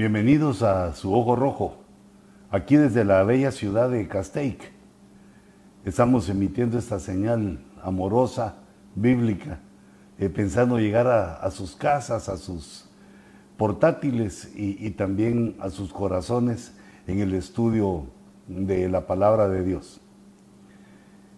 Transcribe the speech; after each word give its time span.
Bienvenidos 0.00 0.62
a 0.62 0.94
Su 0.94 1.12
Ojo 1.14 1.36
Rojo, 1.36 1.76
aquí 2.50 2.76
desde 2.76 3.04
la 3.04 3.22
bella 3.22 3.52
ciudad 3.52 3.90
de 3.90 4.08
Castaic. 4.08 4.72
Estamos 5.84 6.30
emitiendo 6.30 6.78
esta 6.78 6.98
señal 6.98 7.62
amorosa, 7.82 8.54
bíblica, 8.94 9.58
eh, 10.18 10.30
pensando 10.30 10.78
llegar 10.78 11.06
a, 11.06 11.50
sus 11.50 11.76
casas, 11.76 12.30
a 12.30 12.38
sus 12.38 12.88
portátiles 13.58 14.50
y, 14.56 14.88
también 14.92 15.56
a 15.60 15.68
sus 15.68 15.92
corazones 15.92 16.72
en 17.06 17.20
el 17.20 17.34
estudio 17.34 18.06
de 18.48 18.88
la 18.88 19.06
palabra 19.06 19.50
de 19.50 19.62
Dios. 19.62 20.00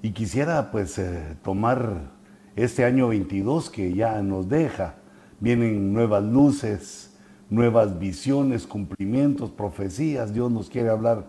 Y 0.02 0.12
quisiera 0.12 0.70
pues 0.70 1.00
eh, 1.00 1.36
tomar 1.42 2.12
este 2.54 2.84
año 2.84 3.08
22 3.08 3.70
que 3.70 3.92
ya 3.92 4.22
nos 4.22 4.48
deja, 4.48 4.94
vienen 5.40 5.92
nuevas 5.92 6.22
luces, 6.22 7.11
nuevas 7.52 7.98
visiones, 7.98 8.66
cumplimientos, 8.66 9.50
profecías. 9.50 10.32
Dios 10.32 10.50
nos 10.50 10.70
quiere 10.70 10.88
hablar 10.88 11.26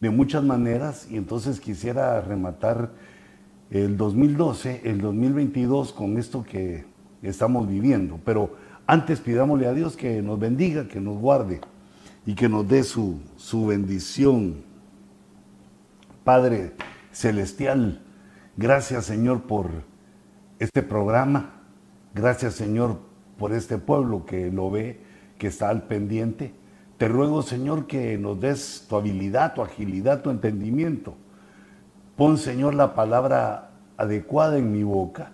de 0.00 0.10
muchas 0.10 0.44
maneras 0.44 1.08
y 1.10 1.16
entonces 1.16 1.60
quisiera 1.60 2.20
rematar 2.20 2.90
el 3.70 3.96
2012, 3.96 4.82
el 4.84 5.00
2022 5.00 5.94
con 5.94 6.18
esto 6.18 6.44
que 6.44 6.84
estamos 7.22 7.66
viviendo. 7.66 8.20
Pero 8.22 8.54
antes 8.86 9.20
pidámosle 9.20 9.66
a 9.66 9.72
Dios 9.72 9.96
que 9.96 10.20
nos 10.20 10.38
bendiga, 10.38 10.88
que 10.88 11.00
nos 11.00 11.16
guarde 11.16 11.62
y 12.26 12.34
que 12.34 12.50
nos 12.50 12.68
dé 12.68 12.82
su, 12.82 13.20
su 13.36 13.66
bendición. 13.66 14.64
Padre 16.22 16.72
Celestial, 17.12 18.02
gracias 18.58 19.06
Señor 19.06 19.44
por 19.44 19.70
este 20.58 20.82
programa. 20.82 21.62
Gracias 22.14 22.54
Señor 22.56 23.00
por 23.38 23.54
este 23.54 23.78
pueblo 23.78 24.26
que 24.26 24.50
lo 24.50 24.70
ve 24.70 25.11
que 25.42 25.48
está 25.48 25.70
al 25.70 25.88
pendiente. 25.88 26.54
Te 26.98 27.08
ruego, 27.08 27.42
Señor, 27.42 27.88
que 27.88 28.16
nos 28.16 28.38
des 28.38 28.86
tu 28.88 28.94
habilidad, 28.94 29.54
tu 29.54 29.62
agilidad, 29.62 30.22
tu 30.22 30.30
entendimiento. 30.30 31.16
Pon, 32.14 32.38
Señor, 32.38 32.74
la 32.74 32.94
palabra 32.94 33.72
adecuada 33.96 34.56
en 34.56 34.70
mi 34.70 34.84
boca 34.84 35.32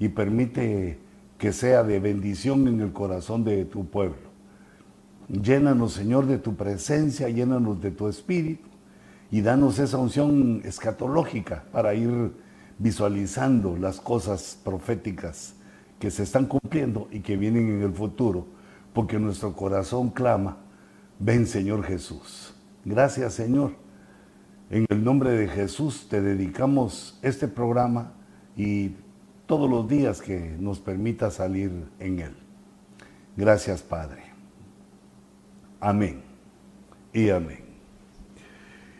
y 0.00 0.08
permite 0.08 0.98
que 1.38 1.52
sea 1.52 1.84
de 1.84 2.00
bendición 2.00 2.66
en 2.66 2.80
el 2.80 2.92
corazón 2.92 3.44
de 3.44 3.64
tu 3.64 3.86
pueblo. 3.86 4.26
Llénanos, 5.28 5.92
Señor, 5.92 6.26
de 6.26 6.38
tu 6.38 6.56
presencia, 6.56 7.28
llénanos 7.28 7.80
de 7.80 7.92
tu 7.92 8.08
espíritu 8.08 8.68
y 9.30 9.40
danos 9.40 9.78
esa 9.78 9.98
unción 9.98 10.62
escatológica 10.64 11.62
para 11.70 11.94
ir 11.94 12.32
visualizando 12.80 13.76
las 13.76 14.00
cosas 14.00 14.58
proféticas 14.64 15.54
que 16.00 16.10
se 16.10 16.24
están 16.24 16.46
cumpliendo 16.46 17.06
y 17.12 17.20
que 17.20 17.36
vienen 17.36 17.68
en 17.68 17.82
el 17.82 17.92
futuro 17.92 18.63
porque 18.94 19.18
nuestro 19.18 19.52
corazón 19.52 20.08
clama, 20.08 20.56
ven 21.18 21.46
Señor 21.46 21.84
Jesús. 21.84 22.54
Gracias 22.84 23.34
Señor. 23.34 23.72
En 24.70 24.86
el 24.88 25.04
nombre 25.04 25.30
de 25.30 25.48
Jesús 25.48 26.06
te 26.08 26.22
dedicamos 26.22 27.18
este 27.20 27.48
programa 27.48 28.12
y 28.56 28.92
todos 29.46 29.68
los 29.68 29.86
días 29.88 30.22
que 30.22 30.56
nos 30.58 30.78
permita 30.78 31.30
salir 31.30 31.70
en 31.98 32.20
él. 32.20 32.34
Gracias 33.36 33.82
Padre. 33.82 34.22
Amén 35.80 36.22
y 37.12 37.28
amén. 37.28 37.64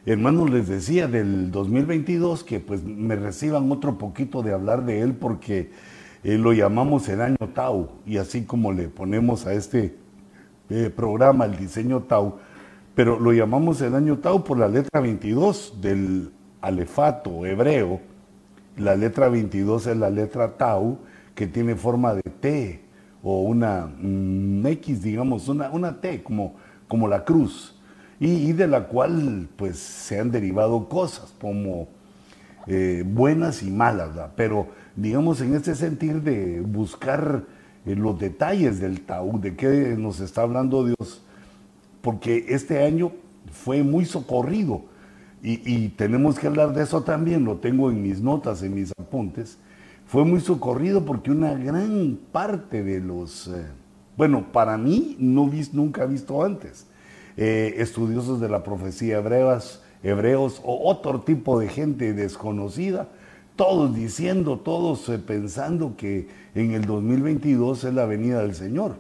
Hermanos, 0.07 0.51
les 0.51 0.69
decía 0.69 1.09
del 1.09 1.51
2022 1.51 2.45
que 2.45 2.61
pues 2.61 2.85
me 2.85 3.17
reciban 3.17 3.73
otro 3.73 3.97
poquito 3.97 4.43
de 4.43 4.53
hablar 4.53 4.85
de 4.85 5.01
él 5.01 5.15
porque 5.15 5.71
eh, 6.25 6.39
lo 6.39 6.53
llamamos 6.53 7.09
el 7.09 7.21
año 7.21 7.37
Tau, 7.55 7.91
y 8.07 8.17
así 8.17 8.45
como 8.45 8.73
le 8.73 8.89
ponemos 8.89 9.47
a 9.47 9.53
este 9.53 9.95
eh, 10.71 10.91
programa 10.95 11.45
el 11.45 11.57
diseño 11.57 12.01
Tau, 12.01 12.39
pero 12.95 13.21
lo 13.21 13.33
llamamos 13.33 13.81
el 13.83 13.95
año 13.95 14.19
Tau 14.19 14.43
por 14.43 14.59
la 14.59 14.69
letra 14.69 15.01
22 15.01 15.81
del 15.81 16.33
alefato 16.63 17.45
hebreo. 17.45 18.01
La 18.79 18.97
letra 18.97 19.29
22 19.29 19.87
es 19.87 19.97
la 19.97 20.11
letra 20.11 20.57
Tau, 20.57 20.99
que 21.35 21.47
tiene 21.47 21.77
forma 21.77 22.15
de 22.15 22.23
T 22.23 22.81
o 23.23 23.43
una 23.43 23.87
mm, 23.87 24.67
X, 24.67 25.03
digamos, 25.03 25.49
una, 25.49 25.71
una 25.71 26.01
T, 26.01 26.23
como, 26.23 26.55
como 26.89 27.09
la 27.09 27.25
cruz, 27.25 27.75
y, 28.21 28.53
de 28.53 28.67
la 28.67 28.85
cual 28.85 29.49
pues 29.57 29.79
se 29.79 30.19
han 30.19 30.31
derivado 30.31 30.89
cosas 30.89 31.35
como 31.41 31.89
eh, 32.67 33.03
buenas 33.07 33.63
y 33.63 33.71
malas, 33.71 34.15
¿verdad? 34.15 34.33
pero 34.37 34.69
digamos, 34.97 35.41
en 35.41 35.55
este 35.55 35.75
sentir 35.75 36.23
de 36.23 36.61
buscar 36.61 37.45
eh, 37.87 37.95
los 37.95 38.19
detalles 38.19 38.81
del 38.81 39.01
Tau, 39.01 39.41
de 39.41 39.57
qué 39.57 39.95
nos 39.99 40.21
está 40.21 40.43
hablando 40.43 40.85
Dios, 40.85 41.23
porque 42.01 42.47
este 42.49 42.85
año 42.85 43.13
fue 43.51 43.83
muy 43.83 44.05
socorrido. 44.05 44.83
Y, 45.47 45.91
tenemos 45.91 46.39
que 46.39 46.47
hablar 46.47 46.73
de 46.73 46.83
eso 46.83 47.03
también, 47.03 47.45
lo 47.45 47.57
tengo 47.57 47.91
en 47.91 48.03
mis 48.03 48.23
notas, 48.23 48.63
en 48.63 48.75
mis 48.75 48.91
apuntes, 48.99 49.59
fue 50.07 50.25
muy 50.25 50.41
socorrido 50.41 51.05
porque 51.05 51.31
una 51.31 51.53
gran 51.53 52.19
parte 52.33 52.83
de 52.83 52.99
los, 53.01 53.49
eh, 53.49 53.67
bueno, 54.17 54.47
para 54.53 54.79
mí 54.79 55.17
no 55.19 55.47
vi, 55.47 55.69
nunca 55.75 56.07
visto 56.07 56.43
antes, 56.43 56.87
eh, 57.37 57.75
estudiosos 57.77 58.41
de 58.41 58.49
la 58.49 58.63
profecía 58.63 59.19
hebreas, 59.19 59.83
hebreos 60.03 60.63
o 60.65 60.89
otro 60.89 61.21
tipo 61.21 61.61
de 61.61 61.69
gente 61.69 62.15
desconocida, 62.15 63.09
todos 63.57 63.95
diciendo, 63.95 64.59
todos 64.59 65.09
eh, 65.09 65.19
pensando 65.19 65.97
que 65.97 66.29
en 66.55 66.73
el 66.73 66.85
2022 66.85 67.85
es 67.85 67.95
la 67.95 68.07
venida 68.07 68.43
del 68.43 68.55
Señor. 68.55 68.97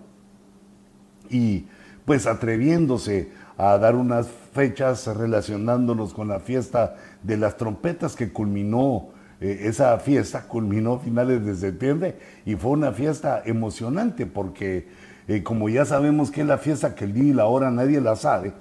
Y 1.30 1.66
pues 2.04 2.26
atreviéndose 2.26 3.30
a 3.56 3.78
dar 3.78 3.96
unas 3.96 4.28
fechas 4.52 5.06
relacionándonos 5.06 6.12
con 6.12 6.28
la 6.28 6.40
fiesta 6.40 6.96
de 7.22 7.36
las 7.36 7.56
trompetas 7.56 8.14
que 8.14 8.32
culminó, 8.32 9.08
eh, 9.40 9.62
esa 9.62 9.98
fiesta 9.98 10.46
culminó 10.46 10.94
a 10.94 11.00
finales 11.00 11.44
de 11.44 11.54
septiembre 11.54 12.18
y 12.44 12.54
fue 12.54 12.72
una 12.72 12.92
fiesta 12.92 13.42
emocionante 13.44 14.26
porque 14.26 14.88
eh, 15.26 15.42
como 15.42 15.68
ya 15.68 15.84
sabemos 15.84 16.30
que 16.30 16.42
es 16.42 16.46
la 16.46 16.58
fiesta 16.58 16.94
que 16.94 17.04
el 17.04 17.14
día 17.14 17.24
y 17.24 17.32
la 17.32 17.46
hora 17.46 17.70
nadie 17.70 18.00
la 18.00 18.14
sabe, 18.14 18.52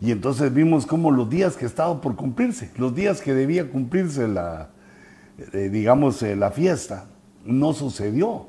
y 0.00 0.10
entonces 0.10 0.52
vimos 0.52 0.84
como 0.84 1.12
los 1.12 1.30
días 1.30 1.56
que 1.56 1.64
estaban 1.64 2.00
por 2.00 2.16
cumplirse, 2.16 2.70
los 2.76 2.94
días 2.94 3.20
que 3.20 3.34
debía 3.34 3.70
cumplirse 3.70 4.26
la, 4.26 4.70
eh, 5.38 5.68
digamos, 5.70 6.22
eh, 6.22 6.36
la 6.36 6.50
fiesta. 6.50 7.06
No 7.44 7.72
sucedió. 7.72 8.48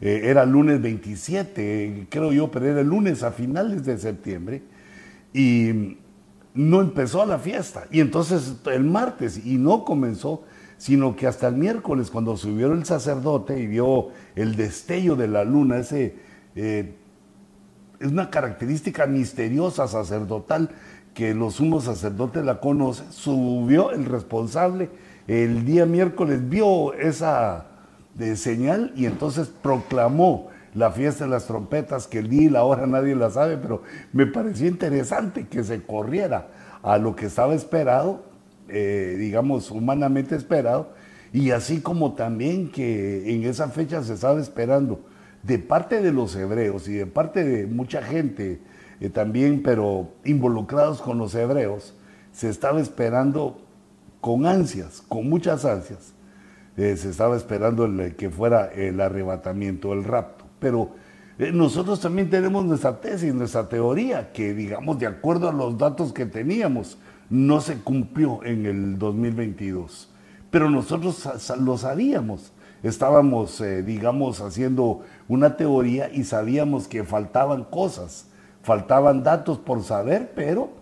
Eh, 0.00 0.22
era 0.24 0.46
lunes 0.46 0.80
27, 0.80 2.06
creo 2.08 2.32
yo, 2.32 2.50
pero 2.50 2.66
era 2.66 2.80
el 2.80 2.86
lunes 2.86 3.22
a 3.22 3.32
finales 3.32 3.84
de 3.84 3.98
septiembre. 3.98 4.62
Y 5.32 5.98
no 6.54 6.80
empezó 6.80 7.24
la 7.26 7.38
fiesta. 7.38 7.86
Y 7.90 8.00
entonces 8.00 8.54
el 8.66 8.84
martes, 8.84 9.44
y 9.44 9.56
no 9.56 9.84
comenzó, 9.84 10.44
sino 10.78 11.14
que 11.16 11.26
hasta 11.26 11.48
el 11.48 11.56
miércoles, 11.56 12.10
cuando 12.10 12.36
subió 12.36 12.72
el 12.72 12.84
sacerdote 12.84 13.60
y 13.60 13.66
vio 13.66 14.08
el 14.34 14.56
destello 14.56 15.16
de 15.16 15.28
la 15.28 15.44
luna, 15.44 15.78
ese 15.78 16.14
es 16.54 16.86
una 18.00 18.30
característica 18.30 19.06
misteriosa 19.06 19.86
sacerdotal 19.86 20.70
que 21.14 21.34
los 21.34 21.54
sumos 21.54 21.84
sacerdotes 21.84 22.44
la 22.44 22.60
conocen, 22.60 23.12
subió 23.12 23.90
el 23.90 24.06
responsable 24.06 24.88
el 25.30 25.64
día 25.64 25.86
miércoles 25.86 26.48
vio 26.48 26.92
esa 26.94 27.66
señal 28.34 28.92
y 28.96 29.06
entonces 29.06 29.46
proclamó 29.62 30.48
la 30.74 30.90
fiesta 30.90 31.24
de 31.24 31.30
las 31.30 31.46
trompetas, 31.46 32.08
que 32.08 32.18
el 32.18 32.28
día 32.28 32.42
y 32.42 32.48
la 32.48 32.64
hora 32.64 32.84
nadie 32.86 33.14
la 33.14 33.30
sabe, 33.30 33.56
pero 33.56 33.82
me 34.12 34.26
pareció 34.26 34.66
interesante 34.66 35.46
que 35.46 35.62
se 35.62 35.82
corriera 35.82 36.48
a 36.82 36.98
lo 36.98 37.14
que 37.14 37.26
estaba 37.26 37.54
esperado, 37.54 38.24
eh, 38.68 39.14
digamos, 39.20 39.70
humanamente 39.70 40.34
esperado, 40.34 40.92
y 41.32 41.52
así 41.52 41.80
como 41.80 42.14
también 42.14 42.72
que 42.72 43.32
en 43.32 43.44
esa 43.44 43.68
fecha 43.68 44.02
se 44.02 44.14
estaba 44.14 44.40
esperando 44.40 45.00
de 45.44 45.60
parte 45.60 46.02
de 46.02 46.12
los 46.12 46.34
hebreos 46.34 46.88
y 46.88 46.94
de 46.94 47.06
parte 47.06 47.44
de 47.44 47.66
mucha 47.68 48.02
gente 48.02 48.60
eh, 49.00 49.10
también, 49.10 49.62
pero 49.62 50.08
involucrados 50.24 51.00
con 51.00 51.18
los 51.18 51.36
hebreos, 51.36 51.94
se 52.32 52.48
estaba 52.48 52.80
esperando 52.80 53.60
con 54.20 54.46
ansias, 54.46 55.02
con 55.08 55.28
muchas 55.28 55.64
ansias, 55.64 56.12
eh, 56.76 56.96
se 56.96 57.10
estaba 57.10 57.36
esperando 57.36 57.84
el, 57.84 58.16
que 58.16 58.30
fuera 58.30 58.66
el 58.66 59.00
arrebatamiento, 59.00 59.92
el 59.92 60.04
rapto. 60.04 60.44
Pero 60.58 60.90
eh, 61.38 61.52
nosotros 61.52 62.00
también 62.00 62.30
tenemos 62.30 62.64
nuestra 62.64 63.00
tesis, 63.00 63.34
nuestra 63.34 63.68
teoría, 63.68 64.32
que 64.32 64.54
digamos, 64.54 64.98
de 64.98 65.06
acuerdo 65.06 65.48
a 65.48 65.52
los 65.52 65.76
datos 65.78 66.12
que 66.12 66.26
teníamos, 66.26 66.98
no 67.28 67.60
se 67.60 67.76
cumplió 67.78 68.42
en 68.44 68.66
el 68.66 68.98
2022. 68.98 70.08
Pero 70.50 70.68
nosotros 70.68 71.28
lo 71.58 71.78
sabíamos. 71.78 72.52
Estábamos, 72.82 73.60
eh, 73.60 73.82
digamos, 73.82 74.40
haciendo 74.40 75.02
una 75.28 75.56
teoría 75.56 76.10
y 76.12 76.24
sabíamos 76.24 76.88
que 76.88 77.04
faltaban 77.04 77.64
cosas, 77.64 78.26
faltaban 78.62 79.22
datos 79.22 79.58
por 79.58 79.82
saber, 79.82 80.32
pero 80.34 80.79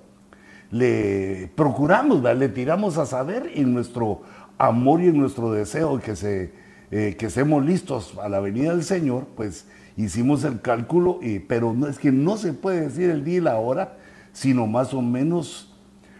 le 0.70 1.50
procuramos, 1.54 2.22
le 2.22 2.48
tiramos 2.48 2.98
a 2.98 3.06
saber 3.06 3.50
en 3.54 3.72
nuestro 3.72 4.22
amor 4.58 5.00
y 5.00 5.08
en 5.08 5.18
nuestro 5.18 5.52
deseo 5.52 5.98
que, 6.00 6.16
se, 6.16 6.52
eh, 6.90 7.16
que 7.18 7.26
estemos 7.26 7.64
listos 7.64 8.16
a 8.22 8.28
la 8.28 8.40
venida 8.40 8.72
del 8.72 8.84
Señor, 8.84 9.26
pues 9.36 9.66
hicimos 9.96 10.44
el 10.44 10.60
cálculo, 10.60 11.20
pero 11.48 11.74
es 11.88 11.98
que 11.98 12.12
no 12.12 12.36
se 12.36 12.52
puede 12.52 12.82
decir 12.82 13.10
el 13.10 13.24
día 13.24 13.38
y 13.38 13.40
la 13.40 13.58
hora, 13.58 13.96
sino 14.32 14.66
más 14.66 14.94
o 14.94 15.02
menos 15.02 15.68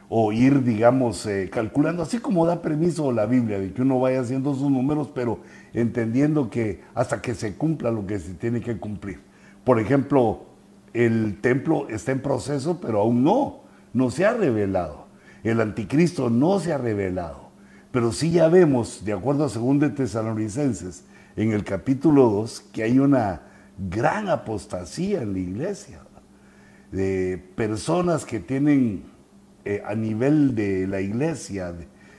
o 0.09 0.33
ir, 0.33 0.63
digamos, 0.65 1.27
eh, 1.27 1.51
calculando, 1.53 2.03
así 2.03 2.19
como 2.19 2.47
da 2.47 2.63
permiso 2.63 3.13
la 3.13 3.27
Biblia, 3.27 3.59
de 3.59 3.73
que 3.73 3.83
uno 3.83 4.01
vaya 4.01 4.21
haciendo 4.21 4.55
sus 4.55 4.71
números, 4.71 5.11
pero 5.15 5.41
entendiendo 5.75 6.49
que 6.49 6.81
hasta 6.95 7.21
que 7.21 7.35
se 7.35 7.57
cumpla 7.57 7.91
lo 7.91 8.07
que 8.07 8.19
se 8.19 8.33
tiene 8.35 8.61
que 8.61 8.79
cumplir. 8.79 9.21
Por 9.65 9.79
ejemplo, 9.79 10.45
el 10.95 11.39
templo 11.43 11.89
está 11.91 12.13
en 12.13 12.23
proceso, 12.23 12.81
pero 12.81 13.01
aún 13.01 13.23
no, 13.23 13.61
no 13.93 14.11
se 14.11 14.27
ha 14.27 14.33
revelado. 14.33 15.07
El 15.43 15.61
anticristo 15.61 16.31
no 16.31 16.61
se 16.61 16.73
ha 16.73 16.79
revelado. 16.79 17.49
Pero 17.91 18.13
sí 18.13 18.31
ya 18.31 18.49
vemos, 18.49 19.05
de 19.05 19.13
acuerdo 19.13 19.45
a 19.45 19.49
2 19.49 19.95
Tesalonicenses, 19.95 21.05
en 21.37 21.53
el 21.53 21.65
capítulo 21.65 22.29
2, 22.31 22.61
que 22.73 22.83
hay 22.83 22.99
una 22.99 23.43
gran 23.91 24.29
apostasía 24.29 25.23
en 25.23 25.33
la 25.33 25.39
iglesia, 25.39 26.01
de 26.93 27.43
personas 27.55 28.25
que 28.25 28.41
tienen 28.41 29.05
eh, 29.65 29.83
a 29.87 29.95
nivel 29.95 30.55
de 30.55 30.87
la 30.87 31.01
iglesia, 31.01 31.75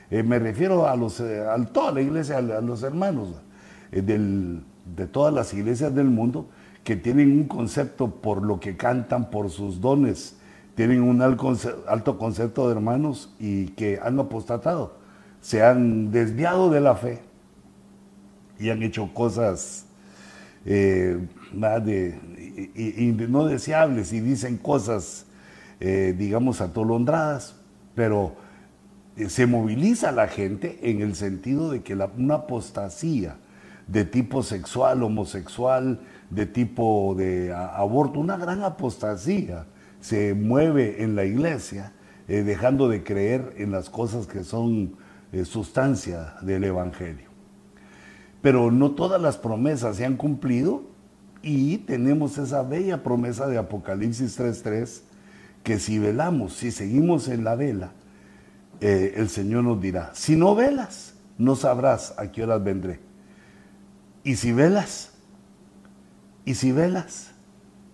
eh, 0.10 0.24
me 0.24 0.40
refiero 0.40 0.88
a, 0.88 0.96
los, 0.96 1.20
eh, 1.20 1.42
a 1.48 1.58
toda 1.66 1.92
la 1.92 2.02
iglesia, 2.02 2.38
a, 2.38 2.42
los 2.42 2.84
hermanos 2.84 3.36
de 3.92 5.08
todas 5.08 5.34
las 5.34 5.54
iglesias 5.54 5.94
del 5.94 6.06
mundo, 6.06 6.50
que 6.84 6.96
tienen 6.96 7.32
un 7.32 7.46
concepto 7.46 8.10
por 8.10 8.44
lo 8.44 8.60
que 8.60 8.78
cantan, 8.78 9.30
por 9.30 9.50
sus 9.50 9.82
dones, 9.82 10.39
tienen 10.80 11.02
un 11.02 11.22
alto 11.22 12.18
concepto 12.18 12.68
de 12.70 12.72
hermanos 12.72 13.36
y 13.38 13.66
que 13.72 14.00
han 14.02 14.18
apostatado, 14.18 14.96
se 15.42 15.62
han 15.62 16.10
desviado 16.10 16.70
de 16.70 16.80
la 16.80 16.96
fe 16.96 17.20
y 18.58 18.70
han 18.70 18.82
hecho 18.82 19.14
cosas 19.14 19.88
eh, 20.66 21.20
de, 21.52 23.28
no 23.28 23.46
deseables 23.46 24.14
y 24.14 24.22
dicen 24.22 24.56
cosas, 24.56 25.26
eh, 25.82 26.16
digamos, 26.18 26.62
atolondradas, 26.62 27.58
pero 27.94 28.36
eh, 29.18 29.28
se 29.28 29.48
moviliza 29.48 30.14
la 30.14 30.30
gente 30.30 30.80
en 30.82 31.02
el 31.02 31.16
sentido 31.16 31.72
de 31.72 31.82
que 31.82 31.94
una 32.18 32.36
apostasía 32.36 33.36
de 33.86 34.06
tipo 34.06 34.44
sexual, 34.44 35.04
homosexual, 35.04 36.00
de 36.30 36.46
tipo 36.46 37.16
de 37.18 37.54
aborto, 37.54 38.22
una 38.22 38.38
gran 38.38 38.64
apostasía 38.64 39.66
se 40.02 40.34
mueve 40.34 41.04
en 41.04 41.16
la 41.16 41.26
iglesia, 41.26 41.94
eh, 42.28 42.44
dejando 42.44 42.88
de 42.88 43.04
creer 43.04 43.54
en 43.58 43.72
las 43.72 43.90
cosas 43.90 44.28
que 44.28 44.44
son 44.44 44.96
eh, 45.32 45.46
sustancia 45.46 46.36
del 46.42 46.64
Evangelio. 46.64 47.30
Pero 48.42 48.72
no 48.72 48.92
todas 48.92 49.22
las 49.22 49.38
promesas 49.38 49.98
se 49.98 50.06
han 50.06 50.16
cumplido 50.16 50.84
y 51.42 51.80
tenemos 51.80 52.38
esa 52.38 52.64
bella 52.64 53.04
promesa 53.04 53.48
de 53.48 53.58
Apocalipsis 53.58 54.40
3.3, 54.40 55.02
que 55.64 55.80
si 55.80 56.00
velamos, 56.00 56.54
si 56.54 56.72
seguimos 56.72 57.28
en 57.28 57.44
la 57.44 57.56
vela, 57.56 57.92
eh, 58.82 59.14
el 59.18 59.30
Señor 59.30 59.64
nos 59.66 59.82
dirá, 59.82 60.12
si 60.14 60.36
no 60.36 60.56
velas, 60.56 61.16
no 61.38 61.56
sabrás 61.56 62.14
a 62.18 62.32
qué 62.32 62.44
horas 62.44 62.64
vendré. 62.64 63.00
Y 64.24 64.36
si 64.36 64.52
velas, 64.52 65.12
y 66.46 66.56
si 66.56 66.72
velas, 66.72 67.32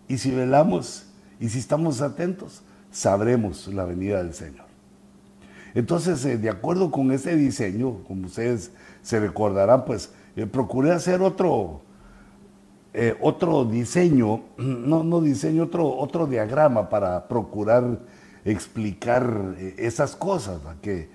y 0.07 0.17
si 0.17 0.31
velamos, 0.31 1.07
y 1.39 1.49
si 1.49 1.59
estamos 1.59 2.01
atentos, 2.01 2.63
sabremos 2.91 3.67
la 3.67 3.85
venida 3.85 4.23
del 4.23 4.33
Señor. 4.33 4.65
Entonces, 5.75 6.23
eh, 6.23 6.37
de 6.37 6.49
acuerdo 6.49 6.89
con 6.89 7.11
ese 7.11 7.35
diseño, 7.35 8.03
como 8.07 8.27
ustedes 8.27 8.71
se 9.01 9.19
recordarán, 9.19 9.83
pues 9.83 10.11
eh, 10.37 10.45
procuré 10.47 10.93
hacer 10.93 11.21
otro, 11.21 11.81
eh, 12.93 13.15
otro 13.21 13.65
diseño, 13.65 14.43
no, 14.57 15.03
no 15.03 15.19
diseño, 15.19 15.63
otro, 15.63 15.85
otro 15.97 16.25
diagrama 16.25 16.89
para 16.89 17.27
procurar 17.27 17.99
explicar 18.45 19.55
esas 19.77 20.15
cosas, 20.15 20.61
que 20.79 21.09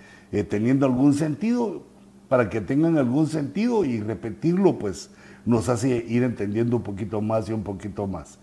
teniendo 0.49 0.85
algún 0.85 1.15
sentido, 1.15 1.85
para 2.29 2.51
que 2.51 2.61
tengan 2.61 2.99
algún 2.99 3.29
sentido 3.29 3.85
y 3.85 4.01
repetirlo, 4.01 4.81
pues 4.81 5.11
nos 5.47 5.69
hace 5.69 6.05
ir 6.09 6.25
entendiendo 6.25 6.77
un 6.77 6.83
poquito 6.83 7.21
más 7.21 7.49
y 7.49 7.53
un 7.53 7.63
poquito 7.63 8.09
más. 8.09 8.41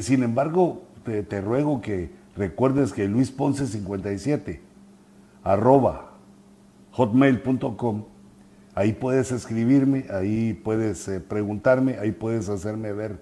Sin 0.00 0.24
embargo, 0.24 0.85
te, 1.06 1.40
ruego 1.40 1.80
que 1.80 2.10
recuerdes 2.36 2.92
que 2.92 3.08
Luis 3.08 3.30
Ponce 3.30 3.66
57 3.66 4.60
arroba 5.44 6.12
hotmail.com 6.92 8.04
ahí 8.74 8.92
puedes 8.92 9.32
escribirme, 9.32 10.06
ahí 10.10 10.52
puedes 10.52 11.08
eh, 11.08 11.20
preguntarme, 11.20 11.96
ahí 11.98 12.12
puedes 12.12 12.48
hacerme 12.48 12.92
ver 12.92 13.18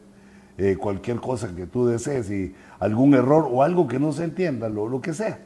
eh, 0.58 0.76
cualquier 0.76 1.20
cosa 1.20 1.54
que 1.54 1.66
tú 1.66 1.86
desees 1.86 2.30
y 2.30 2.54
algún 2.78 3.14
error 3.14 3.48
o 3.50 3.62
algo 3.62 3.86
que 3.86 3.98
no 3.98 4.12
se 4.12 4.24
entienda, 4.24 4.68
lo, 4.68 4.88
lo 4.88 5.00
que 5.00 5.14
sea. 5.14 5.38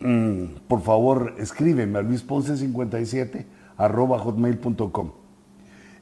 Mm, 0.00 0.60
por 0.68 0.82
favor, 0.82 1.34
escríbeme 1.38 1.98
a 1.98 2.02
luisponce57 2.02 3.44
arroba 3.76 4.18
hotmail.com. 4.18 5.12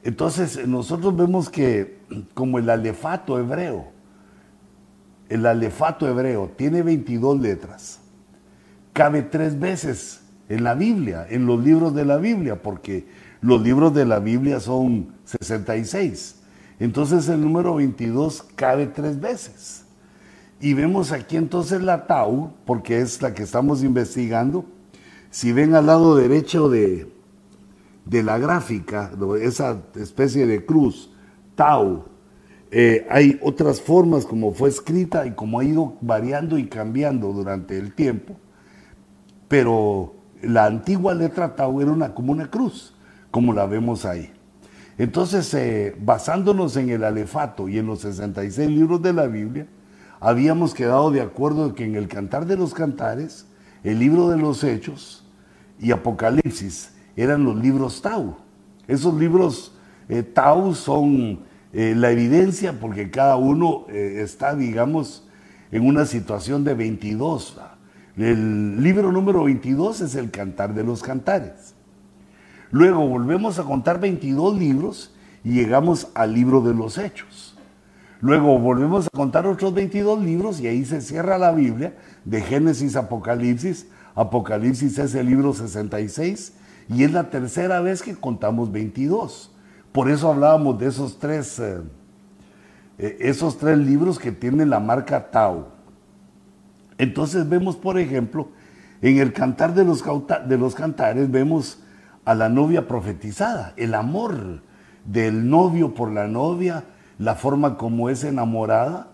Entonces 0.03 0.67
nosotros 0.67 1.15
vemos 1.15 1.49
que 1.49 1.97
como 2.33 2.59
el 2.59 2.69
alefato 2.69 3.39
hebreo, 3.39 3.96
el 5.29 5.45
alefato 5.45 6.07
hebreo 6.07 6.51
tiene 6.55 6.83
22 6.83 7.39
letras, 7.39 7.99
cabe 8.93 9.21
tres 9.21 9.59
veces 9.59 10.21
en 10.49 10.63
la 10.63 10.73
Biblia, 10.73 11.27
en 11.29 11.45
los 11.45 11.63
libros 11.63 11.93
de 11.93 12.05
la 12.05 12.17
Biblia, 12.17 12.61
porque 12.61 13.07
los 13.41 13.61
libros 13.61 13.93
de 13.93 14.05
la 14.05 14.19
Biblia 14.19 14.59
son 14.59 15.13
66. 15.25 16.35
Entonces 16.79 17.27
el 17.27 17.41
número 17.41 17.75
22 17.75 18.45
cabe 18.55 18.87
tres 18.87 19.19
veces. 19.19 19.85
Y 20.59 20.73
vemos 20.73 21.11
aquí 21.11 21.37
entonces 21.37 21.81
la 21.81 22.07
Tau, 22.07 22.53
porque 22.65 22.99
es 22.99 23.21
la 23.21 23.33
que 23.33 23.43
estamos 23.43 23.83
investigando. 23.83 24.65
Si 25.29 25.51
ven 25.51 25.75
al 25.75 25.85
lado 25.85 26.15
derecho 26.15 26.69
de, 26.69 27.11
de 28.05 28.23
la 28.23 28.37
gráfica, 28.37 29.11
esa 29.41 29.81
especie 29.95 30.47
de 30.47 30.65
cruz, 30.65 31.11
tau, 31.55 32.05
eh, 32.69 33.07
hay 33.09 33.39
otras 33.41 33.81
formas 33.81 34.25
como 34.25 34.53
fue 34.53 34.69
escrita 34.69 35.25
y 35.25 35.31
como 35.31 35.59
ha 35.59 35.63
ido 35.63 35.95
variando 36.01 36.57
y 36.57 36.67
cambiando 36.67 37.31
durante 37.31 37.77
el 37.77 37.93
tiempo, 37.93 38.35
pero 39.47 40.15
la 40.41 40.65
antigua 40.65 41.13
letra 41.13 41.55
tau 41.55 41.81
era 41.81 41.91
una, 41.91 42.13
como 42.13 42.31
una 42.31 42.49
cruz, 42.49 42.93
como 43.31 43.53
la 43.53 43.65
vemos 43.65 44.05
ahí. 44.05 44.31
Entonces, 44.97 45.53
eh, 45.53 45.95
basándonos 45.99 46.75
en 46.75 46.89
el 46.89 47.03
alefato 47.03 47.69
y 47.69 47.77
en 47.77 47.85
los 47.85 48.01
66 48.01 48.69
libros 48.69 49.01
de 49.01 49.13
la 49.13 49.27
Biblia, 49.27 49.67
habíamos 50.19 50.73
quedado 50.73 51.11
de 51.11 51.21
acuerdo 51.21 51.73
que 51.75 51.85
en 51.85 51.95
el 51.95 52.07
Cantar 52.07 52.47
de 52.47 52.57
los 52.57 52.73
Cantares, 52.73 53.45
el 53.83 53.99
libro 53.99 54.29
de 54.29 54.37
los 54.37 54.63
Hechos 54.63 55.23
y 55.79 55.91
Apocalipsis 55.91 56.93
eran 57.15 57.43
los 57.43 57.55
libros 57.55 58.01
Tau. 58.01 58.37
Esos 58.87 59.13
libros 59.13 59.73
eh, 60.09 60.23
Tau 60.23 60.73
son 60.73 61.39
eh, 61.73 61.93
la 61.95 62.11
evidencia 62.11 62.79
porque 62.79 63.11
cada 63.11 63.35
uno 63.35 63.85
eh, 63.89 64.21
está, 64.23 64.55
digamos, 64.55 65.27
en 65.71 65.85
una 65.85 66.05
situación 66.05 66.63
de 66.63 66.73
22. 66.73 67.57
El 68.15 68.81
libro 68.81 69.11
número 69.11 69.43
22 69.43 70.01
es 70.01 70.15
el 70.15 70.31
Cantar 70.31 70.73
de 70.73 70.83
los 70.83 71.03
Cantares. 71.03 71.75
Luego 72.71 73.07
volvemos 73.07 73.59
a 73.59 73.63
contar 73.63 73.99
22 73.99 74.57
libros 74.57 75.13
y 75.43 75.51
llegamos 75.51 76.09
al 76.15 76.33
libro 76.33 76.61
de 76.61 76.73
los 76.73 76.97
Hechos. 76.97 77.55
Luego 78.19 78.57
volvemos 78.57 79.05
a 79.05 79.15
contar 79.15 79.45
otros 79.45 79.73
22 79.73 80.23
libros 80.23 80.59
y 80.59 80.67
ahí 80.67 80.83
se 80.83 81.01
cierra 81.01 81.37
la 81.37 81.51
Biblia 81.51 81.95
de 82.25 82.41
Génesis, 82.41 82.95
Apocalipsis. 82.95 83.87
Apocalipsis 84.15 84.97
es 84.97 85.13
el 85.13 85.27
libro 85.27 85.53
66 85.53 86.53
y 86.89 87.03
es 87.03 87.11
la 87.11 87.29
tercera 87.29 87.79
vez 87.81 88.01
que 88.01 88.15
contamos 88.15 88.71
22. 88.71 89.51
Por 89.97 90.11
eso 90.11 90.31
hablábamos 90.31 90.77
de 90.77 90.85
esos 90.85 91.17
tres, 91.17 91.57
eh, 91.57 91.81
eh, 92.99 93.17
esos 93.19 93.57
tres 93.57 93.79
libros 93.79 94.19
que 94.19 94.31
tienen 94.31 94.69
la 94.69 94.79
marca 94.79 95.31
Tau. 95.31 95.69
Entonces 96.99 97.49
vemos, 97.49 97.75
por 97.75 97.97
ejemplo, 97.97 98.49
en 99.01 99.17
el 99.17 99.33
cantar 99.33 99.73
de 99.73 99.83
los, 99.83 100.03
de 100.47 100.57
los 100.59 100.75
cantares, 100.75 101.31
vemos 101.31 101.79
a 102.25 102.35
la 102.35 102.47
novia 102.47 102.87
profetizada, 102.87 103.73
el 103.75 103.95
amor 103.95 104.61
del 105.03 105.49
novio 105.49 105.95
por 105.95 106.11
la 106.11 106.27
novia, 106.27 106.83
la 107.17 107.33
forma 107.33 107.75
como 107.75 108.11
es 108.11 108.23
enamorada 108.23 109.13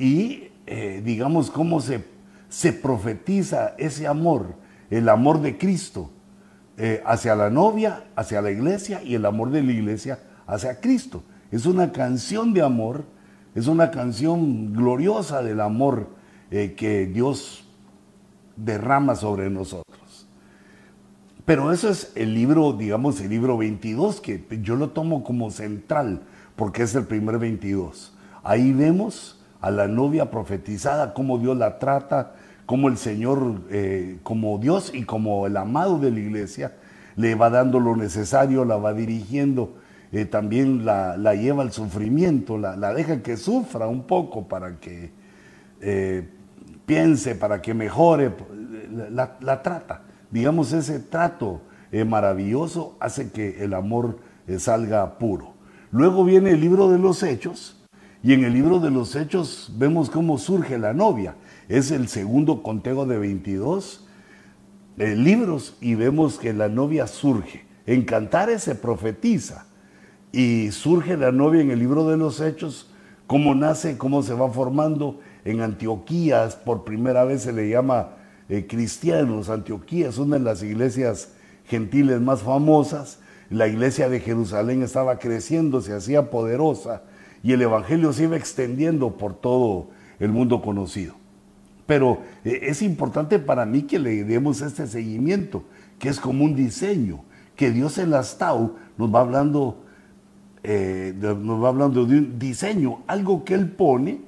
y, 0.00 0.48
eh, 0.66 1.00
digamos, 1.04 1.48
cómo 1.48 1.80
se, 1.80 2.04
se 2.48 2.72
profetiza 2.72 3.76
ese 3.78 4.08
amor, 4.08 4.56
el 4.90 5.08
amor 5.08 5.40
de 5.40 5.56
Cristo 5.56 6.10
eh, 6.76 7.02
hacia 7.06 7.36
la 7.36 7.50
novia, 7.50 8.04
hacia 8.16 8.42
la 8.42 8.50
iglesia 8.50 9.02
y 9.02 9.14
el 9.14 9.26
amor 9.26 9.50
de 9.50 9.62
la 9.62 9.72
iglesia 9.72 10.18
hacia 10.46 10.80
Cristo. 10.80 11.22
Es 11.50 11.66
una 11.66 11.92
canción 11.92 12.52
de 12.52 12.62
amor, 12.62 13.04
es 13.54 13.68
una 13.68 13.90
canción 13.90 14.72
gloriosa 14.72 15.42
del 15.42 15.60
amor 15.60 16.08
eh, 16.50 16.74
que 16.76 17.06
Dios 17.06 17.64
derrama 18.56 19.14
sobre 19.14 19.50
nosotros. 19.50 20.26
Pero 21.44 21.72
eso 21.72 21.90
es 21.90 22.12
el 22.16 22.34
libro, 22.34 22.72
digamos, 22.72 23.20
el 23.20 23.28
libro 23.28 23.58
22, 23.58 24.20
que 24.20 24.44
yo 24.62 24.76
lo 24.76 24.90
tomo 24.90 25.22
como 25.22 25.50
central, 25.50 26.22
porque 26.56 26.82
es 26.82 26.94
el 26.94 27.04
primer 27.04 27.38
22. 27.38 28.16
Ahí 28.42 28.72
vemos 28.72 29.40
a 29.60 29.70
la 29.70 29.86
novia 29.88 30.30
profetizada, 30.30 31.14
cómo 31.14 31.38
Dios 31.38 31.56
la 31.56 31.78
trata, 31.78 32.34
cómo 32.66 32.88
el 32.88 32.96
Señor, 32.96 33.62
eh, 33.70 34.18
como 34.22 34.58
Dios 34.58 34.92
y 34.94 35.04
como 35.04 35.46
el 35.46 35.56
amado 35.56 35.98
de 35.98 36.10
la 36.10 36.20
iglesia, 36.20 36.76
le 37.16 37.34
va 37.34 37.50
dando 37.50 37.80
lo 37.80 37.96
necesario, 37.96 38.64
la 38.64 38.76
va 38.76 38.92
dirigiendo, 38.92 39.74
eh, 40.12 40.24
también 40.24 40.84
la, 40.84 41.16
lleva 41.34 41.62
al 41.62 41.72
sufrimiento, 41.72 42.58
la, 42.58 42.94
deja 42.94 43.22
que 43.22 43.36
sufra 43.36 43.86
un 43.86 44.04
poco 44.04 44.48
para 44.48 44.78
que 44.80 45.10
eh, 45.80 46.28
piense, 46.86 47.34
para 47.34 47.60
que 47.62 47.74
mejore, 47.74 48.32
la, 49.10 49.62
trata. 49.62 50.02
Digamos, 50.30 50.72
ese 50.72 50.98
trato 50.98 51.62
maravilloso 52.06 52.96
hace 52.98 53.30
que 53.30 53.62
el 53.62 53.72
amor 53.72 54.18
salga 54.58 55.16
puro. 55.18 55.54
Luego 55.92 56.24
viene 56.24 56.50
el 56.50 56.60
libro 56.60 56.90
de 56.90 56.98
los 56.98 57.22
hechos, 57.22 57.84
y 58.24 58.32
en 58.32 58.42
el 58.42 58.54
libro 58.54 58.80
de 58.80 58.90
los 58.90 59.14
hechos 59.16 59.70
vemos 59.76 60.08
cómo 60.08 60.38
surge 60.38 60.78
la 60.78 60.94
novia. 60.94 61.36
Es 61.68 61.90
el 61.90 62.08
segundo 62.08 62.62
conteo 62.62 63.06
de 63.06 63.18
22 63.18 64.06
eh, 64.98 65.16
libros 65.16 65.76
y 65.80 65.94
vemos 65.94 66.38
que 66.38 66.52
la 66.52 66.68
novia 66.68 67.06
surge. 67.06 67.64
En 67.86 68.04
Cantares 68.04 68.62
se 68.62 68.74
profetiza 68.74 69.66
y 70.30 70.70
surge 70.72 71.16
la 71.16 71.32
novia 71.32 71.62
en 71.62 71.70
el 71.70 71.78
libro 71.78 72.06
de 72.08 72.16
los 72.16 72.40
hechos, 72.40 72.90
cómo 73.26 73.54
nace, 73.54 73.96
cómo 73.96 74.22
se 74.22 74.34
va 74.34 74.50
formando. 74.50 75.20
En 75.44 75.60
Antioquía, 75.60 76.48
por 76.64 76.84
primera 76.84 77.24
vez 77.24 77.42
se 77.42 77.52
le 77.52 77.68
llama 77.68 78.10
eh, 78.48 78.66
cristianos. 78.66 79.48
Antioquía 79.48 80.08
es 80.08 80.18
una 80.18 80.38
de 80.38 80.44
las 80.44 80.62
iglesias 80.62 81.32
gentiles 81.64 82.20
más 82.20 82.42
famosas. 82.42 83.20
La 83.48 83.68
iglesia 83.68 84.08
de 84.08 84.20
Jerusalén 84.20 84.82
estaba 84.82 85.18
creciendo, 85.18 85.80
se 85.80 85.94
hacía 85.94 86.30
poderosa 86.30 87.02
y 87.42 87.52
el 87.52 87.62
Evangelio 87.62 88.12
se 88.12 88.24
iba 88.24 88.36
extendiendo 88.36 89.16
por 89.16 89.34
todo 89.34 89.88
el 90.18 90.30
mundo 90.30 90.62
conocido. 90.62 91.23
Pero 91.86 92.22
eh, 92.44 92.60
es 92.62 92.82
importante 92.82 93.38
para 93.38 93.66
mí 93.66 93.82
que 93.82 93.98
le 93.98 94.24
demos 94.24 94.60
este 94.62 94.86
seguimiento, 94.86 95.64
que 95.98 96.08
es 96.08 96.18
como 96.18 96.44
un 96.44 96.54
diseño, 96.54 97.24
que 97.56 97.70
Dios 97.70 97.98
en 97.98 98.10
las 98.10 98.38
Tau 98.38 98.76
nos 98.96 99.14
va 99.14 99.20
hablando, 99.20 99.84
eh, 100.62 101.14
nos 101.18 101.62
va 101.62 101.68
hablando 101.68 102.06
de 102.06 102.18
un 102.18 102.38
diseño, 102.38 103.02
algo 103.06 103.44
que 103.44 103.54
Él 103.54 103.70
pone, 103.70 104.20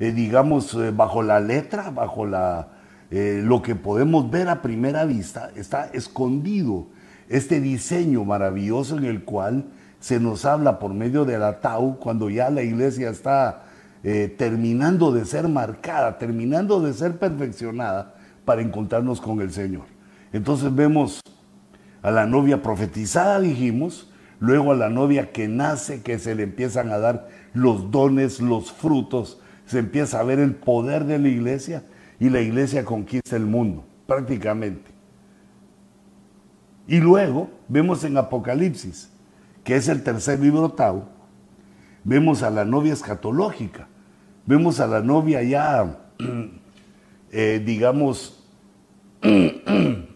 eh, 0.00 0.12
digamos, 0.12 0.76
bajo 0.96 1.22
la 1.22 1.38
letra, 1.38 1.90
bajo 1.90 2.26
la, 2.26 2.68
lo 3.10 3.60
que 3.60 3.74
podemos 3.74 4.30
ver 4.30 4.48
a 4.48 4.62
primera 4.62 5.04
vista, 5.04 5.50
está 5.54 5.90
escondido 5.92 6.86
este 7.28 7.60
diseño 7.60 8.24
maravilloso 8.24 8.96
en 8.96 9.04
el 9.04 9.22
cual 9.24 9.66
se 10.00 10.18
nos 10.18 10.44
habla 10.44 10.78
por 10.78 10.94
medio 10.94 11.24
de 11.24 11.38
la 11.38 11.60
TAU 11.60 11.98
cuando 11.98 12.28
ya 12.30 12.50
la 12.50 12.62
iglesia 12.62 13.10
está 13.10 13.64
eh, 14.04 14.34
terminando 14.36 15.12
de 15.12 15.24
ser 15.24 15.48
marcada, 15.48 16.18
terminando 16.18 16.80
de 16.80 16.92
ser 16.92 17.18
perfeccionada 17.18 18.14
para 18.44 18.62
encontrarnos 18.62 19.20
con 19.20 19.40
el 19.40 19.52
Señor. 19.52 19.84
Entonces 20.32 20.74
vemos 20.74 21.20
a 22.02 22.10
la 22.10 22.26
novia 22.26 22.62
profetizada, 22.62 23.40
dijimos, 23.40 24.10
luego 24.40 24.72
a 24.72 24.76
la 24.76 24.88
novia 24.88 25.32
que 25.32 25.48
nace, 25.48 26.02
que 26.02 26.18
se 26.18 26.34
le 26.34 26.42
empiezan 26.44 26.90
a 26.90 26.98
dar 26.98 27.28
los 27.54 27.90
dones, 27.90 28.40
los 28.40 28.72
frutos, 28.72 29.40
se 29.66 29.78
empieza 29.78 30.20
a 30.20 30.24
ver 30.24 30.40
el 30.40 30.54
poder 30.54 31.04
de 31.04 31.18
la 31.18 31.28
iglesia 31.28 31.84
y 32.18 32.28
la 32.28 32.40
iglesia 32.40 32.84
conquista 32.84 33.36
el 33.36 33.46
mundo, 33.46 33.84
prácticamente. 34.06 34.90
Y 36.88 36.98
luego 36.98 37.50
vemos 37.68 38.02
en 38.04 38.16
Apocalipsis 38.16 39.12
que 39.64 39.76
es 39.76 39.88
el 39.88 40.02
tercer 40.02 40.40
libro 40.40 40.70
Tau, 40.70 41.04
vemos 42.04 42.42
a 42.42 42.50
la 42.50 42.64
novia 42.64 42.92
escatológica, 42.92 43.88
vemos 44.46 44.80
a 44.80 44.86
la 44.86 45.00
novia 45.00 45.42
ya, 45.42 45.98
eh, 47.32 47.62
digamos, 47.64 48.44
en 49.22 50.06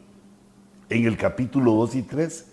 el 0.89 1.17
capítulo 1.17 1.73
2 1.73 1.95
y 1.97 2.03
3, 2.03 2.47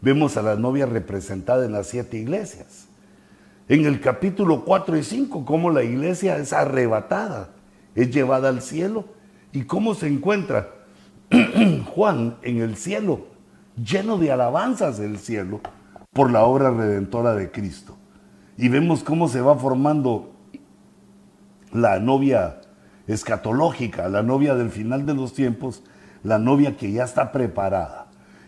vemos 0.00 0.36
a 0.36 0.42
la 0.42 0.56
novia 0.56 0.86
representada 0.86 1.64
en 1.64 1.72
las 1.72 1.88
siete 1.88 2.18
iglesias. 2.18 2.88
En 3.68 3.86
el 3.86 4.00
capítulo 4.00 4.64
4 4.64 4.98
y 4.98 5.02
5, 5.02 5.44
cómo 5.46 5.70
la 5.70 5.82
iglesia 5.82 6.36
es 6.36 6.52
arrebatada, 6.52 7.50
es 7.94 8.10
llevada 8.10 8.50
al 8.50 8.60
cielo 8.60 9.06
y 9.52 9.62
cómo 9.62 9.94
se 9.94 10.08
encuentra 10.08 10.68
Juan 11.94 12.36
en 12.42 12.60
el 12.60 12.76
cielo, 12.76 13.26
lleno 13.82 14.18
de 14.18 14.30
alabanzas 14.30 14.98
del 14.98 15.18
cielo, 15.18 15.60
por 16.12 16.30
la 16.30 16.44
obra 16.44 16.70
redentora 16.70 17.34
de 17.34 17.50
Cristo. 17.50 17.96
Y 18.56 18.68
vemos 18.68 19.02
cómo 19.02 19.28
se 19.28 19.40
va 19.40 19.56
formando 19.56 20.32
la 21.72 21.98
novia 21.98 22.60
escatológica, 23.06 24.08
la 24.08 24.22
novia 24.22 24.54
del 24.54 24.70
final 24.70 25.06
de 25.06 25.14
los 25.14 25.34
tiempos, 25.34 25.82
la 26.22 26.38
novia 26.38 26.76
que 26.76 26.92
ya 26.92 27.04
está 27.04 27.32
preparada. 27.32 28.06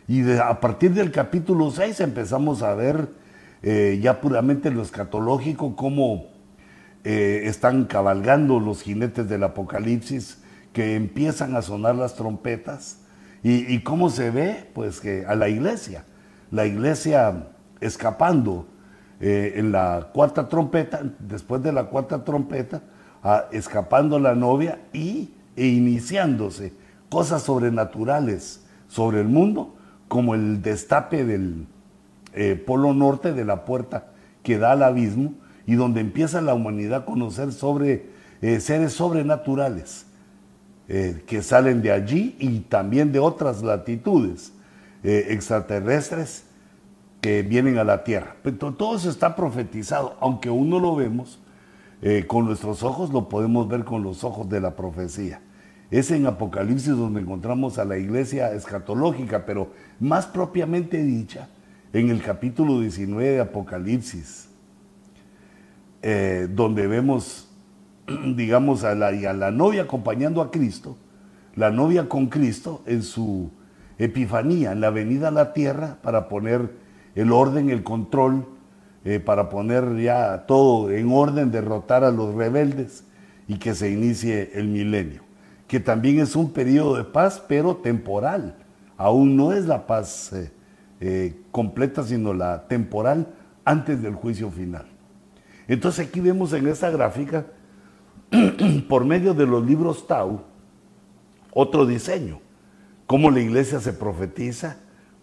Y 0.08 0.30
a 0.32 0.60
partir 0.60 0.94
del 0.94 1.10
capítulo 1.10 1.70
6 1.70 2.00
empezamos 2.00 2.62
a 2.62 2.74
ver 2.74 3.08
eh, 3.62 3.98
ya 4.00 4.20
puramente 4.20 4.70
lo 4.70 4.82
escatológico, 4.82 5.74
cómo 5.74 6.26
eh, 7.02 7.42
están 7.44 7.86
cabalgando 7.86 8.60
los 8.60 8.82
jinetes 8.82 9.28
del 9.28 9.42
Apocalipsis, 9.42 10.38
que 10.72 10.94
empiezan 10.94 11.56
a 11.56 11.62
sonar 11.62 11.96
las 11.96 12.14
trompetas, 12.14 12.98
y, 13.42 13.72
y 13.72 13.82
cómo 13.82 14.08
se 14.10 14.30
ve, 14.30 14.70
pues 14.72 15.00
que 15.00 15.24
a 15.26 15.34
la 15.34 15.48
iglesia, 15.48 16.04
la 16.50 16.66
iglesia 16.66 17.48
escapando 17.80 18.68
eh, 19.18 19.54
en 19.56 19.72
la 19.72 20.10
cuarta 20.12 20.46
trompeta, 20.46 21.00
después 21.18 21.62
de 21.62 21.72
la 21.72 21.84
cuarta 21.84 22.22
trompeta, 22.22 22.82
escapando 23.50 24.20
la 24.20 24.36
novia 24.36 24.78
y 24.92 25.30
e 25.56 25.66
iniciándose 25.66 26.74
cosas 27.08 27.42
sobrenaturales 27.42 28.62
sobre 28.88 29.20
el 29.20 29.26
mundo, 29.26 29.74
como 30.06 30.34
el 30.34 30.62
destape 30.62 31.24
del 31.24 31.66
eh, 32.34 32.54
polo 32.54 32.94
norte 32.94 33.32
de 33.32 33.44
la 33.44 33.64
puerta 33.64 34.08
que 34.44 34.58
da 34.58 34.72
al 34.72 34.82
abismo 34.82 35.32
y 35.66 35.74
donde 35.74 36.02
empieza 36.02 36.40
la 36.40 36.54
humanidad 36.54 37.02
a 37.02 37.04
conocer 37.04 37.52
sobre 37.52 38.10
eh, 38.42 38.60
seres 38.60 38.92
sobrenaturales 38.92 40.04
que 40.86 41.42
salen 41.42 41.82
de 41.82 41.90
allí 41.90 42.36
y 42.38 42.60
también 42.60 43.10
de 43.10 43.18
otras 43.18 43.60
latitudes 43.60 44.52
extraterrestres 45.02 46.45
que 47.20 47.42
vienen 47.42 47.78
a 47.78 47.84
la 47.84 48.04
tierra. 48.04 48.36
Pero 48.42 48.72
todo 48.72 48.96
eso 48.96 49.10
está 49.10 49.36
profetizado, 49.36 50.16
aunque 50.20 50.48
aún 50.48 50.70
no 50.70 50.78
lo 50.78 50.94
vemos 50.96 51.40
eh, 52.02 52.24
con 52.26 52.44
nuestros 52.44 52.82
ojos, 52.82 53.10
lo 53.10 53.28
podemos 53.28 53.68
ver 53.68 53.84
con 53.84 54.02
los 54.02 54.22
ojos 54.24 54.48
de 54.48 54.60
la 54.60 54.76
profecía. 54.76 55.40
Es 55.90 56.10
en 56.10 56.26
Apocalipsis 56.26 56.96
donde 56.96 57.20
encontramos 57.20 57.78
a 57.78 57.84
la 57.84 57.96
iglesia 57.96 58.52
escatológica, 58.52 59.46
pero 59.46 59.70
más 60.00 60.26
propiamente 60.26 61.02
dicha, 61.02 61.48
en 61.92 62.10
el 62.10 62.22
capítulo 62.22 62.80
19 62.80 63.30
de 63.30 63.40
Apocalipsis, 63.40 64.48
eh, 66.02 66.48
donde 66.50 66.86
vemos, 66.86 67.48
digamos, 68.36 68.84
a 68.84 68.94
la, 68.94 69.08
a 69.08 69.32
la 69.32 69.50
novia 69.50 69.82
acompañando 69.82 70.42
a 70.42 70.50
Cristo, 70.50 70.96
la 71.54 71.70
novia 71.70 72.08
con 72.08 72.26
Cristo 72.26 72.82
en 72.86 73.02
su 73.02 73.50
epifanía, 73.98 74.72
en 74.72 74.80
la 74.80 74.90
venida 74.90 75.28
a 75.28 75.30
la 75.30 75.52
tierra 75.54 75.98
para 76.02 76.28
poner 76.28 76.70
el 77.16 77.32
orden, 77.32 77.70
el 77.70 77.82
control, 77.82 78.46
eh, 79.04 79.20
para 79.20 79.48
poner 79.48 79.96
ya 79.98 80.46
todo 80.46 80.90
en 80.90 81.10
orden, 81.10 81.50
derrotar 81.50 82.04
a 82.04 82.10
los 82.10 82.34
rebeldes 82.34 83.04
y 83.48 83.58
que 83.58 83.74
se 83.74 83.90
inicie 83.90 84.50
el 84.54 84.68
milenio, 84.68 85.22
que 85.66 85.80
también 85.80 86.20
es 86.20 86.36
un 86.36 86.52
periodo 86.52 86.96
de 86.96 87.04
paz, 87.04 87.42
pero 87.48 87.76
temporal. 87.76 88.56
Aún 88.96 89.36
no 89.36 89.52
es 89.52 89.66
la 89.66 89.86
paz 89.86 90.32
eh, 90.32 90.50
eh, 91.00 91.40
completa, 91.52 92.02
sino 92.02 92.34
la 92.34 92.66
temporal 92.68 93.28
antes 93.64 94.02
del 94.02 94.14
juicio 94.14 94.50
final. 94.50 94.86
Entonces 95.68 96.08
aquí 96.08 96.20
vemos 96.20 96.52
en 96.52 96.66
esta 96.66 96.90
gráfica, 96.90 97.46
por 98.88 99.04
medio 99.04 99.34
de 99.34 99.46
los 99.46 99.64
libros 99.64 100.06
Tau, 100.06 100.42
otro 101.52 101.86
diseño, 101.86 102.40
cómo 103.06 103.30
la 103.30 103.40
iglesia 103.40 103.80
se 103.80 103.92
profetiza, 103.92 104.78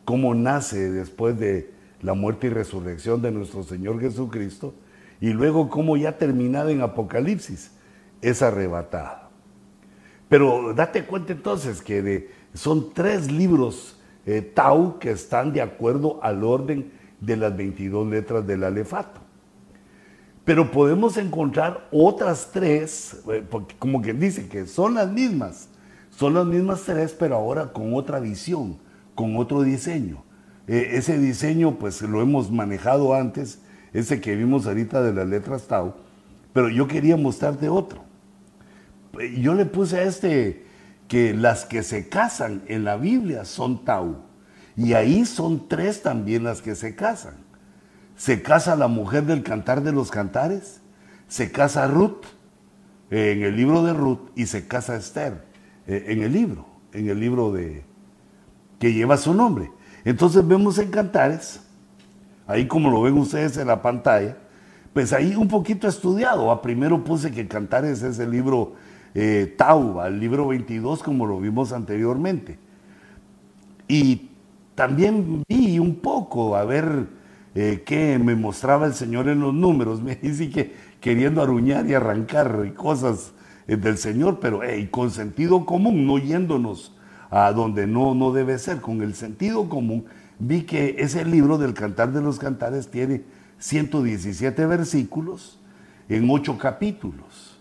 cómo 0.05 0.33
nace 0.33 0.89
después 0.89 1.37
de 1.37 1.73
la 2.03 2.13
muerte 2.13 2.47
y 2.47 2.49
resurrección 2.49 3.21
de 3.21 3.31
nuestro 3.31 3.63
Señor 3.63 3.99
Jesucristo, 3.99 4.73
y 5.21 5.29
luego 5.29 5.69
como 5.69 5.97
ya 5.97 6.17
terminada 6.17 6.71
en 6.71 6.81
Apocalipsis, 6.81 7.71
es 8.21 8.41
arrebatada. 8.41 9.29
Pero 10.29 10.73
date 10.73 11.05
cuenta 11.05 11.33
entonces 11.33 11.81
que 11.81 12.29
son 12.53 12.93
tres 12.93 13.31
libros 13.31 13.99
eh, 14.25 14.41
Tau 14.41 14.99
que 14.99 15.11
están 15.11 15.53
de 15.53 15.61
acuerdo 15.61 16.19
al 16.23 16.43
orden 16.43 16.91
de 17.19 17.37
las 17.37 17.55
22 17.55 18.07
letras 18.07 18.45
del 18.45 18.63
alefato. 18.63 19.21
Pero 20.45 20.71
podemos 20.71 21.17
encontrar 21.17 21.87
otras 21.91 22.49
tres, 22.51 23.21
eh, 23.31 23.45
como 23.79 24.01
quien 24.01 24.19
dice 24.19 24.47
que 24.49 24.65
son 24.65 24.95
las 24.95 25.09
mismas, 25.09 25.69
son 26.09 26.33
las 26.33 26.45
mismas 26.45 26.83
tres, 26.83 27.15
pero 27.17 27.35
ahora 27.35 27.71
con 27.71 27.93
otra 27.93 28.19
visión, 28.19 28.77
con 29.15 29.37
otro 29.37 29.61
diseño. 29.61 30.23
Eh, 30.67 30.91
ese 30.93 31.17
diseño 31.17 31.77
pues 31.77 32.01
lo 32.01 32.21
hemos 32.21 32.51
manejado 32.51 33.13
antes, 33.13 33.59
ese 33.93 34.21
que 34.21 34.35
vimos 34.35 34.65
ahorita 34.65 35.01
de 35.01 35.13
las 35.13 35.27
letras 35.27 35.67
Tau, 35.67 35.93
pero 36.53 36.69
yo 36.69 36.87
quería 36.87 37.17
mostrarte 37.17 37.69
otro. 37.69 38.03
Yo 39.37 39.53
le 39.53 39.65
puse 39.65 39.97
a 39.97 40.03
este 40.03 40.65
que 41.07 41.33
las 41.33 41.65
que 41.65 41.83
se 41.83 42.09
casan 42.09 42.63
en 42.67 42.83
la 42.83 42.97
Biblia 42.97 43.45
son 43.45 43.85
Tau. 43.85 44.17
Y 44.75 44.93
ahí 44.93 45.25
son 45.25 45.67
tres 45.67 46.01
también 46.01 46.43
las 46.43 46.61
que 46.61 46.73
se 46.73 46.95
casan. 46.95 47.35
Se 48.15 48.41
casa 48.41 48.75
la 48.75 48.87
mujer 48.87 49.25
del 49.25 49.43
cantar 49.43 49.83
de 49.83 49.91
los 49.91 50.09
cantares, 50.09 50.81
se 51.27 51.51
casa 51.51 51.87
Ruth 51.87 52.25
en 53.09 53.43
el 53.43 53.55
libro 53.55 53.83
de 53.83 53.93
Ruth 53.93 54.29
y 54.35 54.47
se 54.47 54.67
casa 54.67 54.95
Esther 54.95 55.43
eh, 55.87 56.05
en 56.07 56.23
el 56.23 56.31
libro, 56.31 56.65
en 56.93 57.09
el 57.09 57.19
libro 57.19 57.51
de 57.51 57.83
que 58.79 58.93
lleva 58.93 59.17
su 59.17 59.33
nombre. 59.33 59.71
Entonces 60.05 60.45
vemos 60.45 60.77
en 60.79 60.89
Cantares, 60.89 61.61
ahí 62.45 62.67
como 62.67 62.89
lo 62.89 63.01
ven 63.03 63.17
ustedes 63.17 63.57
en 63.57 63.67
la 63.67 63.81
pantalla, 63.81 64.37
pues 64.93 65.13
ahí 65.13 65.35
un 65.35 65.47
poquito 65.47 65.87
estudiado. 65.87 66.51
A 66.51 66.61
primero 66.61 67.03
puse 67.03 67.31
que 67.31 67.47
Cantares 67.47 68.03
es 68.03 68.19
el 68.19 68.31
libro 68.31 68.73
eh, 69.15 69.55
el 70.05 70.19
libro 70.19 70.47
22, 70.47 71.03
como 71.03 71.25
lo 71.25 71.39
vimos 71.39 71.71
anteriormente. 71.71 72.57
Y 73.87 74.29
también 74.75 75.43
vi 75.47 75.79
un 75.79 75.95
poco 75.95 76.55
a 76.55 76.65
ver 76.65 77.07
eh, 77.55 77.83
qué 77.85 78.19
me 78.19 78.35
mostraba 78.35 78.87
el 78.87 78.93
Señor 78.93 79.29
en 79.29 79.39
los 79.39 79.53
números. 79.53 80.01
Me 80.03 80.15
dice 80.15 80.49
que 80.49 80.73
queriendo 80.99 81.41
aruñar 81.41 81.85
y 81.87 81.93
arrancar 81.93 82.73
cosas 82.73 83.33
eh, 83.67 83.77
del 83.77 83.97
Señor, 83.97 84.39
pero 84.39 84.61
con 84.89 85.11
sentido 85.11 85.65
común, 85.65 86.05
no 86.05 86.17
yéndonos 86.17 86.92
a 87.35 87.51
donde 87.51 87.87
no, 87.87 88.13
no 88.13 88.31
debe 88.31 88.57
ser, 88.59 88.81
con 88.81 89.01
el 89.01 89.15
sentido 89.15 89.67
común, 89.69 90.05
vi 90.39 90.63
que 90.63 90.95
ese 90.99 91.25
libro 91.25 91.57
del 91.57 91.73
Cantar 91.73 92.11
de 92.11 92.21
los 92.21 92.37
Cantares 92.37 92.89
tiene 92.89 93.23
117 93.59 94.65
versículos 94.65 95.59
en 96.09 96.29
ocho 96.29 96.57
capítulos 96.57 97.53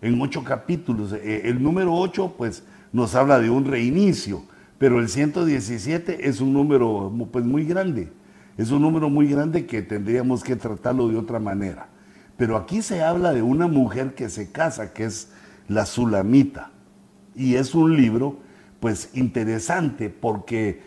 en 0.00 0.20
ocho 0.20 0.44
capítulos. 0.44 1.12
Eh, 1.12 1.42
el 1.44 1.62
número 1.62 1.94
ocho, 1.94 2.34
pues, 2.36 2.64
nos 2.92 3.14
habla 3.14 3.38
de 3.38 3.50
un 3.50 3.64
reinicio, 3.64 4.42
pero 4.78 5.00
el 5.00 5.08
117 5.08 6.28
es 6.28 6.40
un 6.40 6.52
número 6.52 7.12
pues, 7.32 7.44
muy 7.44 7.64
grande. 7.64 8.12
Es 8.56 8.70
un 8.70 8.82
número 8.82 9.08
muy 9.08 9.28
grande 9.28 9.66
que 9.66 9.82
tendríamos 9.82 10.42
que 10.42 10.56
tratarlo 10.56 11.08
de 11.08 11.16
otra 11.16 11.38
manera. 11.38 11.88
Pero 12.36 12.56
aquí 12.56 12.82
se 12.82 13.02
habla 13.02 13.32
de 13.32 13.42
una 13.42 13.66
mujer 13.66 14.14
que 14.14 14.28
se 14.28 14.50
casa, 14.50 14.92
que 14.92 15.04
es 15.04 15.30
la 15.68 15.86
Sulamita. 15.86 16.70
Y 17.34 17.54
es 17.54 17.74
un 17.74 17.96
libro, 17.96 18.38
pues, 18.80 19.10
interesante 19.14 20.10
porque 20.10 20.80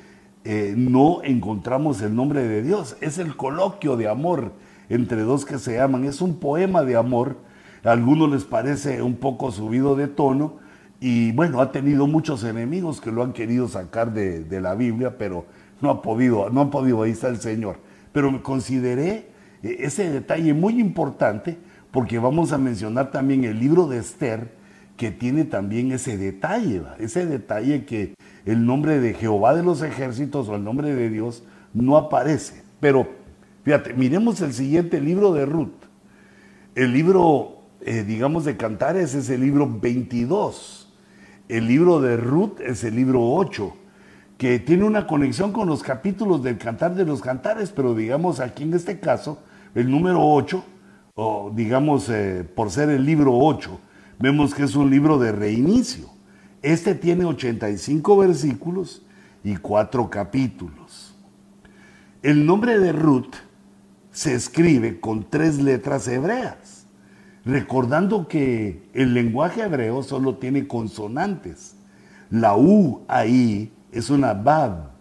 eh, 0.43 0.73
no 0.75 1.21
encontramos 1.23 2.01
el 2.01 2.15
nombre 2.15 2.43
de 2.43 2.63
Dios. 2.63 2.97
Es 3.01 3.17
el 3.17 3.35
coloquio 3.35 3.97
de 3.97 4.07
amor 4.07 4.53
entre 4.89 5.21
dos 5.21 5.45
que 5.45 5.59
se 5.59 5.79
aman. 5.79 6.03
Es 6.05 6.21
un 6.21 6.39
poema 6.39 6.83
de 6.83 6.95
amor 6.95 7.37
a 7.83 7.91
algunos 7.91 8.29
les 8.29 8.43
parece 8.43 9.01
un 9.01 9.15
poco 9.15 9.51
subido 9.51 9.95
de 9.95 10.07
tono 10.07 10.59
y 10.99 11.31
bueno, 11.31 11.61
ha 11.61 11.71
tenido 11.71 12.05
muchos 12.05 12.43
enemigos 12.43 13.01
que 13.01 13.11
lo 13.11 13.23
han 13.23 13.33
querido 13.33 13.67
sacar 13.67 14.13
de, 14.13 14.61
la 14.61 14.75
Biblia, 14.75 15.17
pero 15.17 15.47
no 15.81 15.89
ha 15.89 16.01
podido, 16.03 16.51
no 16.51 16.61
han 16.61 16.69
podido, 16.69 17.01
ahí 17.01 17.11
está 17.11 17.27
el 17.27 17.39
Señor. 17.39 17.77
Pero 18.11 18.31
me 18.31 18.41
consideré 18.43 19.29
eh, 19.63 19.77
ese 19.79 20.11
detalle 20.11 20.53
muy 20.53 20.79
importante 20.79 21.57
porque 21.89 22.19
vamos 22.19 22.51
a 22.51 22.59
mencionar 22.59 23.09
también 23.09 23.45
el 23.45 23.59
libro 23.59 23.87
de 23.87 23.97
Esther, 23.97 24.53
que 25.01 25.09
tiene 25.09 25.45
también 25.45 25.91
ese 25.91 26.15
detalle, 26.15 26.83
ese 26.99 27.25
detalle 27.25 27.85
que 27.85 28.13
el 28.45 28.67
nombre 28.67 28.99
de 28.99 29.15
Jehová 29.15 29.55
de 29.55 29.63
los 29.63 29.81
ejércitos 29.81 30.47
o 30.47 30.53
el 30.53 30.63
nombre 30.63 30.93
de 30.93 31.09
Dios 31.09 31.43
no 31.73 31.97
aparece. 31.97 32.61
Pero 32.79 33.07
fíjate, 33.63 33.95
miremos 33.95 34.41
el 34.41 34.53
siguiente 34.53 35.01
libro 35.01 35.33
de 35.33 35.47
Ruth. 35.47 35.73
El 36.75 36.93
libro 36.93 37.61
eh, 37.83 38.03
digamos, 38.03 38.45
de 38.45 38.57
Cantares 38.57 39.15
es 39.15 39.27
el 39.31 39.41
libro 39.41 39.67
22. 39.67 40.87
El 41.49 41.65
libro 41.65 41.99
de 41.99 42.15
Ruth 42.15 42.59
es 42.61 42.83
el 42.83 42.95
libro 42.95 43.23
8, 43.23 43.73
que 44.37 44.59
tiene 44.59 44.83
una 44.83 45.07
conexión 45.07 45.51
con 45.51 45.67
los 45.67 45.81
capítulos 45.81 46.43
del 46.43 46.59
Cantar 46.59 46.93
de 46.93 47.05
los 47.05 47.21
Cantares, 47.21 47.71
pero 47.71 47.95
digamos 47.95 48.39
aquí 48.39 48.63
en 48.63 48.75
este 48.75 48.99
caso, 48.99 49.39
el 49.73 49.89
número 49.89 50.23
8, 50.23 50.63
o 51.15 51.51
digamos 51.55 52.07
eh, 52.09 52.47
por 52.55 52.69
ser 52.69 52.91
el 52.91 53.03
libro 53.03 53.35
8, 53.35 53.79
vemos 54.21 54.53
que 54.53 54.63
es 54.63 54.75
un 54.75 54.89
libro 54.89 55.17
de 55.17 55.31
reinicio. 55.31 56.09
Este 56.61 56.95
tiene 56.95 57.25
85 57.25 58.17
versículos 58.17 59.03
y 59.43 59.55
4 59.55 60.09
capítulos. 60.09 61.15
El 62.21 62.45
nombre 62.45 62.79
de 62.79 62.91
Ruth 62.91 63.35
se 64.11 64.35
escribe 64.35 64.99
con 64.99 65.29
tres 65.29 65.61
letras 65.61 66.07
hebreas 66.07 66.81
recordando 67.45 68.27
que 68.27 68.83
el 68.93 69.13
lenguaje 69.13 69.63
hebreo 69.63 70.03
solo 70.03 70.35
tiene 70.35 70.67
consonantes. 70.67 71.75
La 72.29 72.55
U 72.55 73.01
ahí 73.07 73.71
es 73.91 74.09
una 74.09 74.33
Bab. 74.33 74.91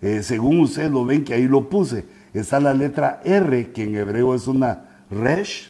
Eh, 0.00 0.22
según 0.22 0.60
ustedes 0.60 0.90
lo 0.90 1.04
ven 1.04 1.24
que 1.24 1.34
ahí 1.34 1.46
lo 1.46 1.68
puse, 1.68 2.06
está 2.32 2.60
la 2.60 2.74
letra 2.74 3.20
R, 3.24 3.72
que 3.72 3.84
en 3.84 3.94
hebreo 3.96 4.34
es 4.34 4.46
una 4.46 5.04
Resh. 5.10 5.68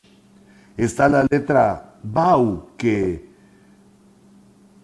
Está 0.77 1.09
la 1.09 1.27
letra 1.31 1.95
Bau, 2.03 2.69
que, 2.85 3.31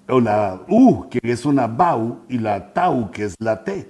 o 0.08 0.20
la 0.20 0.62
U, 0.68 1.06
que 1.10 1.20
es 1.22 1.44
una 1.44 1.66
Bau, 1.66 2.20
y 2.30 2.38
la 2.38 2.72
Tau, 2.72 3.10
que 3.10 3.24
es 3.24 3.34
la 3.38 3.62
T. 3.62 3.88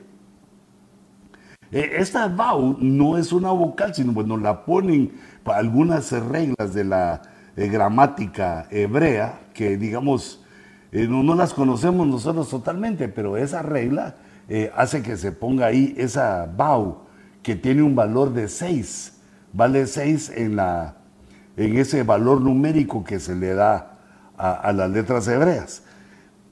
Eh, 1.71 1.93
esta 1.99 2.27
Bau 2.27 2.77
no 2.81 3.17
es 3.19 3.33
una 3.33 3.53
vocal, 3.53 3.95
sino 3.95 4.13
bueno, 4.13 4.37
la 4.37 4.65
ponen 4.65 5.13
algunas 5.45 6.11
reglas 6.11 6.75
de 6.75 6.85
la 6.85 7.23
eh, 7.57 7.69
gramática 7.69 8.67
hebrea, 8.71 9.43
que 9.55 9.77
digamos, 9.77 10.45
eh, 10.91 11.07
no, 11.09 11.23
las 11.37 11.55
conocemos 11.55 12.05
nosotros 12.09 12.49
totalmente, 12.49 13.09
pero 13.09 13.37
esa 13.37 13.63
regla 13.63 14.17
eh, 14.49 14.73
hace 14.75 15.03
que 15.03 15.17
se 15.17 15.31
ponga 15.31 15.67
ahí 15.67 15.95
esa 15.97 16.47
bau, 16.47 17.03
que 17.45 17.55
tiene 17.55 17.83
un 17.83 17.95
valor 17.95 18.33
de 18.33 18.49
6, 18.49 19.21
vale 19.53 19.87
6 19.87 20.33
en, 20.35 20.59
en 20.59 21.77
ese 21.79 22.03
valor 22.03 22.41
numérico 22.41 23.05
que 23.05 23.21
se 23.21 23.37
le 23.37 23.55
da 23.55 24.00
a, 24.41 24.73
las 24.73 24.91
letras 24.91 25.29
hebreas. 25.29 25.83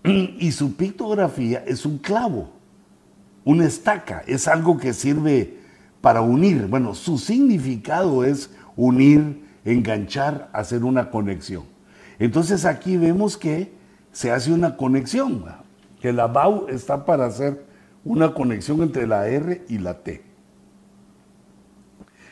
Y 0.04 0.52
su 0.52 0.76
pictografía 0.76 1.64
es 1.66 1.84
un 1.86 1.98
clavo, 1.98 2.50
una 3.44 3.66
estaca, 3.66 4.22
es 4.26 4.46
algo 4.46 4.78
que 4.78 4.92
sirve 4.92 5.58
para 6.00 6.20
unir. 6.20 6.66
Bueno, 6.66 6.94
su 6.94 7.18
significado 7.18 8.24
es 8.24 8.50
unir 8.76 9.42
enganchar, 9.64 10.48
hacer 10.52 10.84
una 10.84 11.10
conexión. 11.10 11.64
Entonces 12.18 12.64
aquí 12.64 12.96
vemos 12.96 13.36
que 13.36 13.72
se 14.12 14.30
hace 14.30 14.52
una 14.52 14.76
conexión, 14.76 15.44
que 16.00 16.12
la 16.12 16.26
BAU 16.26 16.66
está 16.68 17.04
para 17.04 17.26
hacer 17.26 17.64
una 18.04 18.34
conexión 18.34 18.82
entre 18.82 19.06
la 19.06 19.28
R 19.28 19.64
y 19.68 19.78
la 19.78 19.98
T. 19.98 20.22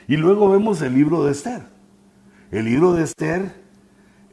Y 0.08 0.16
luego 0.16 0.50
vemos 0.50 0.80
el 0.82 0.94
libro 0.94 1.24
de 1.24 1.32
Esther. 1.32 1.62
El 2.50 2.66
libro 2.66 2.92
de 2.92 3.02
Esther 3.02 3.65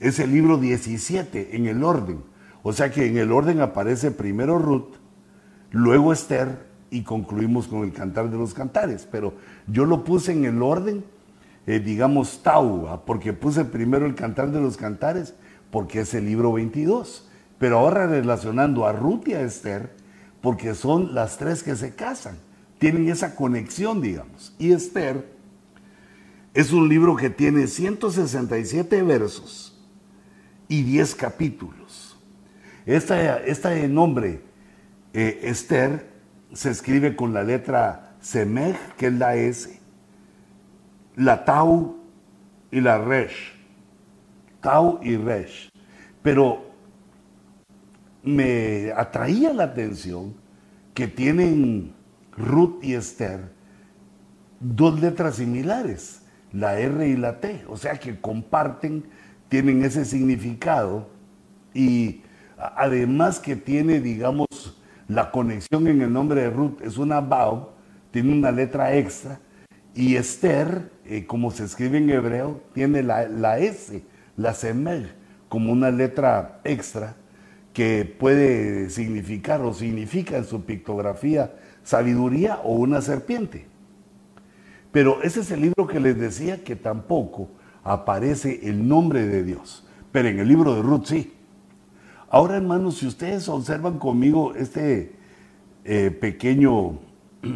es 0.04 0.20
el 0.20 0.32
libro 0.32 0.58
17 0.58 1.56
en 1.56 1.66
el 1.66 1.84
orden. 1.84 2.24
O 2.62 2.74
sea 2.74 2.92
que 2.92 3.08
en 3.08 3.18
el 3.18 3.32
orden 3.32 3.62
aparece 3.62 4.12
primero 4.12 4.60
Ruth, 4.60 4.96
luego 5.72 6.14
Esther 6.14 6.68
y 6.92 7.02
concluimos 7.02 7.68
con 7.68 7.84
el 7.84 7.92
cantar 7.92 8.30
de 8.30 8.38
los 8.38 8.54
cantares. 8.54 9.08
Pero 9.12 9.34
yo 9.68 9.86
lo 9.86 10.04
puse 10.04 10.32
en 10.32 10.46
el 10.46 10.62
orden 10.62 11.04
eh, 11.66 11.80
digamos, 11.80 12.44
Tau, 12.44 13.02
porque 13.06 13.32
puse 13.32 13.64
primero 13.64 14.06
el 14.06 14.16
Cantar 14.16 14.52
de 14.52 14.60
los 14.60 14.76
Cantares, 14.76 15.34
porque 15.72 16.02
es 16.02 16.14
el 16.14 16.26
libro 16.26 16.52
22. 16.52 17.30
Pero 17.58 17.80
ahora 17.80 18.06
relacionando 18.08 18.86
a 18.86 18.92
Ruth 18.92 19.28
y 19.28 19.34
a 19.34 19.42
Esther, 19.42 19.96
porque 20.42 20.76
son 20.76 21.16
las 21.16 21.38
tres 21.38 21.64
que 21.64 21.76
se 21.76 21.96
casan, 21.96 22.38
tienen 22.80 23.08
esa 23.08 23.36
conexión, 23.36 24.02
digamos. 24.02 24.54
Y 24.60 24.74
Esther 24.74 25.26
es 26.54 26.74
un 26.74 26.90
libro 26.90 27.16
que 27.16 27.30
tiene 27.30 27.68
167 27.68 29.02
versos 29.04 29.73
y 30.74 30.82
10 30.82 31.14
capítulos. 31.14 32.18
Este 32.84 33.88
nombre, 33.88 34.42
eh, 35.14 35.42
Esther, 35.44 36.10
se 36.52 36.72
escribe 36.72 37.16
con 37.16 37.32
la 37.32 37.44
letra 37.44 38.16
Semej, 38.20 38.76
que 38.98 39.08
es 39.08 39.14
la 39.14 39.36
S, 39.36 39.80
la 41.16 41.46
Tau 41.46 41.98
y 42.72 42.82
la 42.82 42.98
Resh. 42.98 43.54
Tau 44.62 45.00
y 45.04 45.16
Resh. 45.16 45.70
Pero 46.24 46.72
me 48.24 48.92
atraía 48.98 49.54
la 49.54 49.66
atención 49.66 50.34
que 50.96 51.08
tienen 51.08 51.94
Ruth 52.36 52.84
y 52.84 52.96
Esther 52.96 53.52
dos 54.60 55.00
letras 55.00 55.36
similares, 55.36 56.24
la 56.52 56.80
R 56.80 57.08
y 57.08 57.16
la 57.16 57.40
T, 57.40 57.64
o 57.68 57.78
sea 57.78 58.00
que 58.00 58.20
comparten, 58.20 59.06
tienen 59.54 59.84
ese 59.84 60.04
significado 60.04 61.08
y 61.76 62.24
además 62.58 63.40
que 63.40 63.56
tiene, 63.56 64.00
digamos, 64.00 64.48
la 65.08 65.30
conexión 65.30 65.86
en 65.86 66.02
el 66.02 66.12
nombre 66.12 66.42
de 66.42 66.50
Ruth 66.50 66.82
es 66.82 66.98
una 66.98 67.22
Bau, 67.22 67.70
tiene 68.10 68.34
una 68.34 68.50
letra 68.50 68.96
extra 68.96 69.40
y 69.94 70.16
Esther, 70.16 70.90
eh, 71.06 71.28
como 71.28 71.52
se 71.52 71.66
escribe 71.66 72.00
en 72.00 72.10
hebreo, 72.10 72.62
tiene 72.74 73.04
la, 73.04 73.60
S, 73.60 74.04
la 74.38 74.56
semej 74.56 75.14
como 75.50 75.72
una 75.72 75.92
letra 75.92 76.60
extra 76.64 77.16
que 77.74 78.06
puede 78.06 78.90
significar 78.90 79.62
o 79.62 79.72
significa 79.72 80.36
en 80.36 80.46
su 80.46 80.64
pictografía 80.66 81.54
sabiduría 81.84 82.56
o 82.64 82.74
una 82.74 83.02
serpiente. 83.04 83.68
Pero 84.92 85.22
ese 85.22 85.42
es 85.42 85.52
el 85.52 85.62
libro 85.62 85.86
que 85.86 86.00
les 86.00 86.18
decía 86.18 86.64
que 86.64 86.76
tampoco 86.76 87.50
aparece 87.84 88.62
el 88.64 88.88
nombre 88.88 89.28
de 89.28 89.44
Dios. 89.44 89.86
Pero 90.12 90.30
en 90.30 90.40
el 90.40 90.48
libro 90.48 90.76
de 90.76 90.82
Ruth 90.82 91.06
sí. 91.06 91.34
Ahora, 92.30 92.58
hermanos, 92.58 92.98
si 92.98 93.08
ustedes 93.08 93.48
observan 93.50 94.00
conmigo 94.00 94.56
este 94.56 95.16
eh, 95.84 96.12
pequeño, 96.12 97.00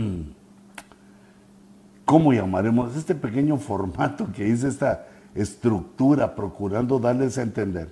¿cómo 2.05 2.33
llamaremos? 2.33 2.95
Este 2.95 3.15
pequeño 3.15 3.57
formato 3.57 4.31
que 4.31 4.43
dice 4.45 4.67
esta 4.67 5.07
estructura, 5.33 6.35
procurando 6.35 6.99
darles 6.99 7.37
a 7.37 7.43
entender. 7.43 7.89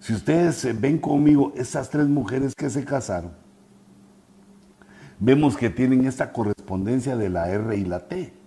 Si 0.00 0.12
ustedes 0.12 0.80
ven 0.80 0.98
conmigo 0.98 1.52
esas 1.56 1.90
tres 1.90 2.06
mujeres 2.06 2.54
que 2.54 2.70
se 2.70 2.84
casaron, 2.84 3.32
vemos 5.18 5.56
que 5.56 5.70
tienen 5.70 6.06
esta 6.06 6.32
correspondencia 6.32 7.16
de 7.16 7.30
la 7.30 7.50
R 7.50 7.76
y 7.76 7.84
la 7.84 8.06
T. 8.06 8.37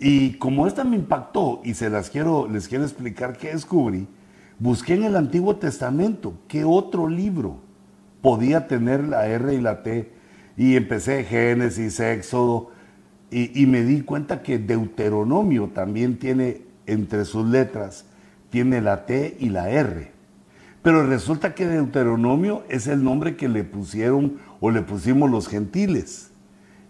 Y 0.00 0.34
como 0.34 0.66
esta 0.66 0.84
me 0.84 0.96
impactó 0.96 1.60
y 1.64 1.74
se 1.74 1.90
las 1.90 2.10
quiero, 2.10 2.48
les 2.48 2.68
quiero 2.68 2.84
explicar 2.84 3.36
qué 3.36 3.48
descubrí, 3.48 4.06
busqué 4.58 4.94
en 4.94 5.04
el 5.04 5.16
Antiguo 5.16 5.56
Testamento 5.56 6.34
qué 6.46 6.64
otro 6.64 7.08
libro 7.08 7.58
podía 8.22 8.68
tener 8.68 9.04
la 9.04 9.26
R 9.26 9.52
y 9.52 9.60
la 9.60 9.82
T. 9.82 10.12
Y 10.56 10.76
empecé 10.76 11.24
Génesis, 11.24 11.98
Éxodo, 12.00 12.70
y, 13.30 13.60
y 13.60 13.66
me 13.66 13.82
di 13.82 14.02
cuenta 14.02 14.42
que 14.42 14.58
Deuteronomio 14.58 15.70
también 15.74 16.18
tiene 16.18 16.62
entre 16.86 17.24
sus 17.24 17.46
letras, 17.46 18.06
tiene 18.50 18.80
la 18.80 19.04
T 19.04 19.36
y 19.40 19.48
la 19.50 19.68
R. 19.70 20.12
Pero 20.82 21.06
resulta 21.06 21.54
que 21.54 21.66
Deuteronomio 21.66 22.62
es 22.68 22.86
el 22.86 23.02
nombre 23.02 23.36
que 23.36 23.48
le 23.48 23.64
pusieron 23.64 24.38
o 24.60 24.70
le 24.70 24.82
pusimos 24.82 25.30
los 25.30 25.48
gentiles. 25.48 26.30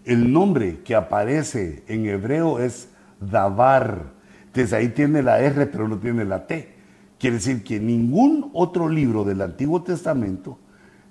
El 0.05 0.31
nombre 0.31 0.79
que 0.83 0.95
aparece 0.95 1.83
en 1.87 2.05
hebreo 2.05 2.59
es 2.59 2.89
Dabar. 3.19 4.11
Entonces 4.47 4.73
ahí 4.73 4.89
tiene 4.89 5.21
la 5.21 5.39
R, 5.39 5.67
pero 5.67 5.87
no 5.87 5.97
tiene 5.97 6.25
la 6.25 6.47
T. 6.47 6.75
Quiere 7.19 7.35
decir 7.35 7.63
que 7.63 7.79
ningún 7.79 8.49
otro 8.53 8.87
libro 8.87 9.23
del 9.23 9.41
Antiguo 9.41 9.83
Testamento, 9.83 10.57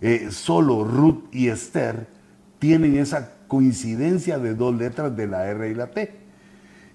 eh, 0.00 0.28
solo 0.30 0.84
Ruth 0.84 1.24
y 1.32 1.48
Esther, 1.48 2.06
tienen 2.58 2.96
esa 2.96 3.32
coincidencia 3.46 4.38
de 4.38 4.54
dos 4.54 4.74
letras 4.74 5.16
de 5.16 5.26
la 5.26 5.46
R 5.46 5.68
y 5.70 5.74
la 5.74 5.88
T. 5.88 6.12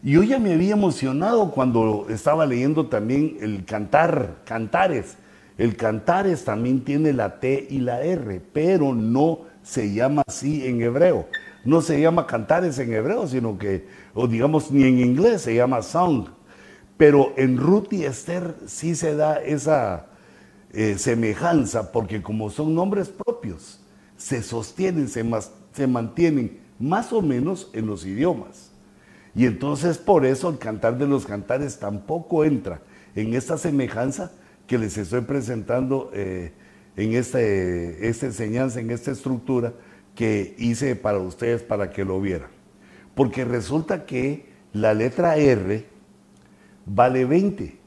Y 0.04 0.12
yo 0.12 0.23
ya 0.23 0.39
me 0.39 0.54
había 0.54 0.73
emocionado 0.73 1.52
cuando 1.52 2.08
estaba 2.10 2.45
leyendo 2.45 2.88
también 2.88 3.38
el 3.39 3.63
cantar, 3.65 4.41
cantares. 4.45 5.17
El 5.58 5.78
cantares 5.78 6.43
también 6.43 6.84
tiene 6.84 7.13
la 7.13 7.39
T 7.39 7.67
y 7.69 7.80
la 7.80 8.02
R, 8.02 8.41
pero 8.52 8.93
no 8.93 9.41
se 9.62 9.93
llama 9.93 10.23
así 10.28 10.65
en 10.67 10.82
hebreo. 10.82 11.28
No 11.63 11.82
se 11.82 11.99
llama 12.02 12.28
cantares 12.28 12.78
en 12.80 12.93
hebreo, 12.93 13.28
sino 13.28 13.58
que, 13.58 13.88
o 14.13 14.28
digamos, 14.28 14.71
ni 14.71 14.84
en 14.84 14.99
inglés 14.99 15.43
se 15.43 15.56
llama 15.56 15.82
song. 15.82 16.28
Pero 16.97 17.34
en 17.38 17.58
Ruth 17.58 17.91
y 17.91 18.04
Esther 18.04 18.56
sí 18.65 18.95
se 18.95 19.15
da 19.15 19.41
esa 19.41 20.08
eh, 20.71 20.97
semejanza, 20.97 21.91
porque 21.91 22.21
como 22.21 22.49
son 22.49 22.76
nombres 22.76 23.10
propios, 23.10 23.80
se 24.17 24.43
sostienen, 24.43 25.08
se, 25.08 25.23
se 25.71 25.88
mantienen 25.88 26.60
más 26.80 27.13
o 27.13 27.21
menos 27.21 27.69
en 27.73 27.88
los 27.88 28.06
idiomas. 28.06 28.71
Y 29.36 29.45
entonces 29.45 29.97
por 29.97 30.26
eso 30.26 30.49
el 30.49 30.58
cantar 30.58 30.97
de 30.97 31.08
los 31.08 31.26
cantares 31.26 31.80
tampoco 31.80 32.43
entra 32.45 32.82
en 33.15 33.34
esta 33.34 33.58
semejanza 33.58 34.32
que 34.67 34.78
les 34.78 34.97
estoy 34.97 35.21
presentando 35.21 36.12
eh, 36.13 36.52
en 36.95 37.13
este, 37.13 38.08
esta 38.08 38.28
enseñanza, 38.28 38.80
en 38.80 38.91
esta 38.91 39.12
estructura 39.12 39.73
que 40.15 40.56
hice 40.58 40.95
para 40.95 41.19
ustedes 41.19 41.63
para 41.63 41.89
que 41.89 42.06
lo 42.06 42.19
vieran. 42.21 42.49
Porque 43.15 43.45
resulta 43.45 44.06
que 44.06 44.52
la 44.73 44.93
letra 44.93 45.38
R 45.38 45.86
vale 46.86 47.26
20. 47.26 47.78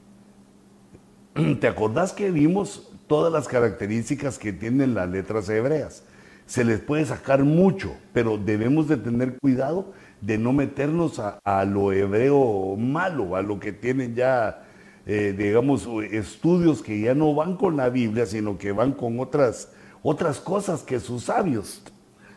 ¿Te 1.60 1.66
acordás 1.66 2.12
que 2.12 2.30
vimos 2.30 2.90
todas 3.06 3.32
las 3.32 3.48
características 3.48 4.38
que 4.38 4.52
tienen 4.52 4.94
las 4.94 5.08
letras 5.08 5.48
hebreas? 5.48 6.04
Se 6.46 6.64
les 6.64 6.80
puede 6.80 7.04
sacar 7.04 7.42
mucho, 7.44 7.96
pero 8.12 8.38
debemos 8.38 8.86
de 8.88 8.96
tener 8.96 9.36
cuidado 9.40 9.92
de 10.20 10.38
no 10.38 10.52
meternos 10.52 11.18
a, 11.18 11.64
lo 11.64 11.92
hebreo 11.92 12.76
malo, 12.76 13.36
a 13.36 13.42
lo 13.42 13.58
que 13.58 13.72
tienen 13.72 14.14
ya, 14.14 14.64
eh, 15.06 15.34
digamos, 15.36 15.88
estudios 16.10 16.82
que 16.82 17.00
ya 17.00 17.14
no 17.14 17.34
van 17.34 17.56
con 17.56 17.76
la 17.76 17.88
Biblia, 17.88 18.26
sino 18.26 18.58
que 18.58 18.70
van 18.70 18.92
con 18.92 19.18
otras, 19.18 19.72
otras 20.02 20.38
cosas 20.38 20.82
que 20.82 21.00
sus 21.00 21.24
sabios, 21.24 21.82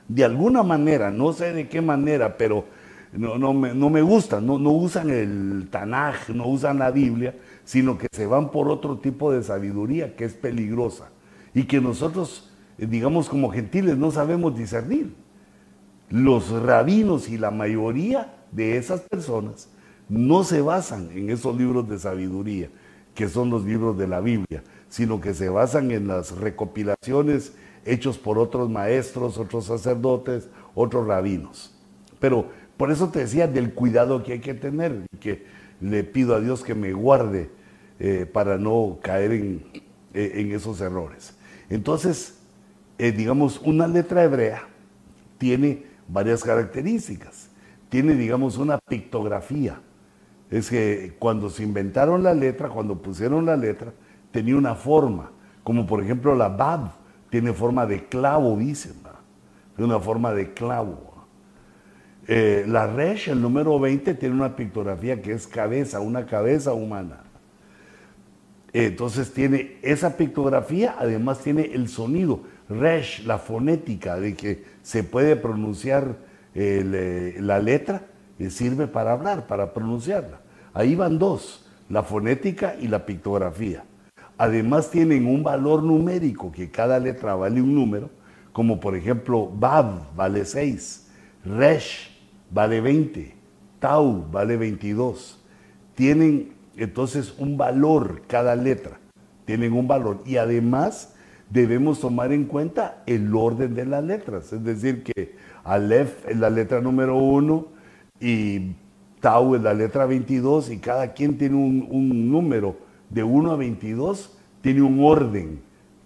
de 0.09 0.25
alguna 0.25 0.63
manera, 0.63 1.11
no 1.11 1.31
sé 1.31 1.53
de 1.53 1.69
qué 1.69 1.81
manera, 1.81 2.35
pero 2.35 2.65
no, 3.13 3.37
no, 3.37 3.53
me, 3.53 3.73
no 3.73 3.89
me 3.89 4.01
gusta, 4.01 4.41
no, 4.41 4.59
no 4.59 4.71
usan 4.71 5.09
el 5.11 5.67
Tanaj, 5.69 6.29
no 6.29 6.47
usan 6.47 6.79
la 6.79 6.91
Biblia, 6.91 7.35
sino 7.63 7.97
que 7.97 8.07
se 8.11 8.25
van 8.25 8.51
por 8.51 8.69
otro 8.69 8.97
tipo 8.97 9.31
de 9.31 9.43
sabiduría 9.43 10.15
que 10.15 10.25
es 10.25 10.33
peligrosa 10.33 11.09
y 11.53 11.63
que 11.63 11.79
nosotros, 11.79 12.51
eh, 12.77 12.87
digamos, 12.87 13.29
como 13.29 13.51
gentiles 13.51 13.97
no 13.97 14.11
sabemos 14.11 14.57
discernir. 14.57 15.15
Los 16.09 16.49
rabinos 16.49 17.29
y 17.29 17.37
la 17.37 17.51
mayoría 17.51 18.33
de 18.51 18.77
esas 18.77 19.01
personas 19.01 19.69
no 20.07 20.43
se 20.43 20.61
basan 20.61 21.11
en 21.13 21.29
esos 21.29 21.55
libros 21.55 21.87
de 21.87 21.99
sabiduría, 21.99 22.69
que 23.13 23.29
son 23.29 23.51
los 23.51 23.63
libros 23.63 23.95
de 23.95 24.07
la 24.07 24.21
Biblia, 24.21 24.63
sino 24.87 25.21
que 25.21 25.35
se 25.35 25.49
basan 25.49 25.91
en 25.91 26.07
las 26.07 26.35
recopilaciones 26.35 27.53
hechos 27.85 28.17
por 28.17 28.37
otros 28.37 28.69
maestros, 28.69 29.37
otros 29.37 29.65
sacerdotes, 29.65 30.49
otros 30.75 31.07
rabinos. 31.07 31.73
Pero 32.19 32.47
por 32.77 32.91
eso 32.91 33.09
te 33.09 33.19
decía 33.19 33.47
del 33.47 33.73
cuidado 33.73 34.23
que 34.23 34.33
hay 34.33 34.39
que 34.39 34.53
tener, 34.53 35.05
que 35.19 35.45
le 35.81 36.03
pido 36.03 36.35
a 36.35 36.39
Dios 36.39 36.63
que 36.63 36.75
me 36.75 36.93
guarde 36.93 37.49
eh, 37.99 38.25
para 38.31 38.57
no 38.57 38.99
caer 39.01 39.31
en, 39.31 39.65
eh, 40.13 40.31
en, 40.35 40.51
esos 40.51 40.79
errores. 40.81 41.35
Entonces, 41.69 42.39
eh, 42.97 43.11
digamos, 43.11 43.59
una 43.59 43.87
letra 43.87 44.23
hebrea 44.23 44.63
tiene 45.37 45.85
varias 46.07 46.43
características. 46.43 47.49
Tiene, 47.89 48.13
digamos, 48.13 48.57
una 48.57 48.77
pictografía. 48.77 49.81
Es 50.49 50.69
que 50.69 51.15
cuando 51.19 51.49
se 51.49 51.63
inventaron 51.63 52.23
la 52.23 52.33
letra, 52.33 52.69
cuando 52.69 53.01
pusieron 53.01 53.45
la 53.45 53.55
letra, 53.55 53.93
tenía 54.31 54.55
una 54.55 54.75
forma. 54.75 55.31
Como 55.63 55.85
por 55.85 56.03
ejemplo 56.03 56.35
la 56.35 56.49
Bab 56.49 56.91
tiene 57.29 57.53
forma 57.53 57.85
de 57.85 58.05
clavo, 58.05 58.57
dicen. 58.57 58.93
Tiene 59.75 59.93
una 59.93 59.99
forma 59.99 60.33
de 60.33 60.53
clavo. 60.53 61.25
Eh, 62.27 62.65
la 62.67 62.85
Resh, 62.85 63.29
el 63.29 63.41
número 63.41 63.79
20, 63.79 64.13
tiene 64.15 64.35
una 64.35 64.55
pictografía 64.55 65.21
que 65.21 65.31
es 65.31 65.47
cabeza, 65.47 65.99
una 65.99 66.25
cabeza 66.25 66.73
humana. 66.73 67.23
Entonces 68.71 69.33
tiene 69.33 69.77
esa 69.81 70.15
pictografía, 70.15 70.95
además 70.99 71.39
tiene 71.39 71.71
el 71.73 71.87
sonido, 71.87 72.41
Resh, 72.69 73.25
la 73.25 73.39
fonética, 73.39 74.19
de 74.19 74.35
que 74.35 74.63
se 74.83 75.03
puede 75.03 75.35
pronunciar 75.35 76.17
eh, 76.53 77.35
la 77.39 77.57
letra, 77.59 78.03
sirve 78.49 78.85
para 78.85 79.13
hablar, 79.13 79.47
para 79.47 79.73
pronunciarla. 79.73 80.41
Ahí 80.73 80.93
van 80.95 81.17
dos, 81.17 81.65
la 81.89 82.03
fonética 82.03 82.75
y 82.79 82.87
la 82.87 83.05
pictografía. 83.05 83.83
Además 84.39 84.89
tienen 84.89 85.28
un 85.28 85.43
valor 85.43 85.84
numérico, 85.84 86.49
que 86.52 86.71
cada 86.71 86.97
letra 86.97 87.36
vale 87.36 87.62
un 87.62 87.75
número, 87.75 88.10
como 88.54 88.80
por 88.80 88.95
ejemplo 88.95 89.52
Bab 89.54 90.15
vale 90.15 90.45
6, 90.45 91.08
Resh 91.43 92.10
vale 92.49 92.80
20, 92.80 93.36
Tau 93.80 94.25
vale 94.32 94.56
22. 94.56 95.43
Tienen 95.93 96.54
entonces 96.78 97.36
un 97.38 97.58
valor 97.58 98.21
cada 98.28 98.56
letra, 98.56 98.97
tienen 99.43 99.73
un 99.73 99.89
valor. 99.89 100.21
Y 100.25 100.38
además 100.38 101.13
debemos 101.49 101.99
tomar 101.99 102.32
en 102.32 102.45
cuenta 102.45 103.04
el 103.06 103.36
orden 103.36 103.75
de 103.75 103.86
las 103.86 104.04
letras. 104.06 104.54
Es 104.54 104.63
decir, 104.63 105.04
que 105.04 105.36
Aleph 105.65 106.25
es 106.30 106.38
la 106.38 106.49
letra 106.49 106.80
número 106.80 107.17
uno 107.17 107.67
y 108.21 108.71
Tau 109.19 109.56
es 109.56 109.62
la 109.62 109.73
letra 109.73 110.06
22 110.06 110.71
y 110.71 110.78
cada 110.78 111.13
quien 111.13 111.38
tiene 111.38 111.58
un, 111.58 112.32
número 112.32 112.78
de 113.09 113.23
1 113.23 113.51
a 113.51 113.55
22, 113.55 114.37
tiene 114.61 114.81
un 114.81 115.03
orden 115.03 115.61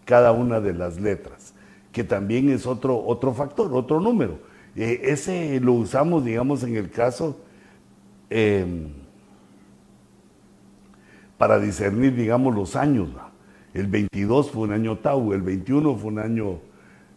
cada 0.05 0.31
una 0.31 0.59
de 0.59 0.73
las 0.73 0.99
letras, 0.99 1.53
que 1.91 2.03
también 2.03 2.49
es 2.49 2.65
otro, 2.65 3.03
otro 3.05 3.33
factor, 3.33 3.73
otro 3.73 3.99
número. 3.99 4.39
Eh, 4.75 5.01
ese 5.03 5.59
lo 5.59 5.73
usamos, 5.73 6.25
digamos, 6.25 6.63
en 6.63 6.75
el 6.75 6.89
caso 6.89 7.39
em, 8.29 8.87
para 11.37 11.59
discernir, 11.59 12.15
digamos, 12.15 12.55
los 12.55 12.75
años. 12.75 13.09
El 13.73 13.87
22 13.87 14.51
fue 14.51 14.63
un 14.63 14.73
año 14.73 14.97
Tau, 14.97 15.33
el 15.33 15.41
21 15.41 15.95
fue 15.95 16.11
un 16.11 16.19
año, 16.19 16.59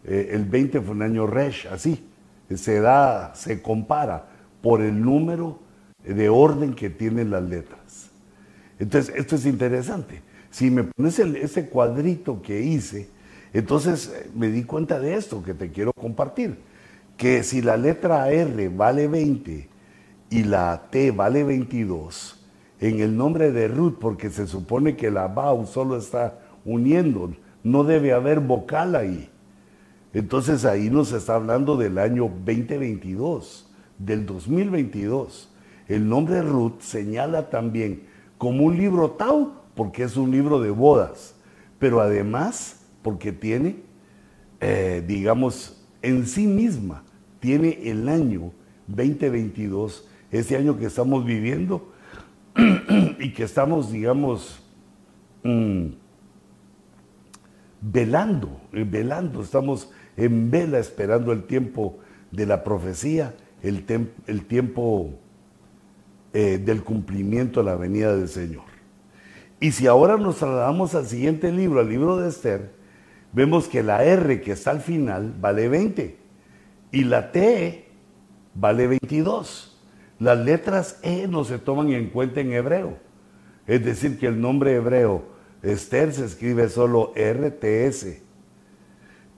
eh, 0.03 0.29
el 0.31 0.45
20 0.45 0.81
fue 0.81 0.95
un 0.95 1.01
año 1.01 1.27
Resh, 1.27 1.67
así. 1.67 2.07
Se 2.53 2.79
da, 2.79 3.35
se 3.35 3.61
compara 3.61 4.27
por 4.61 4.81
el 4.81 5.01
número 5.01 5.59
de 6.03 6.29
orden 6.29 6.73
que 6.73 6.89
tienen 6.89 7.31
las 7.31 7.43
letras. 7.43 8.06
Entonces, 8.79 9.13
esto 9.15 9.35
es 9.35 9.45
interesante. 9.45 10.21
si 10.51 10.71
me 10.71 10.83
pones 10.83 11.19
ese 11.19 11.69
cuadrito 11.69 12.41
que 12.41 12.61
hice, 12.61 13.09
entonces 13.53 14.13
eh, 14.13 14.29
me 14.35 14.49
di 14.49 14.63
cuenta 14.63 14.99
de 14.99 15.15
esto 15.15 15.43
que 15.43 15.53
te 15.53 15.71
quiero 15.71 15.91
compartir, 15.93 16.57
que 17.15 17.43
si 17.43 17.61
la 17.61 17.77
letra 17.77 18.31
R 18.31 18.69
vale 18.69 19.07
20 19.07 19.67
y 20.29 20.43
la 20.43 20.89
T 20.89 21.11
vale 21.11 21.43
22, 21.43 22.45
en 22.79 22.99
el 22.99 23.17
nombre 23.17 23.51
de 23.51 23.67
Ruth, 23.67 23.97
porque 23.99 24.29
se 24.29 24.45
supone 24.45 24.95
que 24.95 25.09
la 25.09 25.27
BAU 25.27 25.65
solo 25.65 25.97
está 25.97 26.39
uniendo, 26.65 27.33
no 27.63 27.83
debe 27.83 28.13
haber 28.13 28.39
vocal 28.39 28.95
ahí. 28.95 29.29
Entonces 30.13 30.63
ahí 30.65 30.89
nos 30.89 31.11
está 31.11 31.35
hablando 31.35 31.77
del 31.77 31.97
año 31.97 32.23
2022, 32.23 33.69
del 33.97 34.25
2022. 34.25 35.49
El 35.87 36.07
nombre 36.07 36.41
Ruth 36.41 36.81
señala 36.81 37.49
también 37.49 38.03
como 38.37 38.65
un 38.65 38.77
libro 38.77 39.11
Tau, 39.11 39.53
porque 39.75 40.03
es 40.03 40.17
un 40.17 40.31
libro 40.31 40.59
de 40.59 40.71
bodas, 40.71 41.35
pero 41.79 42.01
además 42.01 42.81
porque 43.01 43.31
tiene, 43.31 43.77
eh, 44.59 45.03
digamos, 45.07 45.85
en 46.01 46.25
sí 46.25 46.47
misma, 46.47 47.03
tiene 47.39 47.79
el 47.83 48.09
año 48.09 48.51
2022, 48.87 50.07
este 50.31 50.57
año 50.57 50.77
que 50.77 50.85
estamos 50.85 51.25
viviendo 51.25 51.91
y 53.19 53.33
que 53.33 53.43
estamos, 53.43 53.91
digamos, 53.91 54.59
mm, 55.43 55.87
velando, 57.81 58.59
eh, 58.73 58.85
velando, 58.89 59.41
estamos 59.41 59.91
en 60.15 60.49
vela 60.49 60.79
esperando 60.79 61.31
el 61.31 61.43
tiempo 61.43 61.99
de 62.31 62.45
la 62.45 62.63
profecía, 62.63 63.35
el, 63.61 63.85
el 64.25 64.45
tiempo 64.45 65.13
eh, 66.39 66.59
del 66.59 66.83
cumplimiento 66.83 67.61
de 67.61 67.65
la 67.65 67.75
venida 67.75 68.15
del 68.15 68.29
Señor. 68.29 68.65
Y 69.59 69.71
si 69.71 69.87
ahora 69.87 70.17
nos 70.17 70.37
trasladamos 70.37 70.93
al 70.93 71.07
siguiente 71.07 71.51
libro, 71.51 71.79
al 71.79 71.89
libro 71.89 72.17
de 72.17 72.29
Esther, 72.29 72.73
vemos 73.33 73.67
que 73.67 73.81
la 73.81 74.03
R 74.03 74.39
que 74.41 74.51
está 74.51 74.69
al 74.69 74.81
final 74.81 75.33
vale 75.39 75.67
20 75.67 76.15
y 76.91 77.03
la 77.05 77.31
T 77.31 77.87
vale 78.53 78.85
22. 78.85 79.81
Las 80.19 80.37
letras 80.37 80.99
E 81.01 81.27
no 81.27 81.43
se 81.43 81.57
toman 81.57 81.89
en 81.89 82.11
cuenta 82.11 82.39
en 82.39 82.53
hebreo. 82.53 82.99
Es 83.65 83.83
decir, 83.83 84.19
que 84.19 84.27
el 84.27 84.39
nombre 84.39 84.75
hebreo 84.75 85.23
Esther 85.63 86.13
se 86.13 86.25
escribe 86.25 86.69
solo 86.69 87.13
RTS. 87.15 88.21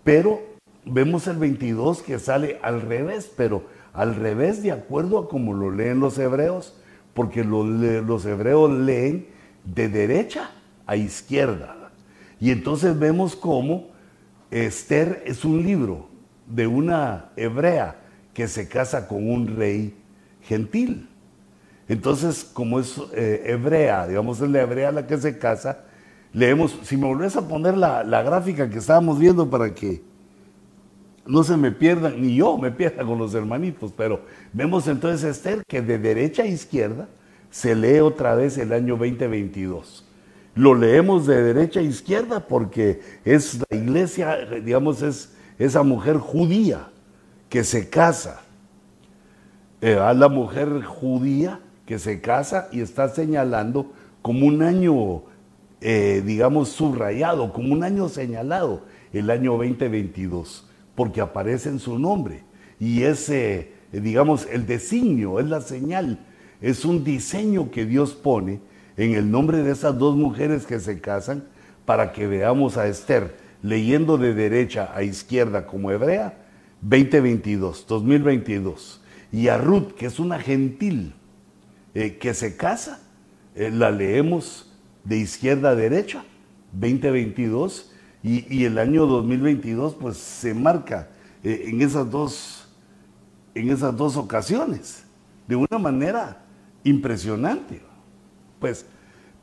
Pero 0.03 0.41
vemos 0.83 1.27
el 1.27 1.37
22 1.37 2.01
que 2.01 2.19
sale 2.19 2.59
al 2.61 2.81
revés, 2.81 3.31
pero 3.37 3.63
al 3.93 4.15
revés 4.15 4.61
de 4.61 4.73
acuerdo 4.73 5.17
a 5.17 5.29
como 5.29 5.53
lo 5.53 5.71
leen 5.71 6.01
los 6.01 6.17
hebreos, 6.17 6.75
porque 7.19 7.43
los, 7.43 8.25
hebreos 8.25 8.71
leen 8.71 9.27
de 9.65 9.89
derecha 9.89 10.51
a 10.87 10.95
izquierda. 10.95 11.91
Y 12.39 12.49
entonces 12.49 12.97
vemos 12.97 13.35
cómo 13.35 13.89
Esther 14.49 15.21
es 15.25 15.43
un 15.43 15.61
libro 15.61 16.07
de 16.47 16.65
una 16.65 17.31
hebrea 17.35 17.97
que 18.33 18.47
se 18.47 18.69
casa 18.69 19.05
con 19.05 19.29
un 19.29 19.57
rey 19.57 19.93
gentil. 20.43 21.09
Entonces, 21.89 22.45
como 22.53 22.79
es 22.79 22.95
eh, 23.13 23.43
hebrea, 23.47 24.07
digamos, 24.07 24.39
es 24.39 24.49
la 24.49 24.61
hebrea 24.61 24.93
la 24.93 25.05
que 25.05 25.17
se 25.17 25.37
casa, 25.37 25.79
leemos, 26.31 26.79
si 26.83 26.95
me 26.95 27.05
volvés 27.05 27.35
a 27.35 27.45
poner 27.45 27.75
la, 27.75 28.01
la 28.05 28.23
gráfica 28.23 28.69
que 28.69 28.77
estábamos 28.77 29.19
viendo 29.19 29.49
para 29.49 29.75
que 29.75 30.01
no 31.29 31.43
se 31.43 31.55
me 31.57 31.71
pierdan, 31.71 32.19
ni 32.19 32.35
yo 32.35 32.57
me 32.57 32.71
pierda 32.71 33.05
con 33.05 33.19
los 33.19 33.35
hermanitos, 33.35 33.93
pero 33.95 34.21
vemos 34.51 34.87
entonces 34.87 35.23
Esther 35.23 35.63
que 35.67 35.81
de 35.81 35.99
derecha 35.99 36.41
a 36.41 36.47
izquierda 36.47 37.07
se 37.51 37.75
lee 37.75 37.99
otra 37.99 38.33
vez 38.33 38.57
el 38.57 38.73
año 38.73 38.97
2022. 38.97 40.07
Lo 40.55 40.73
leemos 40.73 41.27
de 41.27 41.41
derecha 41.43 41.81
a 41.81 41.83
izquierda 41.83 42.47
porque 42.47 43.01
es 43.23 43.59
la 43.69 43.77
iglesia, 43.77 44.37
digamos, 44.63 45.03
es 45.03 45.35
esa 45.59 45.83
mujer 45.83 46.17
judía 46.17 46.89
que 47.47 47.63
se 47.63 47.89
casa. 47.89 48.41
Eh, 49.81 49.99
a 49.99 50.13
la 50.15 50.29
mujer 50.29 50.81
judía 50.83 51.59
que 51.85 51.99
se 51.99 52.21
casa 52.21 52.69
y 52.71 52.81
está 52.81 53.07
señalando 53.07 53.93
como 54.23 54.47
un 54.47 54.63
año, 54.63 55.21
eh, 55.79 56.23
digamos, 56.25 56.69
subrayado, 56.69 57.53
como 57.53 57.71
un 57.71 57.83
año 57.83 58.09
señalado, 58.09 58.81
el 59.13 59.29
año 59.29 59.51
2022 59.51 60.68
porque 60.99 61.21
aparece 61.21 61.69
en 61.69 61.79
su 61.79 61.97
nombre. 61.97 62.43
Y 62.77 63.03
ese, 63.03 63.71
digamos, 63.89 64.45
el 64.51 64.65
designio, 64.65 65.39
es 65.39 65.47
la 65.47 65.61
señal, 65.61 66.19
es 66.59 66.83
un 66.83 67.05
diseño 67.05 67.71
que 67.71 67.85
Dios 67.85 68.15
pone 68.15 68.59
en 68.97 69.13
el 69.13 69.31
nombre 69.31 69.63
de 69.63 69.71
esas 69.71 69.97
dos 69.97 70.17
mujeres 70.17 70.65
que 70.65 70.77
se 70.81 70.99
casan 70.99 71.45
para 71.85 72.11
que 72.11 72.27
veamos 72.27 72.75
a 72.75 72.89
Esther 72.89 73.37
leyendo 73.63 74.17
de 74.17 74.33
derecha 74.33 74.91
a 74.93 75.01
izquierda 75.03 75.67
como 75.67 75.89
hebrea, 75.89 76.37
2022, 76.81 77.87
2022. 77.87 79.01
Y 79.31 79.47
a 79.47 79.57
Ruth, 79.57 79.93
que 79.93 80.05
es 80.05 80.19
una 80.19 80.37
gentil 80.37 81.13
eh, 81.93 82.17
que 82.17 82.33
se 82.33 82.57
casa, 82.57 82.99
eh, 83.55 83.71
la 83.71 83.89
leemos 83.89 84.69
de 85.05 85.15
izquierda 85.15 85.69
a 85.69 85.75
derecha, 85.75 86.25
2022, 86.73 87.93
y, 88.21 88.65
el 88.65 88.77
año 88.77 89.05
2022 89.05 89.95
pues 89.95 90.17
se 90.17 90.53
marca 90.53 91.07
eh, 91.43 91.65
en, 91.67 91.81
esas 91.81 92.09
dos, 92.09 92.67
en 93.55 93.69
esas 93.69 93.95
dos 93.95 94.17
ocasiones 94.17 95.03
de 95.47 95.55
una 95.55 95.79
manera 95.79 96.41
impresionante. 96.83 97.81
Pues, 98.59 98.85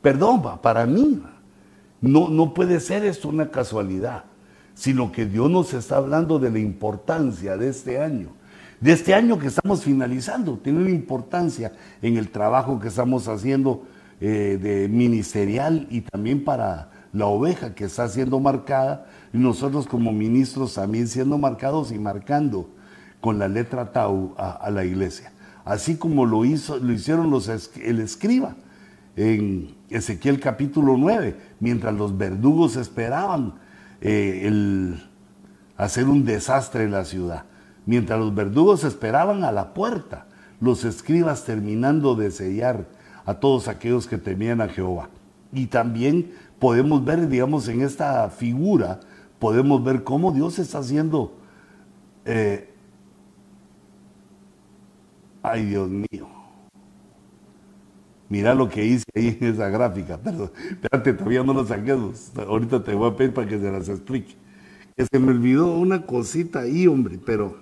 perdón, 0.01 0.43
para 0.61 0.85
mí 0.85 1.21
no, 2.01 2.29
no 2.29 2.53
puede 2.53 2.79
ser 2.79 3.03
esto 3.03 3.29
una 3.29 3.49
casualidad, 3.49 4.25
sino 4.75 5.11
que 5.11 5.25
Dios 5.25 5.49
nos 5.49 5.73
está 5.73 5.97
hablando 5.97 6.37
de 6.37 6.51
la 6.51 6.59
importancia 6.59 7.57
de 7.57 7.69
este 7.69 7.99
año, 7.99 8.29
de 8.79 8.91
este 8.91 9.15
año 9.15 9.39
que 9.39 9.47
estamos 9.47 9.83
finalizando, 9.83 10.59
tiene 10.59 10.81
una 10.81 10.91
importancia 10.91 11.73
en 12.03 12.15
el 12.15 12.29
trabajo 12.29 12.79
que 12.79 12.89
estamos 12.89 13.27
haciendo 13.27 13.87
eh, 14.21 14.59
de 14.61 14.87
ministerial 14.87 15.87
y 15.89 16.01
también 16.01 16.43
para 16.43 16.91
la 17.13 17.25
oveja 17.25 17.73
que 17.73 17.85
está 17.85 18.07
siendo 18.07 18.39
marcada 18.39 19.07
y 19.33 19.37
nosotros 19.37 19.87
como 19.87 20.11
ministros 20.11 20.73
también 20.73 21.07
siendo 21.07 21.37
marcados 21.37 21.91
y 21.91 21.99
marcando 21.99 22.69
con 23.21 23.39
la 23.39 23.47
letra 23.47 23.91
Tau 23.91 24.35
a, 24.37 24.69
la 24.71 24.85
iglesia. 24.85 25.31
Así 25.65 25.97
como 25.97 26.25
lo, 26.25 26.45
hizo, 26.45 26.77
lo 26.77 26.93
hicieron 26.93 27.29
los, 27.29 27.49
el 27.49 27.99
escriba 27.99 28.55
en 29.15 29.75
Ezequiel 29.89 30.39
capítulo 30.39 30.95
9, 30.97 31.35
mientras 31.59 31.93
los 31.93 32.17
verdugos 32.17 32.75
esperaban 32.75 33.55
eh, 33.99 34.43
el, 34.45 35.03
hacer 35.75 36.07
un 36.07 36.25
desastre 36.25 36.83
en 36.83 36.91
la 36.91 37.05
ciudad. 37.05 37.45
Mientras 37.85 38.19
los 38.19 38.35
verdugos 38.35 38.83
esperaban 38.83 39.43
a 39.43 39.51
la 39.51 39.73
puerta, 39.73 40.27
los 40.59 40.83
escribas 40.83 41.45
terminando 41.45 42.15
de 42.15 42.31
sellar 42.31 42.85
a 43.25 43.35
todos 43.35 43.67
aquellos 43.67 44.07
que 44.07 44.17
temían 44.17 44.61
a 44.61 44.67
Jehová. 44.67 45.09
Y 45.53 45.67
también 45.67 46.31
podemos 46.59 47.03
ver, 47.03 47.27
digamos, 47.27 47.67
en 47.67 47.81
esta 47.81 48.29
figura, 48.29 48.99
podemos 49.39 49.83
ver 49.83 50.03
cómo 50.03 50.31
Dios 50.31 50.59
está 50.59 50.79
haciendo... 50.79 51.37
Eh, 52.25 52.73
ay, 55.43 55.65
Dios 55.65 55.89
mío. 55.89 56.27
Mira 58.29 58.53
lo 58.53 58.67
que 58.67 58.85
hice 58.85 59.05
ahí 59.15 59.37
en 59.39 59.53
esa 59.53 59.69
gráfica. 59.69 60.17
Perdón, 60.17 60.51
espérate, 60.69 61.13
todavía 61.13 61.43
no 61.43 61.53
lo 61.53 61.65
saqué. 61.65 61.97
Ahorita 62.35 62.83
te 62.83 62.93
voy 62.93 63.09
a 63.09 63.15
pedir 63.15 63.33
para 63.33 63.47
que 63.47 63.57
se 63.57 63.71
las 63.71 63.87
explique. 63.87 64.35
Que 64.97 65.05
se 65.05 65.19
me 65.19 65.31
olvidó 65.31 65.77
una 65.77 66.05
cosita 66.05 66.61
ahí, 66.61 66.87
hombre, 66.87 67.19
pero 67.23 67.57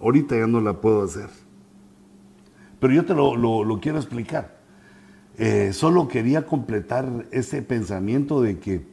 ahorita 0.00 0.36
ya 0.36 0.46
no 0.46 0.60
la 0.60 0.80
puedo 0.80 1.02
hacer. 1.02 1.28
Pero 2.80 2.94
yo 2.94 3.04
te 3.04 3.14
lo 3.14 3.80
quiero 3.80 3.98
explicar. 3.98 4.61
Eh, 5.38 5.72
solo 5.72 6.08
quería 6.08 6.46
completar 6.46 7.26
ese 7.30 7.62
pensamiento 7.62 8.42
de 8.42 8.58
que 8.58 8.86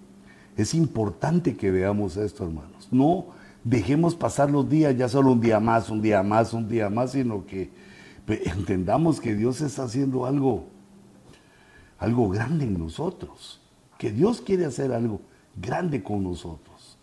es 0.56 0.74
importante 0.74 1.56
que 1.56 1.72
veamos 1.72 2.18
esto, 2.18 2.46
hermanos. 2.46 2.88
No 2.92 3.28
dejemos 3.64 4.16
pasar 4.16 4.50
los 4.50 4.70
días, 4.70 4.96
ya 4.98 5.10
solo 5.10 5.32
un 5.32 5.42
día 5.42 5.60
más, 5.60 5.90
un 5.90 6.02
día 6.02 6.24
más, 6.24 6.54
un 6.54 6.68
día 6.68 6.90
más, 6.90 7.12
sino 7.12 7.46
que 7.46 7.70
entendamos 8.28 9.20
que 9.20 9.36
Dios 9.36 9.62
está 9.62 9.84
haciendo 9.84 10.26
algo, 10.26 10.68
algo 11.98 12.30
grande 12.30 12.66
en 12.66 12.80
nosotros, 12.80 13.62
que 13.98 14.12
Dios 14.12 14.42
quiere 14.42 14.66
hacer 14.66 14.92
algo 14.94 15.22
grande 15.56 16.04
con 16.04 16.24
nosotros. 16.24 16.98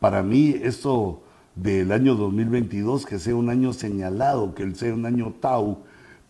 Para 0.00 0.22
mí 0.22 0.54
esto 0.62 1.22
del 1.54 1.92
año 1.92 2.14
2022, 2.16 3.06
que 3.06 3.18
sea 3.18 3.36
un 3.36 3.48
año 3.48 3.72
señalado, 3.72 4.54
que 4.54 4.74
sea 4.74 4.92
un 4.92 5.06
año 5.06 5.34
Tau, 5.40 5.78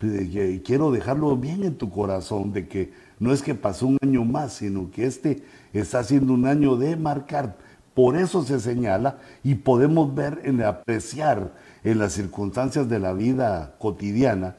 y 0.01 0.59
quiero 0.59 0.91
dejarlo 0.91 1.35
bien 1.37 1.63
en 1.63 1.75
tu 1.75 1.89
corazón 1.89 2.51
de 2.51 2.67
que 2.67 2.91
no 3.19 3.31
es 3.31 3.41
que 3.41 3.55
pasó 3.55 3.87
un 3.87 3.97
año 4.01 4.25
más, 4.25 4.53
sino 4.53 4.91
que 4.91 5.05
este 5.05 5.43
está 5.73 6.03
siendo 6.03 6.33
un 6.33 6.45
año 6.45 6.75
de 6.75 6.95
marcar. 6.97 7.57
Por 7.93 8.17
eso 8.17 8.43
se 8.43 8.59
señala 8.59 9.19
y 9.41 9.55
podemos 9.55 10.13
ver 10.13 10.41
en 10.43 10.61
apreciar 10.61 11.53
en 11.83 11.99
las 11.99 12.13
circunstancias 12.13 12.89
de 12.89 12.99
la 12.99 13.13
vida 13.13 13.75
cotidiana 13.79 14.57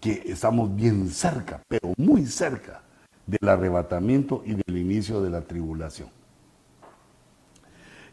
que 0.00 0.24
estamos 0.26 0.74
bien 0.74 1.10
cerca, 1.10 1.62
pero 1.68 1.92
muy 1.96 2.26
cerca 2.26 2.82
del 3.26 3.48
arrebatamiento 3.48 4.42
y 4.44 4.54
del 4.54 4.76
inicio 4.76 5.22
de 5.22 5.30
la 5.30 5.42
tribulación. 5.42 6.08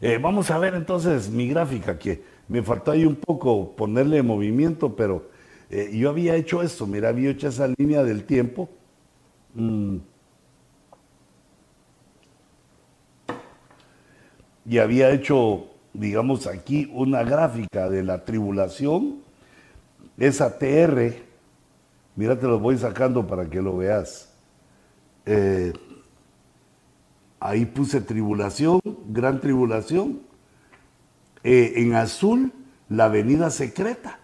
Eh, 0.00 0.18
vamos 0.22 0.50
a 0.52 0.58
ver 0.58 0.76
entonces 0.76 1.28
mi 1.30 1.48
gráfica, 1.48 1.98
que 1.98 2.22
me 2.46 2.62
faltó 2.62 2.92
ahí 2.92 3.04
un 3.04 3.16
poco 3.16 3.74
ponerle 3.74 4.22
movimiento, 4.22 4.94
pero 4.94 5.30
eh, 5.70 5.90
yo 5.92 6.10
había 6.10 6.34
hecho 6.36 6.62
esto, 6.62 6.86
mira, 6.86 7.10
había 7.10 7.30
hecho 7.30 7.48
esa 7.48 7.68
línea 7.76 8.02
del 8.02 8.24
tiempo. 8.24 8.68
Mm. 9.54 9.98
Y 14.64 14.78
había 14.78 15.10
hecho, 15.10 15.66
digamos, 15.92 16.46
aquí 16.46 16.90
una 16.92 17.22
gráfica 17.22 17.88
de 17.88 18.02
la 18.02 18.24
tribulación, 18.24 19.22
esa 20.18 20.58
TR, 20.58 21.14
mira, 22.16 22.38
te 22.38 22.46
lo 22.46 22.58
voy 22.58 22.76
sacando 22.76 23.26
para 23.26 23.48
que 23.48 23.62
lo 23.62 23.76
veas. 23.76 24.34
Eh, 25.24 25.72
ahí 27.40 27.64
puse 27.66 28.00
tribulación, 28.00 28.80
gran 29.08 29.40
tribulación. 29.40 30.20
Eh, 31.44 31.74
en 31.76 31.94
azul, 31.94 32.52
la 32.88 33.04
avenida 33.04 33.50
secreta. 33.50 34.18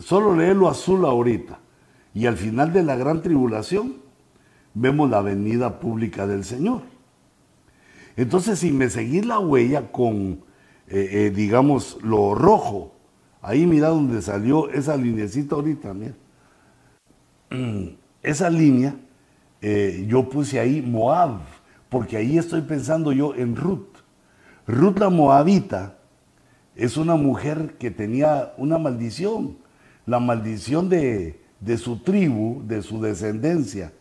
Solo 0.00 0.34
lo 0.54 0.68
azul 0.68 1.04
ahorita. 1.04 1.58
Y 2.14 2.26
al 2.26 2.36
final 2.36 2.72
de 2.72 2.82
la 2.82 2.96
gran 2.96 3.22
tribulación, 3.22 3.96
vemos 4.74 5.10
la 5.10 5.18
avenida 5.18 5.80
pública 5.80 6.26
del 6.26 6.44
Señor. 6.44 6.82
Entonces, 8.16 8.58
si 8.58 8.72
me 8.72 8.88
seguís 8.88 9.26
la 9.26 9.38
huella 9.38 9.92
con, 9.92 10.40
eh, 10.88 11.08
eh, 11.12 11.32
digamos, 11.34 11.98
lo 12.02 12.34
rojo, 12.34 12.94
ahí 13.42 13.66
mira 13.66 13.88
donde 13.88 14.22
salió 14.22 14.70
esa 14.70 14.96
linecita 14.96 15.54
ahorita, 15.54 15.94
mira. 15.94 16.14
Esa 18.22 18.50
línea, 18.50 18.96
yo 20.08 20.28
puse 20.28 20.58
ahí 20.58 20.82
Moab 20.82 21.40
porque 21.88 22.16
ahí 22.16 22.38
estoy 22.38 22.62
pensando 22.62 23.12
yo 23.12 23.34
en 23.34 23.56
Ruth. 23.56 23.86
Ruth 24.66 24.98
la 24.98 25.10
Moabita 25.10 25.98
es 26.74 26.96
una 26.96 27.14
mujer 27.14 27.76
que 27.78 27.90
tenía 27.90 28.52
una 28.56 28.78
maldición, 28.78 29.56
la 30.06 30.20
maldición 30.20 30.88
de, 30.88 31.38
su 31.76 31.98
tribu, 31.98 32.62
de 32.64 32.82
su 32.82 33.00
descendencia, 33.00 33.92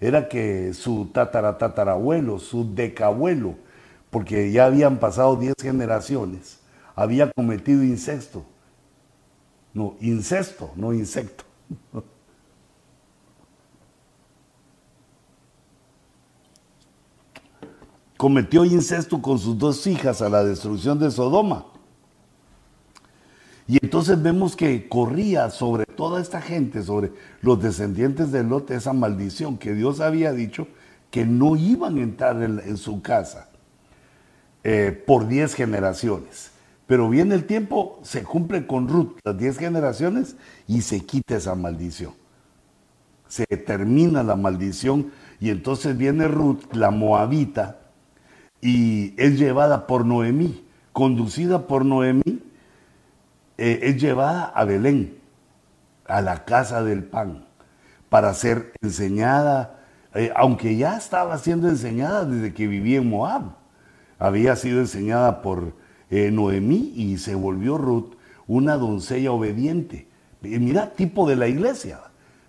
era 0.00 0.28
que 0.28 0.74
su 0.74 1.06
tataratatarabuelo, 1.06 2.38
su 2.38 2.74
decabuelo, 2.74 3.54
porque 4.10 4.50
ya 4.50 4.66
habían 4.66 4.98
pasado 4.98 5.36
diez 5.36 5.54
generaciones, 5.60 6.60
había 6.94 7.30
cometido 7.30 7.82
incesto. 7.82 8.44
No, 9.72 9.96
incesto, 10.00 10.70
no 10.76 10.92
insecto. 10.92 11.44
cometió 18.22 18.64
incesto 18.64 19.20
con 19.20 19.36
sus 19.36 19.58
dos 19.58 19.84
hijas 19.84 20.22
a 20.22 20.28
la 20.28 20.44
destrucción 20.44 20.96
de 20.96 21.10
Sodoma. 21.10 21.71
Y 23.68 23.78
entonces 23.82 24.20
vemos 24.20 24.56
que 24.56 24.88
corría 24.88 25.50
sobre 25.50 25.86
toda 25.86 26.20
esta 26.20 26.40
gente, 26.40 26.82
sobre 26.82 27.12
los 27.40 27.62
descendientes 27.62 28.32
de 28.32 28.42
Lot, 28.42 28.70
esa 28.70 28.92
maldición 28.92 29.56
que 29.56 29.74
Dios 29.74 30.00
había 30.00 30.32
dicho 30.32 30.66
que 31.10 31.24
no 31.26 31.56
iban 31.56 31.98
a 31.98 32.02
entrar 32.02 32.42
en, 32.42 32.76
su 32.76 33.02
casa 33.02 33.50
eh, 34.64 35.02
por 35.06 35.28
diez 35.28 35.54
generaciones. 35.54 36.50
Pero 36.86 37.08
viene 37.08 37.34
el 37.34 37.44
tiempo, 37.44 38.00
se 38.02 38.22
cumple 38.22 38.66
con 38.66 38.88
Ruth 38.88 39.18
las 39.24 39.38
diez 39.38 39.58
generaciones 39.58 40.36
y 40.66 40.80
se 40.82 41.04
quita 41.04 41.36
esa 41.36 41.54
maldición. 41.54 42.14
Se 43.28 43.46
termina 43.46 44.22
la 44.22 44.36
maldición 44.36 45.12
y 45.38 45.50
entonces 45.50 45.96
viene 45.96 46.28
Ruth, 46.28 46.72
la 46.72 46.90
moabita, 46.90 47.78
y 48.60 49.14
es 49.16 49.38
llevada 49.38 49.86
por 49.86 50.06
Noemí, 50.06 50.64
conducida 50.92 51.66
por 51.66 51.84
Noemí, 51.84 52.42
eh, 53.64 53.90
es 53.90 54.02
llevada 54.02 54.46
a 54.46 54.64
Belén, 54.64 55.18
a 56.06 56.20
la 56.20 56.44
casa 56.44 56.82
del 56.82 57.04
pan, 57.04 57.46
para 58.08 58.34
ser 58.34 58.72
enseñada, 58.82 59.84
eh, 60.16 60.32
aunque 60.34 60.76
ya 60.76 60.96
estaba 60.96 61.38
siendo 61.38 61.68
enseñada 61.68 62.24
desde 62.24 62.52
que 62.54 62.66
vivía 62.66 62.98
en 62.98 63.08
Moab, 63.08 63.54
había 64.18 64.56
sido 64.56 64.80
enseñada 64.80 65.42
por 65.42 65.76
eh, 66.10 66.32
Noemí 66.32 66.92
y 66.96 67.18
se 67.18 67.36
volvió 67.36 67.78
Ruth 67.78 68.16
una 68.48 68.76
doncella 68.76 69.30
obediente. 69.30 70.08
mira, 70.40 70.94
tipo 70.94 71.28
de 71.28 71.36
la 71.36 71.46
iglesia, 71.46 72.00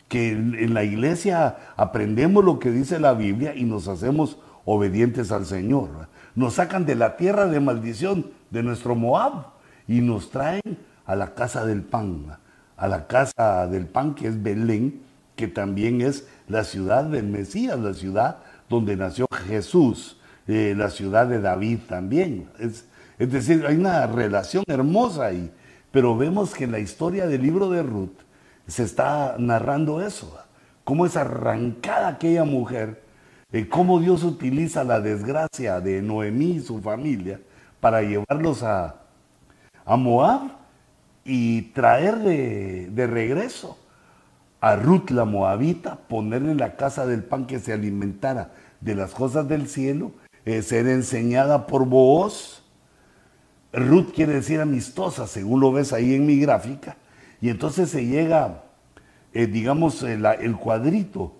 que 0.08 0.32
en 0.32 0.74
la 0.74 0.84
iglesia 0.84 1.58
aprendemos 1.78 2.44
lo 2.44 2.58
que 2.58 2.72
dice 2.72 3.00
la 3.00 3.14
Biblia 3.14 3.54
y 3.56 3.66
nos 3.66 3.88
hacemos 3.88 4.40
obedientes 4.66 5.32
al 5.32 5.46
Señor. 5.46 6.08
Nos 6.34 6.56
sacan 6.56 6.88
de 6.88 6.96
la 6.96 7.18
tierra 7.18 7.46
de 7.46 7.60
maldición 7.60 8.32
de 8.50 8.64
nuestro 8.64 8.96
Moab 8.96 9.50
y 9.88 10.02
nos 10.02 10.32
traen 10.32 10.80
a 11.06 11.16
la 11.16 11.34
casa 11.34 11.66
del 11.66 11.82
pan, 11.82 12.38
a 12.78 12.88
la 12.88 13.08
casa 13.08 13.68
del 13.68 13.88
pan 13.88 14.16
que 14.16 14.28
es 14.28 14.42
Belén, 14.42 15.02
que 15.36 15.48
también 15.48 16.02
es 16.02 16.28
la 16.48 16.64
ciudad 16.64 17.06
del 17.06 17.28
Mesías, 17.28 17.80
la 17.80 17.94
ciudad 17.94 18.38
donde 18.70 18.96
nació 18.96 19.28
Jesús, 19.48 20.18
eh, 20.48 20.74
la 20.78 20.90
ciudad 20.90 21.28
de 21.28 21.42
David 21.42 21.80
también. 21.88 22.50
Es, 22.60 22.86
es 23.20 23.32
decir, 23.32 23.66
hay 23.66 23.76
una 23.76 24.08
relación 24.08 24.64
hermosa 24.68 25.26
ahí, 25.26 25.52
pero 25.92 26.18
vemos 26.18 26.54
que 26.54 26.64
en 26.66 26.72
la 26.72 26.80
historia 26.80 27.28
del 27.28 27.42
libro 27.42 27.70
de 27.70 27.84
Ruth 27.84 28.18
se 28.68 28.84
está 28.84 29.36
narrando 29.38 30.02
eso, 30.02 30.38
cómo 30.84 31.06
es 31.06 31.18
arrancada 31.18 32.08
aquella 32.08 32.44
mujer 32.44 33.04
cómo 33.70 34.00
Dios 34.00 34.24
utiliza 34.24 34.84
la 34.84 35.00
desgracia 35.00 35.80
de 35.80 36.02
Noemí 36.02 36.54
y 36.54 36.60
su 36.60 36.82
familia 36.82 37.40
para 37.80 38.02
llevarlos 38.02 38.64
a, 38.64 38.96
Moab 39.86 40.50
y 41.26 41.62
traer 41.74 42.20
de, 42.20 43.08
regreso 43.08 43.78
a 44.60 44.76
Ruth 44.76 45.10
la 45.10 45.26
Moabita, 45.26 46.00
ponerle 46.08 46.52
en 46.52 46.58
la 46.58 46.76
casa 46.76 47.06
del 47.06 47.24
pan 47.24 47.46
que 47.46 47.60
se 47.60 47.74
alimentara 47.74 48.52
de 48.82 48.96
las 48.96 49.12
cosas 49.12 49.48
del 49.48 49.68
cielo, 49.68 50.12
eh, 50.46 50.62
ser 50.62 50.88
enseñada 50.88 51.68
por 51.68 51.86
vos. 51.86 52.64
Ruth 53.72 54.14
quiere 54.14 54.34
decir 54.34 54.62
amistosa, 54.62 55.28
según 55.28 55.60
lo 55.60 55.72
ves 55.72 55.94
ahí 55.94 56.14
en 56.14 56.26
mi 56.26 56.40
gráfica, 56.40 56.98
y 57.42 57.50
entonces 57.50 57.90
se 57.90 58.06
llega, 58.06 58.64
eh, 59.34 59.48
digamos, 59.48 60.04
el 60.04 60.56
cuadrito 60.58 61.34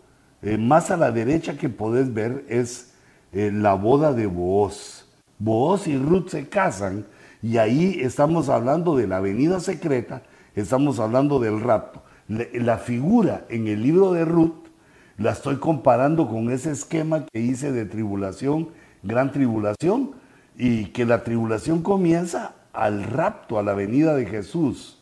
eh, 0.44 0.58
más 0.58 0.92
a 0.92 0.98
la 0.98 1.12
derecha 1.12 1.58
que 1.58 1.70
podés 1.70 2.14
ver 2.14 2.44
es 2.50 2.92
eh, 3.32 3.50
la 3.52 3.76
boda 3.76 4.12
de 4.12 4.28
Booz. 4.28 5.06
Booz 5.40 5.88
y 5.88 5.98
Ruth 5.98 6.28
se 6.30 6.50
casan 6.50 7.06
y 7.44 7.58
ahí 7.58 8.00
estamos 8.02 8.48
hablando 8.48 8.96
de 8.96 9.06
la 9.06 9.18
avenida 9.18 9.60
secreta, 9.60 10.24
estamos 10.56 11.00
hablando 11.00 11.40
del 11.40 11.60
rapto. 11.60 12.02
La, 12.28 12.78
figura 12.78 13.46
en 13.50 13.68
el 13.68 13.84
libro 13.84 14.14
de 14.14 14.24
Ruth 14.24 14.70
la 15.18 15.32
estoy 15.32 15.58
comparando 15.58 16.28
con 16.30 16.50
ese 16.50 16.72
esquema 16.72 17.26
que 17.26 17.42
hice 17.42 17.74
de 17.74 17.86
tribulación, 17.86 18.70
gran 19.04 19.32
tribulación, 19.34 20.12
y 20.58 20.86
que 20.86 21.06
la 21.06 21.24
tribulación 21.24 21.82
comienza 21.82 22.56
al 22.72 23.04
rapto, 23.04 23.60
a 23.60 23.64
la 23.64 23.74
venida 23.74 24.16
de 24.16 24.26
Jesús, 24.26 25.02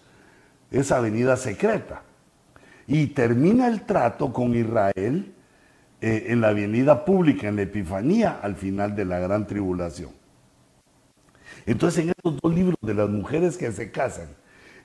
esa 0.71 0.99
venida 0.99 1.37
secreta 1.37 2.01
y 2.87 3.07
termina 3.07 3.67
el 3.67 3.83
trato 3.83 4.33
con 4.33 4.55
Israel 4.55 5.31
eh, 6.01 6.25
en 6.29 6.41
la 6.41 6.49
avenida 6.49 7.05
pública, 7.05 7.47
en 7.47 7.57
la 7.57 7.61
Epifanía, 7.61 8.39
al 8.41 8.55
final 8.55 8.95
de 8.95 9.05
la 9.05 9.19
gran 9.19 9.45
tribulación. 9.45 10.20
Entonces, 11.65 12.03
en 12.03 12.09
estos 12.09 12.39
dos 12.41 12.53
libros 12.53 12.77
de 12.81 12.93
las 12.93 13.09
mujeres 13.09 13.57
que 13.57 13.71
se 13.71 13.91
casan, 13.91 14.29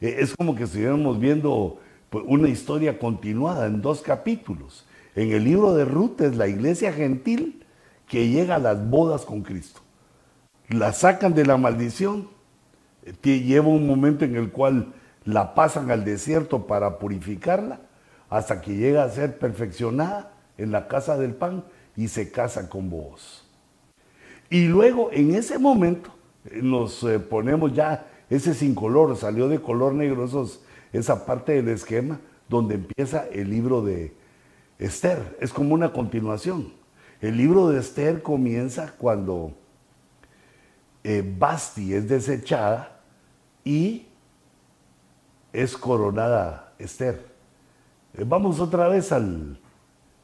eh, 0.01 0.17
es 0.19 0.35
como 0.37 0.55
que 0.55 0.65
estuviéramos 0.65 1.19
viendo 1.19 1.81
pues, 2.11 2.25
una 2.27 2.49
historia 2.49 2.99
continuada 2.99 3.67
en 3.67 3.81
dos 3.81 4.03
capítulos. 4.03 4.87
En 5.15 5.33
el 5.33 5.45
libro 5.45 5.75
de 5.75 5.85
Ruth 5.85 6.21
es 6.21 6.37
la 6.37 6.49
iglesia 6.49 6.93
gentil 6.93 7.65
que 8.07 8.29
llega 8.29 8.57
a 8.57 8.59
las 8.59 8.89
bodas 8.89 9.25
con 9.25 9.43
Cristo. 9.43 9.81
La 10.69 10.93
sacan 10.93 11.35
de 11.35 11.47
la 11.47 11.57
maldición, 11.57 12.29
eh, 13.05 13.41
lleva 13.41 13.69
un 13.69 13.87
momento 13.87 14.25
en 14.25 14.37
el 14.37 14.51
cual 14.51 14.93
la 15.25 15.55
pasan 15.55 15.91
al 15.91 16.05
desierto 16.05 16.67
para 16.67 16.99
purificarla 16.99 17.81
hasta 18.29 18.61
que 18.61 18.77
llega 18.77 19.05
a 19.05 19.11
ser 19.11 19.39
perfeccionada 19.39 20.33
en 20.59 20.73
la 20.73 20.89
casa 20.89 21.17
del 21.17 21.35
pan 21.35 21.65
y 21.97 22.09
se 22.09 22.31
casa 22.31 22.69
con 22.69 22.91
vos. 22.91 23.45
Y 24.51 24.67
luego 24.67 25.11
en 25.13 25.35
ese 25.35 25.59
momento 25.59 26.16
nos 26.63 27.03
eh, 27.05 27.19
ponemos 27.19 27.73
ya 27.73 28.07
ese 28.29 28.55
sin 28.55 28.75
color, 28.75 29.17
salió 29.17 29.49
de 29.49 29.61
color 29.61 29.95
negro 29.95 30.27
esa 30.93 31.27
parte 31.27 31.53
del 31.53 31.69
esquema 31.69 32.21
donde 32.49 32.77
empieza 32.77 33.27
el 33.33 33.51
libro 33.51 33.83
de 33.83 34.15
Esther. 34.79 35.37
Es 35.41 35.53
como 35.53 35.75
una 35.75 35.93
continuación. 35.93 36.73
El 37.21 37.37
libro 37.37 37.69
de 37.69 37.81
Esther 37.81 38.23
comienza 38.23 38.93
cuando 38.99 39.53
eh, 41.03 41.25
Basti 41.39 41.95
es 41.95 42.09
desechada 42.09 43.01
y 43.65 44.07
es 45.53 45.77
coronada 45.77 46.75
Esther. 46.79 47.27
vamos 48.27 48.61
otra 48.61 48.89
vez 48.89 49.13
al, 49.13 49.59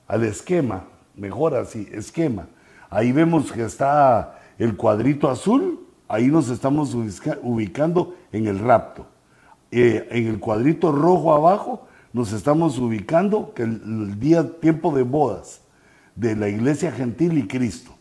al 0.07 0.25
esquema, 0.25 0.85
mejor 1.15 1.55
así, 1.55 1.89
esquema, 1.93 2.49
ahí 2.91 3.13
vemos 3.13 3.51
que 3.53 3.65
está 3.65 4.39
el 4.59 4.77
cuadrito 4.77 5.31
azul, 5.31 5.82
ahí 6.13 6.27
nos 6.27 6.51
estamos 6.51 6.95
ubicando 6.95 8.15
en 8.33 8.47
el 8.47 8.59
rapto. 8.59 9.07
Eh, 9.71 10.07
en 10.11 10.27
el 10.27 10.39
cuadrito 10.39 10.93
rojo 10.93 11.33
abajo 11.33 11.87
nos 12.13 12.35
estamos 12.35 12.79
ubicando 12.79 13.55
que 13.55 13.63
el, 13.63 14.21
día, 14.21 14.61
tiempo 14.61 14.95
de 14.95 15.05
bodas 15.05 15.63
de 16.15 16.37
la 16.37 16.51
iglesia 16.51 16.93
gentil 16.93 17.39
y 17.39 17.47
Cristo. 17.47 17.93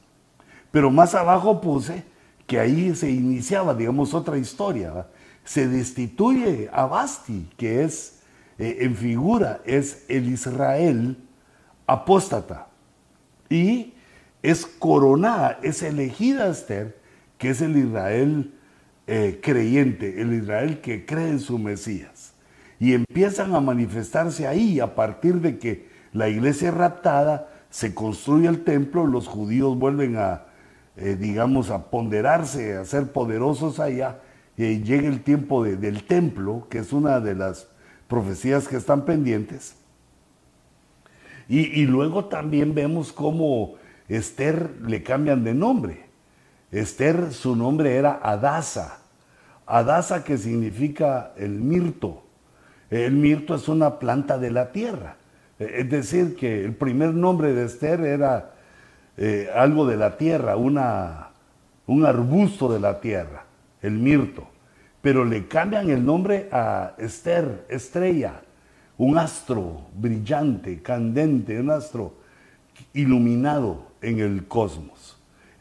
Pero 0.72 0.91
más 0.91 1.16
abajo 1.16 1.62
puse 1.62 2.03
que 2.45 2.59
ahí 2.59 2.93
se 2.95 3.09
iniciaba, 3.09 3.74
digamos, 3.74 4.14
otra 4.14 4.38
historia. 4.38 5.07
Se 5.45 5.70
destituye 5.70 6.70
a 6.74 6.88
Basti, 6.88 7.49
que 7.55 7.86
es, 7.86 8.20
eh, 8.57 8.80
en 8.82 8.97
figura, 8.97 9.62
es 9.64 10.03
el 10.09 10.28
Israel 10.28 11.16
apóstata. 11.88 12.68
Y 13.49 13.93
es 14.43 14.66
coronada, 14.66 15.59
es 15.64 15.82
elegida 15.82 16.49
Esther, 16.49 17.01
que 17.42 17.50
es 17.50 17.62
el 17.62 17.76
Israel 17.76 18.54
eh, 19.08 19.39
creyente, 19.42 20.22
el 20.22 20.32
Israel 20.32 20.80
que 20.80 21.08
cree 21.08 21.28
en 21.28 21.39
su 21.39 21.58
Mesías. 21.58 22.34
Y 22.80 22.94
empiezan 22.94 23.56
a 23.56 23.60
manifestarse 23.60 24.46
ahí 24.46 24.80
a 24.80 24.94
partir 24.94 25.42
de 25.42 25.58
que 25.58 25.89
la 26.14 26.30
iglesia 26.30 26.70
raptada, 26.70 27.50
se 27.72 27.96
construye 27.96 28.48
el 28.48 28.64
templo, 28.64 29.08
los 29.08 29.28
judíos 29.28 29.76
vuelven 29.80 30.18
a, 30.18 30.44
eh, 30.96 31.18
digamos, 31.20 31.72
a 31.72 31.89
ponderarse, 31.89 32.78
a 32.78 32.86
ser 32.86 33.12
poderosos 33.12 33.80
allá, 33.80 34.20
y 34.56 34.84
llega 34.84 35.08
el 35.08 35.22
tiempo 35.24 35.64
del 35.64 36.04
templo, 36.04 36.68
que 36.70 36.78
es 36.78 36.94
una 36.94 37.20
de 37.22 37.34
las 37.34 37.70
profecías 38.08 38.68
que 38.68 38.78
están 38.78 39.04
pendientes. 39.04 39.74
Y, 41.50 41.62
y 41.82 41.88
luego 41.88 42.26
también 42.26 42.76
vemos 42.76 43.12
cómo 43.12 43.78
Esther 44.10 44.76
le 44.86 45.02
cambian 45.02 45.44
de 45.44 45.56
nombre. 45.56 46.11
Esther, 46.72 47.34
su 47.34 47.55
nombre 47.55 47.95
era 47.95 48.19
Adasa. 48.24 48.99
Adasa 49.65 50.24
que 50.24 50.38
significa 50.38 51.34
el 51.38 51.51
mirto. 51.51 52.24
El 52.89 53.13
mirto 53.13 53.55
es 53.55 53.67
una 53.67 53.99
planta 53.99 54.38
de 54.38 54.51
la 54.51 54.72
tierra. 54.72 55.15
Es 55.59 55.89
decir, 55.89 56.36
que 56.36 56.63
el 56.65 56.74
primer 56.74 57.13
nombre 57.13 57.53
de 57.53 57.65
Esther 57.65 58.01
era 58.01 58.51
eh, 59.17 59.49
algo 59.53 59.86
de 59.86 59.97
la 59.97 60.17
tierra, 60.17 60.55
un 60.55 60.78
arbusto 62.05 62.72
de 62.72 62.80
la 62.80 62.99
tierra, 62.99 63.45
el 63.82 63.93
mirto. 63.93 64.47
Pero 65.01 65.26
le 65.26 65.47
cambian 65.47 65.89
el 65.89 66.05
nombre 66.05 66.49
a 66.51 66.93
Esther, 66.97 67.65
estrella, 67.69 68.41
un 68.97 69.17
astro 69.17 69.88
brillante, 69.95 70.82
candente, 70.82 71.59
un 71.59 71.69
astro 71.69 72.13
iluminado 72.93 73.88
en 74.01 74.19
el 74.19 74.47
cosmos. 74.47 74.91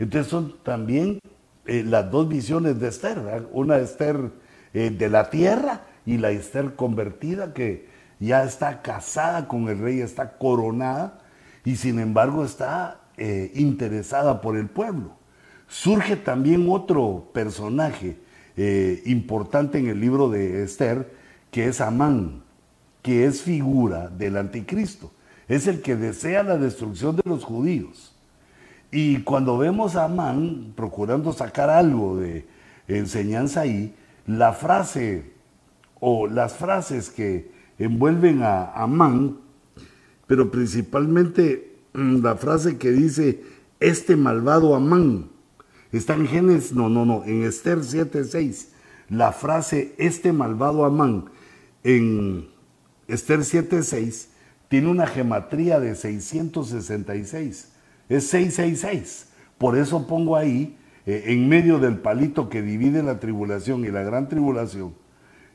Entonces 0.01 0.31
son 0.31 0.55
también 0.63 1.21
eh, 1.67 1.85
las 1.87 2.11
dos 2.11 2.27
visiones 2.27 2.81
de 2.81 2.89
Esther, 2.89 3.47
una 3.53 3.77
Esther 3.77 4.33
eh, 4.73 4.91
de 4.91 5.11
la 5.11 5.29
tierra 5.29 5.83
y 6.07 6.17
la 6.17 6.31
Esther 6.31 6.75
convertida 6.75 7.53
que 7.53 7.87
ya 8.19 8.43
está 8.43 8.81
casada 8.81 9.47
con 9.47 9.69
el 9.69 9.79
rey, 9.79 10.01
está 10.01 10.39
coronada 10.39 11.21
y 11.67 11.77
sin 11.77 11.99
embargo 11.99 12.47
está 12.47 13.03
eh, 13.19 13.53
interesada 13.55 14.41
por 14.41 14.57
el 14.57 14.69
pueblo. 14.69 15.13
Surge 15.69 16.17
también 16.17 16.67
otro 16.69 17.31
personaje 17.33 18.19
importante 19.07 19.79
en 19.79 19.87
el 19.87 20.01
libro 20.01 20.29
de 20.29 20.65
Esther, 20.65 21.11
que 21.51 21.67
es 21.67 21.81
Amán, 21.81 22.43
que 23.01 23.25
es 23.25 23.41
figura 23.41 24.09
del 24.09 24.37
anticristo. 24.37 25.13
Es 25.49 25.67
el 25.67 25.81
que 25.81 25.97
desea 25.97 26.43
la 26.43 26.59
destrucción 26.59 27.17
de 27.17 27.23
los 27.25 27.45
judíos. 27.45 28.15
Y 28.93 29.23
cuando 29.23 29.57
vemos 29.57 29.95
a 29.95 30.05
Amán 30.05 30.73
procurando 30.75 31.33
sacar 31.33 31.71
algo 31.71 32.17
de 32.17 32.47
enseñanza 32.89 33.61
ahí, 33.61 33.95
la 34.27 34.53
frase 34.53 35.33
o 36.01 36.27
las 36.27 36.55
frases 36.55 37.11
que 37.11 37.51
envuelven 37.79 38.43
a 38.43 38.73
Amán, 38.73 39.39
pero 40.27 40.51
principalmente 40.51 41.77
mm, 41.93 42.23
la 42.23 42.37
frase 42.37 42.79
que 42.79 42.91
dice, 42.91 43.43
este 43.79 44.17
malvado 44.17 44.75
Amán, 44.75 45.29
está 45.93 46.15
en 46.15 46.27
Génesis, 46.27 46.73
no, 46.73 46.89
no, 46.89 47.05
no, 47.05 47.25
en 47.25 47.45
Esther 47.45 47.79
7.6, 47.79 48.69
la 49.09 49.33
frase, 49.33 49.95
este 49.99 50.33
malvado 50.33 50.85
Amán, 50.85 51.27
en 51.85 52.49
Esther 53.09 53.41
7.6, 53.41 54.27
tiene 54.69 54.89
una 54.89 55.07
gematría 55.07 55.81
de 55.81 55.95
666 55.95 57.70
es 58.11 58.27
666. 58.27 59.31
Por 59.57 59.79
eso 59.79 60.07
pongo 60.07 60.37
ahí, 60.37 60.77
eh, 61.07 61.25
en 61.29 61.49
medio 61.49 61.79
del 61.79 61.99
palito 61.99 62.51
que 62.51 62.61
divide 62.61 63.03
la 63.03 63.19
tribulación 63.19 63.85
y 63.85 63.89
la 63.89 64.03
gran 64.03 64.29
tribulación, 64.29 64.95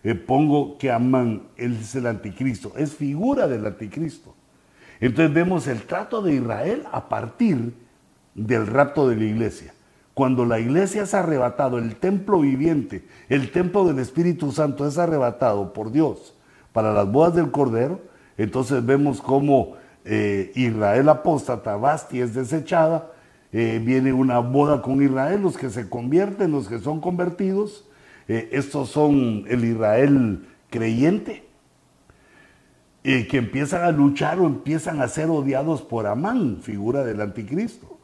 eh, 0.03 0.16
pongo 0.16 0.78
que 0.78 0.91
Amán 0.91 1.43
es 1.58 1.93
el 1.95 2.08
anticristo, 2.08 2.74
es 2.78 2.93
figura 2.93 3.47
del 3.47 3.66
anticristo. 3.66 4.36
Entonces 4.99 5.34
vemos 5.34 5.68
el 5.68 5.84
trato 5.84 6.22
de 6.22 6.36
Israel 6.36 6.84
a 6.91 7.10
partir 7.10 7.74
del 8.34 8.68
rapto 8.68 9.10
de 9.10 9.18
la 9.18 9.26
iglesia. 9.26 9.74
Cuando 10.14 10.45
la 10.45 10.60
iglesia 10.60 11.03
es 11.03 11.14
arrebatado, 11.14 11.78
el 11.78 11.97
templo 11.97 12.39
viviente, 12.39 13.06
el 13.28 13.51
templo 13.51 13.84
del 13.84 13.99
Espíritu 13.99 14.53
Santo 14.53 14.88
es 14.88 14.97
arrebatado 14.97 15.74
por 15.74 15.91
Dios 15.91 16.36
para 16.72 16.93
las 16.93 17.12
bodas 17.12 17.36
del 17.36 17.51
Cordero, 17.51 17.99
entonces 18.38 18.86
vemos 18.86 19.22
cómo 19.22 19.76
eh, 20.08 20.51
Israel 20.53 21.10
apóstata, 21.10 21.76
Basti 21.78 22.22
es 22.22 22.36
desechada, 22.36 23.12
eh, 23.51 23.82
viene 23.84 24.14
una 24.14 24.38
boda 24.38 24.84
con 24.84 25.01
Israel, 25.01 25.41
los 25.41 25.58
que 25.58 25.72
se 25.72 25.89
convierten, 25.89 26.51
los 26.51 26.68
que 26.68 26.78
son 26.78 27.01
convertidos, 27.01 27.86
eh, 28.28 28.49
estos 28.51 28.89
son 28.89 29.45
el 29.47 29.66
Israel 29.66 30.47
creyente, 30.70 31.43
que 33.03 33.38
empiezan 33.38 33.84
a 33.84 33.91
luchar 33.91 34.39
o 34.39 34.47
empiezan 34.47 34.99
a 34.99 35.08
ser 35.08 35.30
odiados 35.30 35.84
por 35.84 36.08
Amán, 36.08 36.58
figura 36.64 37.03
del 37.03 37.22
anticristo. 37.22 37.99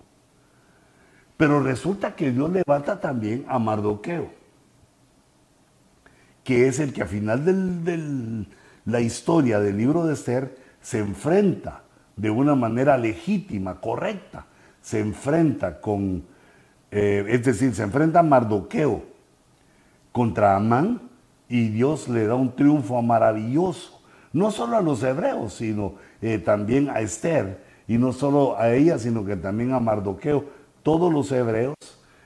Pero 1.37 1.59
resulta 1.59 2.15
que 2.15 2.31
Dios 2.31 2.51
levanta 2.51 3.01
también 3.01 3.43
a 3.47 3.57
Mardoqueo, 3.57 4.29
que 6.43 6.67
es 6.67 6.79
el 6.79 6.93
que 6.93 7.01
a 7.01 7.07
final 7.07 7.43
de 7.83 8.45
la 8.85 9.01
historia 9.01 9.59
del 9.59 9.77
libro 9.77 10.05
de 10.05 10.13
Esther 10.13 10.55
se 10.81 10.99
enfrenta 10.99 11.81
de 12.15 12.29
una 12.29 12.55
manera 12.55 12.97
legítima, 12.97 13.79
correcta, 13.79 14.45
se 14.81 14.99
enfrenta 14.99 15.79
con, 15.79 16.23
eh, 16.91 17.25
es 17.29 17.43
decir, 17.43 17.73
se 17.73 17.83
enfrenta 17.83 18.19
a 18.19 18.23
Mardoqueo 18.23 19.03
contra 20.11 20.55
Amán 20.55 21.01
y 21.47 21.69
Dios 21.69 22.07
le 22.09 22.25
da 22.27 22.35
un 22.35 22.55
triunfo 22.55 23.01
maravilloso, 23.01 24.01
no 24.33 24.51
solo 24.51 24.77
a 24.77 24.81
los 24.81 25.03
hebreos, 25.03 25.53
sino 25.53 25.95
eh, 26.21 26.39
también 26.39 26.89
a 26.89 27.01
Esther, 27.01 27.59
y 27.87 27.97
no 27.97 28.13
solo 28.13 28.57
a 28.57 28.73
ella, 28.73 28.97
sino 28.97 29.25
que 29.25 29.35
también 29.35 29.73
a 29.73 29.79
Mardoqueo. 29.81 30.45
Todos 30.81 31.11
los 31.11 31.29
hebreos 31.31 31.75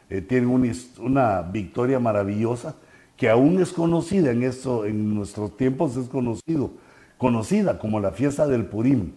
eh, 0.09 0.21
tienen 0.21 0.49
una, 0.49 0.71
una, 0.99 1.41
victoria 1.41 1.99
maravillosa 1.99 2.75
que 3.17 3.29
aún 3.29 3.59
es 3.59 3.71
conocida 3.73 4.31
en, 4.31 4.43
esto, 4.43 4.85
en 4.85 5.15
nuestros 5.15 5.57
tiempos, 5.57 5.97
es 5.97 6.07
conocido, 6.07 6.71
conocida 7.17 7.79
como 7.79 7.99
la 7.99 8.11
fiesta 8.11 8.45
del 8.45 8.65
Purim. 8.65 9.13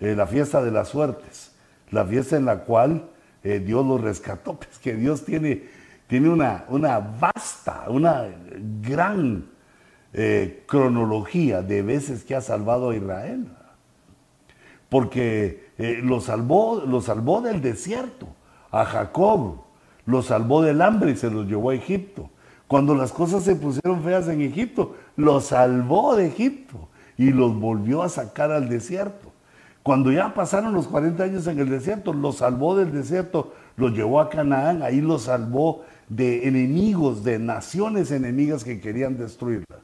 Eh, 0.00 0.14
la 0.14 0.26
fiesta 0.26 0.62
de 0.62 0.70
las 0.70 0.88
suertes, 0.88 1.52
la 1.90 2.04
fiesta 2.04 2.36
en 2.36 2.44
la 2.44 2.64
cual 2.64 3.08
eh, 3.42 3.60
Dios 3.60 3.86
los 3.86 4.00
rescató, 4.00 4.54
pues 4.58 4.78
que 4.78 4.94
Dios 4.94 5.24
tiene, 5.24 5.64
tiene 6.06 6.28
una, 6.28 6.64
una 6.68 6.98
vasta, 6.98 7.84
una 7.88 8.26
gran 8.82 9.46
eh, 10.12 10.64
cronología 10.66 11.62
de 11.62 11.82
veces 11.82 12.24
que 12.24 12.34
ha 12.34 12.40
salvado 12.40 12.90
a 12.90 12.96
Israel. 12.96 13.48
Porque 14.88 15.66
lo, 16.04 16.20
salvó, 16.20 16.80
lo 16.86 17.00
salvó 17.00 17.40
del 17.40 17.60
desierto, 17.60 18.28
a 18.70 18.84
Jacob, 18.84 19.62
lo 20.06 20.22
salvó 20.22 20.62
del 20.62 20.80
hambre 20.80 21.10
y 21.10 21.16
se 21.16 21.28
los 21.28 21.46
llevó 21.46 21.70
a 21.70 21.74
Egipto. 21.74 22.30
Cuando 22.68 22.94
las 22.94 23.10
cosas 23.10 23.42
se 23.42 23.56
pusieron 23.56 24.04
feas 24.04 24.28
en 24.28 24.42
Egipto, 24.42 24.94
lo 25.16 25.40
salvó 25.40 26.14
de 26.14 26.28
Egipto 26.28 26.88
y 27.18 27.30
los 27.30 27.58
volvió 27.58 28.04
a 28.04 28.08
sacar 28.08 28.52
al 28.52 28.68
desierto. 28.68 29.32
Cuando 29.86 30.10
ya 30.10 30.34
pasaron 30.34 30.74
los 30.74 30.88
40 30.88 31.22
años 31.22 31.46
en 31.46 31.60
el 31.60 31.70
desierto, 31.70 32.12
los 32.12 32.38
salvó 32.38 32.76
del 32.76 32.90
desierto, 32.90 33.54
los 33.76 33.92
llevó 33.92 34.18
a 34.20 34.28
Canaán, 34.28 34.82
ahí 34.82 35.00
los 35.00 35.22
salvó 35.22 35.84
de 36.08 36.48
enemigos, 36.48 37.22
de 37.22 37.38
naciones 37.38 38.10
enemigas 38.10 38.64
que 38.64 38.80
querían 38.80 39.16
destruirla. 39.16 39.78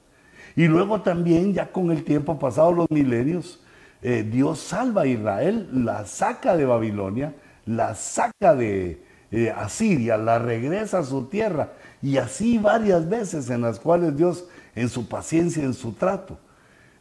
Y 0.57 0.67
luego 0.67 1.03
también, 1.03 1.55
ya 1.55 1.71
con 1.71 1.93
el 1.93 2.03
tiempo, 2.03 2.37
pasado 2.37 2.73
los 2.73 2.91
milenios, 2.91 3.63
eh, 4.03 4.27
Dios 4.29 4.59
salva 4.59 5.03
a 5.03 5.07
Israel, 5.07 5.69
la 5.73 6.05
saca 6.05 6.57
de 6.57 6.65
Babilonia, 6.65 7.37
la 7.65 7.95
saca 7.95 8.57
de 8.57 9.05
eh, 9.31 9.55
Asiria, 9.57 10.17
la 10.17 10.41
regresa 10.41 10.99
a 10.99 11.05
su 11.05 11.27
tierra, 11.27 11.75
y 12.03 12.17
así 12.17 12.59
varias 12.59 13.09
veces 13.09 13.49
en 13.51 13.61
las 13.61 13.79
cuales 13.79 14.17
Dios, 14.17 14.49
en 14.75 14.89
su 14.89 15.09
paciencia, 15.09 15.63
en 15.63 15.75
su 15.75 15.93
trato, 15.93 16.41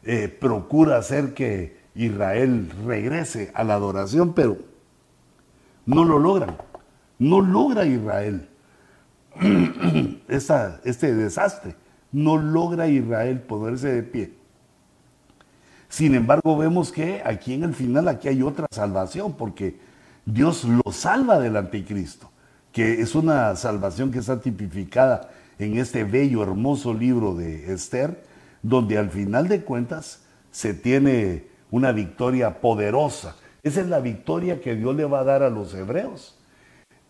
eh, 0.04 0.28
procura 0.28 0.98
hacer 0.98 1.34
que 1.34 1.81
Israel 1.96 2.72
regrese 2.86 3.52
a 3.54 3.64
la 3.64 3.76
adoración, 3.76 4.34
pero 4.34 4.58
no 5.86 6.06
lo 6.06 6.20
logran. 6.20 6.58
No 7.20 7.42
logra 7.42 7.86
Israel 7.86 8.50
este 10.28 11.14
desastre. 11.14 11.76
No 12.12 12.38
logra 12.38 12.88
Israel 12.88 13.42
ponerse 13.42 13.94
de 13.94 14.04
pie. 14.04 14.34
Sin 15.88 16.16
embargo, 16.16 16.58
vemos 16.58 16.92
que 16.92 17.22
aquí 17.24 17.54
en 17.54 17.64
el 17.64 17.74
final, 17.74 18.08
aquí 18.08 18.30
hay 18.30 18.42
otra 18.42 18.66
salvación, 18.72 19.34
porque 19.34 19.78
Dios 20.26 20.64
lo 20.64 20.92
salva 20.92 21.40
del 21.40 21.58
anticristo, 21.58 22.32
que 22.72 23.02
es 23.02 23.14
una 23.14 23.56
salvación 23.56 24.12
que 24.12 24.20
está 24.20 24.40
tipificada 24.40 25.30
en 25.60 25.78
este 25.78 26.06
bello, 26.06 26.44
hermoso 26.44 26.94
libro 26.94 27.36
de 27.36 27.74
Esther, 27.74 28.24
donde 28.64 28.98
al 28.98 29.10
final 29.10 29.48
de 29.48 29.64
cuentas 29.64 30.22
se 30.52 30.74
tiene 30.74 31.51
una 31.72 31.94
victoria 31.94 32.62
poderosa. 32.62 33.36
Esa 33.64 33.82
es 33.82 33.88
la 33.88 34.00
victoria 34.00 34.62
que 34.62 34.76
Dios 34.76 34.96
le 34.96 35.06
va 35.06 35.22
a 35.22 35.24
dar 35.24 35.42
a 35.42 35.50
los 35.50 35.74
hebreos 35.74 36.38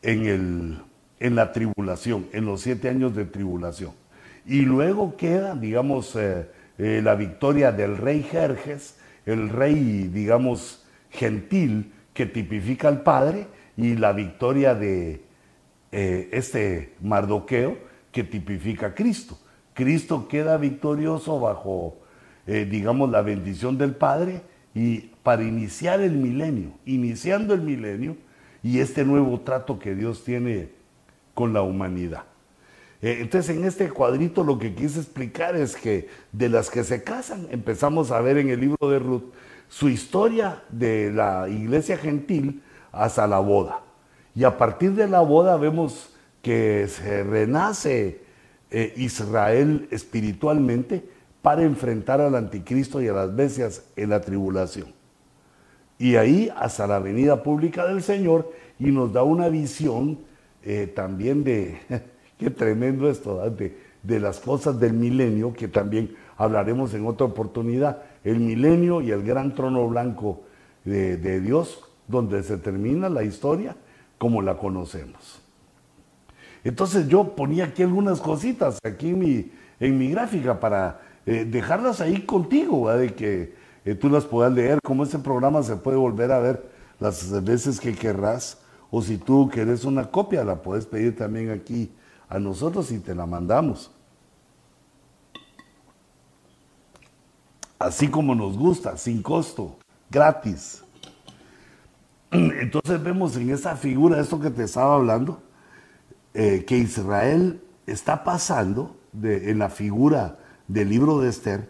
en, 0.01 0.26
el, 0.26 0.78
en 1.20 1.36
la 1.36 1.51
tribulación, 1.51 2.28
en 2.32 2.45
los 2.45 2.62
siete 2.62 2.88
años 2.88 3.16
de 3.16 3.26
tribulación. 3.26 3.93
Y 4.45 4.62
luego 4.62 5.18
queda, 5.18 5.55
digamos, 5.55 6.16
eh, 6.16 6.47
eh, 6.78 7.01
la 7.03 7.16
victoria 7.16 7.72
del 7.72 7.97
rey 7.97 8.24
Jerjes, 8.24 8.97
el 9.26 9.49
rey, 9.49 10.09
digamos, 10.14 10.86
gentil 11.09 11.93
que 12.14 12.26
tipifica 12.26 12.88
al 12.88 13.01
padre, 13.01 13.47
y 13.78 13.95
la 13.95 14.12
victoria 14.12 14.76
de 14.76 15.24
eh, 15.91 16.30
este 16.32 16.93
Mardoqueo 17.01 17.78
que 18.12 18.24
tipifica 18.24 18.88
a 18.88 18.95
Cristo. 18.95 19.38
Cristo 19.74 20.28
queda 20.28 20.57
victorioso 20.57 21.39
bajo, 21.39 21.97
digamos, 22.45 23.09
la 23.09 23.22
bendición 23.22 23.78
del 23.78 23.95
Padre 23.95 24.41
y 24.74 25.12
para 25.24 25.44
iniciar 25.44 26.02
el 26.02 26.14
milenio, 26.14 26.72
iniciando 26.86 27.54
el 27.54 27.62
milenio 27.62 28.16
y 28.64 28.80
este 28.80 29.04
nuevo 29.04 29.40
trato 29.42 29.80
que 29.80 29.96
Dios 29.96 30.24
tiene 30.24 30.70
con 31.34 31.54
la 31.54 31.62
humanidad. 31.62 32.24
Eh, 33.02 33.18
entonces, 33.22 33.56
en 33.56 33.66
este 33.66 33.90
cuadrito 33.90 34.44
lo 34.44 34.60
que 34.60 34.74
quise 34.74 35.00
explicar 35.00 35.56
es 35.56 35.76
que 35.76 36.08
de 36.32 36.50
las 36.50 36.70
que 36.70 36.84
se 36.84 37.04
casan, 37.04 37.48
empezamos 37.52 38.12
a 38.12 38.22
ver 38.22 38.38
en 38.38 38.50
el 38.50 38.60
libro 38.60 38.90
de 38.90 39.00
Ruth 39.00 39.34
su 39.68 39.90
historia 39.90 40.64
de 40.70 41.12
la 41.12 41.48
iglesia 41.50 41.98
gentil 41.98 42.62
hasta 42.92 43.26
la 43.28 43.40
boda. 43.40 43.82
Y 44.36 44.44
a 44.44 44.58
partir 44.58 44.94
de 44.94 45.08
la 45.08 45.22
boda 45.22 45.58
vemos 45.58 46.14
que 46.42 46.88
se 46.88 47.24
renace 47.24 48.22
eh, 48.70 48.94
Israel 48.98 49.88
espiritualmente 49.92 51.04
para 51.42 51.64
enfrentar 51.64 52.22
al 52.22 52.36
anticristo 52.36 53.02
y 53.02 53.08
a 53.08 53.14
las 53.14 53.36
bestias 53.36 53.84
en 53.96 54.10
la 54.10 54.22
tribulación. 54.22 54.94
Y 55.98 56.16
ahí 56.16 56.52
hasta 56.56 56.88
la 56.88 57.00
venida 57.00 57.44
pública 57.44 57.86
del 57.86 58.02
Señor 58.02 58.52
y 58.80 58.92
nos 58.92 59.14
da 59.14 59.24
una 59.24 59.50
visión 59.50 60.20
eh, 60.64 60.92
también 60.96 61.44
de, 61.44 61.78
qué 62.38 62.50
tremendo 62.50 63.10
esto, 63.10 63.50
de, 63.50 63.78
de, 64.02 64.20
las 64.20 64.39
cosas 64.39 64.80
del 64.80 64.94
milenio, 64.94 65.54
que 65.54 65.68
también 65.68 66.16
hablaremos 66.38 66.94
en 66.94 67.06
otra 67.06 67.28
oportunidad, 67.28 68.04
el 68.24 68.39
milenio 68.39 69.02
y 69.02 69.12
el 69.12 69.24
gran 69.24 69.54
trono 69.54 69.88
blanco 69.88 70.42
de, 70.86 71.18
de 71.18 71.39
Dios, 71.39 71.84
donde 72.08 72.44
se 72.44 72.58
termina 72.58 73.10
la 73.10 73.24
historia 73.24 73.76
como 74.18 74.42
la 74.42 74.58
conocemos. 74.58 75.42
Entonces 76.64 77.08
yo 77.08 77.36
ponía 77.36 77.66
aquí 77.66 77.84
algunas 77.84 78.22
cositas, 78.22 78.78
aquí 78.84 79.14
mi, 79.14 79.52
en 79.80 79.98
mi 79.98 80.12
gráfica, 80.12 80.60
para 80.60 81.02
eh, 81.26 81.46
dejarlas 81.46 82.02
ahí 82.02 82.26
contigo, 82.26 82.90
de 82.92 83.14
que 83.14 83.56
eh, 83.86 83.96
tú 83.96 84.10
las 84.10 84.26
puedas 84.26 84.52
leer, 84.54 84.80
como 84.84 85.04
este 85.04 85.20
programa 85.20 85.62
se 85.64 85.76
puede 85.76 85.98
volver 85.98 86.32
a 86.32 86.40
ver 86.40 86.72
las 87.00 87.44
veces 87.44 87.80
que 87.80 87.96
querrás, 87.96 88.60
o 88.90 89.02
si 89.02 89.18
tú 89.18 89.50
querés 89.50 89.86
una 89.86 90.10
copia, 90.10 90.44
la 90.44 90.62
puedes 90.62 90.86
pedir 90.86 91.16
también 91.16 91.52
aquí 91.52 91.92
a 92.28 92.40
nosotros 92.40 92.92
y 92.92 93.00
te 93.00 93.16
la 93.16 93.26
mandamos. 93.26 93.92
Así 97.80 98.08
como 98.10 98.36
nos 98.36 98.58
gusta, 98.58 98.98
sin 98.98 99.22
costo, 99.24 99.78
gratis. 100.10 100.84
Entonces 102.32 103.02
vemos 103.02 103.36
en 103.36 103.50
esa 103.50 103.76
figura, 103.76 104.20
esto 104.20 104.40
que 104.40 104.50
te 104.50 104.64
estaba 104.64 104.96
hablando, 104.96 105.42
eh, 106.34 106.64
que 106.66 106.78
Israel 106.78 107.62
está 107.88 108.24
pasando 108.24 108.96
en 109.22 109.60
la 109.60 109.70
figura 109.70 110.38
del 110.72 110.90
libro 110.90 111.20
de 111.20 111.30
Esther 111.30 111.70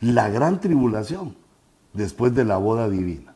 la 0.00 0.28
gran 0.28 0.60
tribulación 0.60 1.36
después 1.92 2.34
de 2.34 2.44
la 2.44 2.56
boda 2.56 2.88
divina, 2.88 3.34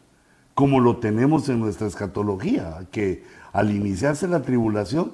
como 0.55 0.81
lo 0.81 0.97
tenemos 0.97 1.49
en 1.49 1.61
nuestra 1.61 1.87
escatología, 1.87 2.87
que 2.91 3.25
al 3.53 3.71
iniciarse 3.71 4.27
la 4.27 4.43
tribulación, 4.43 5.13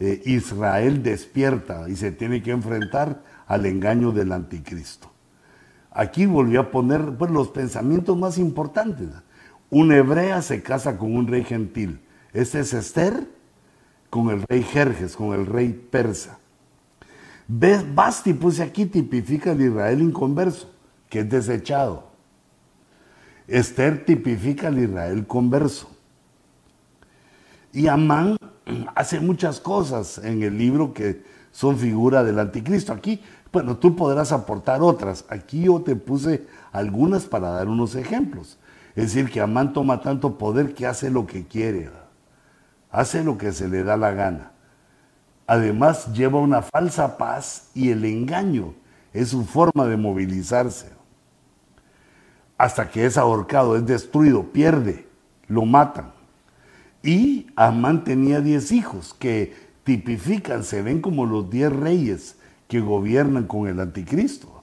eh, 0.00 0.22
Israel 0.26 1.02
despierta 1.02 1.88
y 1.88 1.96
se 1.96 2.12
tiene 2.12 2.42
que 2.42 2.50
enfrentar 2.50 3.22
al 3.46 3.66
engaño 3.66 4.12
del 4.12 4.32
anticristo. 4.32 5.10
Aquí 5.90 6.26
volvió 6.26 6.60
a 6.60 6.70
poner 6.70 7.16
pues, 7.16 7.30
los 7.30 7.48
pensamientos 7.48 8.16
más 8.16 8.38
importantes. 8.38 9.08
Una 9.70 9.96
hebrea 9.96 10.42
se 10.42 10.62
casa 10.62 10.98
con 10.98 11.14
un 11.14 11.26
rey 11.26 11.44
gentil. 11.44 12.00
Este 12.32 12.60
es 12.60 12.74
Esther 12.74 13.26
con 14.10 14.30
el 14.30 14.42
rey 14.42 14.62
Jerjes, 14.62 15.16
con 15.16 15.34
el 15.34 15.46
rey 15.46 15.72
persa. 15.90 16.37
Basti 17.48 18.34
puse 18.34 18.62
aquí, 18.62 18.84
tipifica 18.84 19.52
el 19.52 19.62
Israel 19.62 20.02
inconverso, 20.02 20.70
que 21.08 21.20
es 21.20 21.30
desechado. 21.30 22.04
Esther 23.46 24.04
tipifica 24.04 24.68
el 24.68 24.78
Israel 24.80 25.26
converso. 25.26 25.88
Y 27.72 27.86
Amán 27.86 28.36
hace 28.94 29.18
muchas 29.20 29.60
cosas 29.60 30.18
en 30.18 30.42
el 30.42 30.58
libro 30.58 30.92
que 30.92 31.22
son 31.50 31.78
figura 31.78 32.22
del 32.22 32.38
anticristo. 32.38 32.92
Aquí, 32.92 33.22
bueno, 33.50 33.78
tú 33.78 33.96
podrás 33.96 34.30
aportar 34.32 34.82
otras. 34.82 35.24
Aquí 35.30 35.62
yo 35.62 35.80
te 35.80 35.96
puse 35.96 36.46
algunas 36.70 37.24
para 37.24 37.48
dar 37.48 37.68
unos 37.68 37.94
ejemplos. 37.94 38.58
Es 38.94 39.14
decir, 39.14 39.30
que 39.30 39.40
Amán 39.40 39.72
toma 39.72 40.02
tanto 40.02 40.36
poder 40.36 40.74
que 40.74 40.86
hace 40.86 41.10
lo 41.10 41.26
que 41.26 41.46
quiere. 41.46 41.90
Hace 42.90 43.24
lo 43.24 43.38
que 43.38 43.52
se 43.52 43.68
le 43.68 43.84
da 43.84 43.96
la 43.96 44.10
gana. 44.10 44.52
Además 45.48 46.12
lleva 46.12 46.38
una 46.38 46.60
falsa 46.60 47.16
paz 47.16 47.70
y 47.74 47.88
el 47.88 48.04
engaño 48.04 48.74
es 49.14 49.30
su 49.30 49.46
forma 49.46 49.86
de 49.86 49.96
movilizarse. 49.96 50.90
Hasta 52.58 52.90
que 52.90 53.06
es 53.06 53.16
ahorcado, 53.16 53.74
es 53.74 53.86
destruido, 53.86 54.52
pierde, 54.52 55.06
lo 55.46 55.64
matan. 55.64 56.12
Y 57.02 57.46
Amán 57.56 58.04
tenía 58.04 58.42
diez 58.42 58.72
hijos 58.72 59.14
que 59.18 59.56
tipifican, 59.84 60.64
se 60.64 60.82
ven 60.82 61.00
como 61.00 61.24
los 61.24 61.48
diez 61.48 61.72
reyes 61.72 62.36
que 62.68 62.80
gobiernan 62.80 63.46
con 63.46 63.66
el 63.68 63.80
anticristo, 63.80 64.62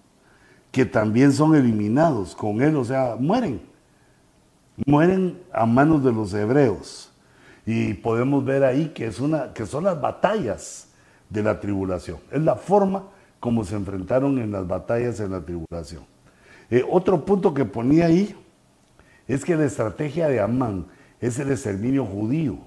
que 0.72 0.86
también 0.86 1.34
son 1.34 1.56
eliminados 1.56 2.36
con 2.36 2.62
él, 2.62 2.76
o 2.76 2.86
sea, 2.86 3.16
mueren. 3.20 3.60
Mueren 4.86 5.42
a 5.52 5.66
manos 5.66 6.04
de 6.04 6.12
los 6.12 6.32
hebreos. 6.36 7.12
Y 7.66 7.96
podemos 7.96 8.46
ver 8.46 8.64
ahí 8.64 8.90
que, 8.90 9.08
es 9.08 9.20
una, 9.20 9.54
que 9.54 9.66
son 9.66 9.86
las 9.86 10.00
batallas 10.00 10.88
de 11.30 11.44
la 11.44 11.60
tribulación. 11.60 12.20
Es 12.32 12.42
la 12.42 12.56
forma 12.56 13.04
como 13.40 13.64
se 13.64 13.76
enfrentaron 13.76 14.38
en 14.40 14.52
las 14.52 14.68
batallas 14.68 15.20
en 15.20 15.32
la 15.32 15.42
tribulación. 15.42 16.04
Eh, 16.70 16.84
otro 16.90 17.26
punto 17.26 17.54
que 17.54 17.66
ponía 17.66 18.08
ahí 18.08 18.36
es 19.28 19.44
que 19.44 19.56
la 19.56 19.66
estrategia 19.66 20.28
de 20.28 20.40
Amán 20.40 20.88
es 21.20 21.40
el 21.40 21.52
exterminio 21.52 22.06
judío. 22.06 22.58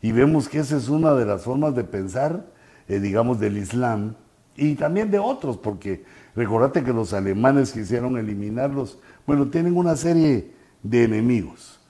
Y 0.00 0.12
vemos 0.12 0.48
que 0.48 0.58
esa 0.58 0.76
es 0.76 0.88
una 0.88 1.14
de 1.14 1.24
las 1.24 1.42
formas 1.42 1.74
de 1.74 1.84
pensar, 1.84 2.46
eh, 2.88 2.98
digamos, 2.98 3.38
del 3.38 3.56
Islam 3.56 4.14
y 4.56 4.74
también 4.74 5.10
de 5.10 5.18
otros, 5.18 5.56
porque 5.56 6.04
recordate 6.34 6.82
que 6.82 6.92
los 6.92 7.12
alemanes 7.12 7.72
quisieron 7.72 8.18
eliminarlos, 8.18 8.98
bueno, 9.26 9.48
tienen 9.48 9.76
una 9.76 9.96
serie 9.96 10.52
de 10.82 11.04
enemigos. 11.04 11.80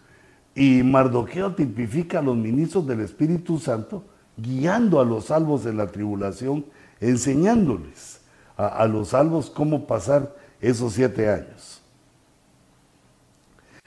Y 0.54 0.82
Mardoqueo 0.82 1.54
tipifica 1.54 2.18
a 2.18 2.22
los 2.22 2.36
ministros 2.36 2.86
del 2.86 3.00
Espíritu 3.00 3.58
Santo 3.58 4.04
guiando 4.36 5.00
a 5.00 5.04
los 5.04 5.26
salvos 5.26 5.64
de 5.64 5.72
la 5.72 5.86
tribulación, 5.86 6.64
enseñándoles 7.00 8.20
a, 8.56 8.86
los 8.86 9.08
salvos 9.08 9.50
cómo 9.50 9.86
pasar 9.86 10.34
esos 10.60 10.94
siete 10.94 11.28
años. 11.28 11.80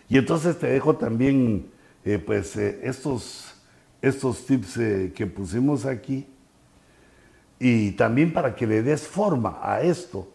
Y 0.07 0.17
entonces 0.17 0.57
te 0.59 0.67
dejo 0.67 0.95
también 0.95 1.67
eh, 2.03 2.19
pues 2.19 2.55
eh, 2.57 2.79
estos, 2.83 3.53
estos 4.01 4.45
tips 4.45 4.77
eh, 4.77 5.13
que 5.15 5.25
pusimos 5.25 5.85
aquí 5.85 6.27
y 7.57 7.91
también 7.91 8.31
para 8.33 8.55
que 8.55 8.67
le 8.67 8.83
des 8.83 9.07
forma 9.07 9.59
a 9.61 9.81
esto, 9.81 10.31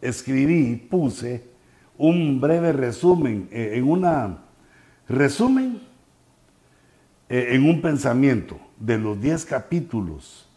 escribí, 0.00 0.76
puse 0.76 1.42
un 1.98 2.40
breve 2.40 2.72
resumen, 2.72 3.48
eh, 3.50 3.72
en 3.74 3.84
una 3.84 4.38
resumen, 5.08 5.80
eh, 7.28 7.48
en 7.52 7.68
un 7.68 7.80
pensamiento 7.80 8.58
de 8.78 8.98
los 8.98 9.20
10 9.20 9.44
capítulos. 9.44 10.48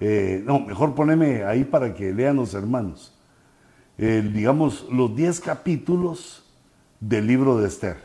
Eh, 0.00 0.42
no, 0.44 0.60
mejor 0.60 0.94
poneme 0.94 1.44
ahí 1.44 1.64
para 1.64 1.94
que 1.94 2.12
lean 2.12 2.36
los 2.36 2.54
hermanos. 2.54 3.10
digamos, 3.96 4.88
los 4.90 5.14
10 5.14 5.38
capítulos 5.38 6.44
del 6.98 7.28
libro 7.28 7.60
de 7.60 7.68
Esther. 7.68 7.96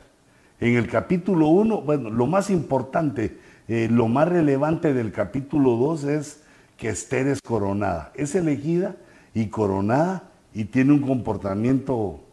En 0.60 0.76
el 0.76 0.88
capítulo 0.88 1.48
1, 1.48 1.82
bueno, 1.82 2.12
lo 2.12 2.28
más 2.28 2.52
importante, 2.52 3.40
lo 3.68 4.08
más 4.08 4.28
relevante 4.28 4.94
del 4.94 5.12
capítulo 5.12 5.78
2 5.78 6.04
es 6.04 6.44
que 6.78 6.90
Esther 6.90 7.26
es 7.26 7.42
coronada. 7.42 8.12
Es 8.14 8.36
elegida 8.36 8.98
y 9.34 9.48
coronada 9.48 10.30
y 10.54 10.66
tiene 10.66 10.94
un 10.94 11.02
comportamiento 11.02 12.24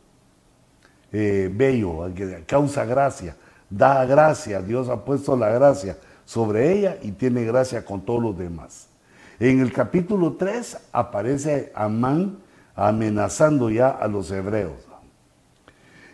eh, 1.12 1.50
bello, 1.52 2.12
que 2.14 2.44
causa 2.46 2.84
gracia, 2.84 3.36
da 3.70 4.04
gracia, 4.04 4.61
Dios 4.61 4.88
ha 4.88 5.04
puesto 5.04 5.36
la 5.36 5.50
gracia 5.50 5.96
sobre 6.24 6.72
ella 6.72 6.98
y 7.02 7.12
tiene 7.12 7.44
gracia 7.44 7.84
con 7.84 8.00
todos 8.02 8.22
los 8.22 8.38
demás. 8.38 8.88
En 9.38 9.61
el 9.61 9.72
capítulo 9.72 10.34
3 10.34 10.88
aparece 10.92 11.72
Amán 11.74 12.38
amenazando 12.74 13.70
ya 13.70 13.90
a 13.90 14.09
los 14.09 14.30
hebreos. 14.30 14.86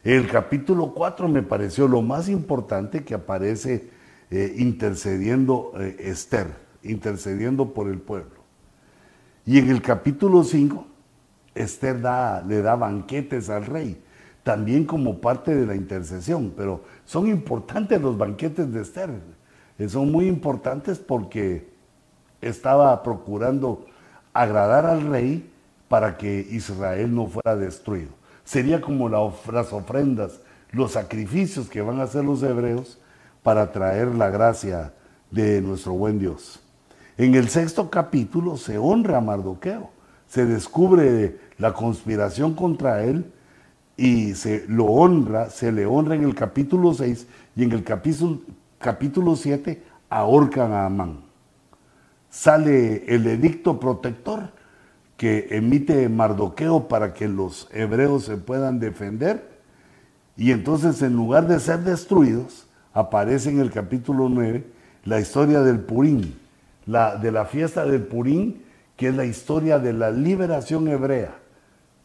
El 0.04 0.28
capítulo 0.28 0.92
4 0.94 1.28
me 1.28 1.42
pareció 1.42 1.86
lo 1.86 2.02
más 2.02 2.28
importante 2.28 3.04
que 3.04 3.14
aparece 3.14 3.88
eh, 4.30 4.54
intercediendo 4.58 5.72
eh, 5.78 5.96
Esther, 6.00 6.48
intercediendo 6.82 7.72
por 7.72 7.88
el 7.88 7.98
pueblo. 7.98 8.42
Y 9.46 9.58
en 9.58 9.70
el 9.70 9.80
capítulo 9.80 10.42
5, 10.42 10.86
Esther 11.54 11.96
le 12.46 12.62
da 12.62 12.74
banquetes 12.74 13.48
al 13.48 13.66
rey, 13.66 14.02
también 14.42 14.84
como 14.84 15.20
parte 15.20 15.54
de 15.54 15.66
la 15.66 15.74
intercesión, 15.74 16.52
pero 16.56 16.82
son 17.04 17.28
importantes 17.28 18.00
los 18.00 18.18
banquetes 18.18 18.72
de 18.72 18.82
Esther. 18.82 19.10
Eh, 19.78 19.88
son 19.88 20.10
muy 20.10 20.26
importantes 20.26 20.98
porque 20.98 21.68
estaba 22.40 23.02
procurando 23.02 23.86
agradar 24.32 24.86
al 24.86 25.02
rey 25.02 25.50
para 25.88 26.16
que 26.16 26.46
Israel 26.50 27.14
no 27.14 27.26
fuera 27.26 27.54
destruido. 27.54 28.10
Sería 28.44 28.80
como 28.80 29.08
las 29.08 29.72
ofrendas, 29.72 30.40
los 30.72 30.92
sacrificios 30.92 31.68
que 31.68 31.82
van 31.82 32.00
a 32.00 32.04
hacer 32.04 32.24
los 32.24 32.42
hebreos 32.42 32.98
para 33.42 33.70
traer 33.72 34.08
la 34.14 34.30
gracia 34.30 34.92
de 35.30 35.60
nuestro 35.60 35.92
buen 35.92 36.18
Dios. 36.18 36.60
En 37.16 37.34
el 37.34 37.48
sexto 37.48 37.90
capítulo 37.90 38.56
se 38.56 38.78
honra 38.78 39.18
a 39.18 39.20
Mardoqueo, 39.20 39.90
se 40.26 40.46
descubre 40.46 41.38
la 41.58 41.74
conspiración 41.74 42.54
contra 42.54 43.04
él 43.04 43.30
y 43.96 44.34
se 44.34 44.64
lo 44.68 44.86
honra, 44.86 45.50
se 45.50 45.72
le 45.72 45.86
honra 45.86 46.14
en 46.14 46.24
el 46.24 46.34
capítulo 46.34 46.94
6 46.94 47.26
y 47.56 47.64
en 47.64 47.72
el 47.72 47.84
capítulo, 47.84 48.40
capítulo 48.78 49.36
7 49.36 49.82
ahorcan 50.08 50.72
a 50.72 50.86
Amán. 50.86 51.20
Sale 52.30 53.04
el 53.06 53.26
edicto 53.26 53.78
protector 53.78 54.50
que 55.16 55.48
emite 55.50 56.08
Mardoqueo 56.08 56.88
para 56.88 57.12
que 57.14 57.28
los 57.28 57.68
hebreos 57.72 58.24
se 58.24 58.36
puedan 58.36 58.80
defender 58.80 59.52
y 60.36 60.50
entonces 60.50 61.02
en 61.02 61.14
lugar 61.14 61.46
de 61.46 61.60
ser 61.60 61.80
destruidos, 61.80 62.66
aparece 62.94 63.50
en 63.50 63.60
el 63.60 63.70
capítulo 63.70 64.28
9 64.28 64.64
la 65.04 65.20
historia 65.20 65.60
del 65.60 65.80
Purín, 65.80 66.34
la, 66.86 67.16
de 67.16 67.32
la 67.32 67.44
fiesta 67.44 67.84
del 67.84 68.02
Purín, 68.02 68.62
que 68.96 69.08
es 69.08 69.14
la 69.14 69.24
historia 69.24 69.78
de 69.78 69.92
la 69.92 70.10
liberación 70.10 70.88
hebrea. 70.88 71.41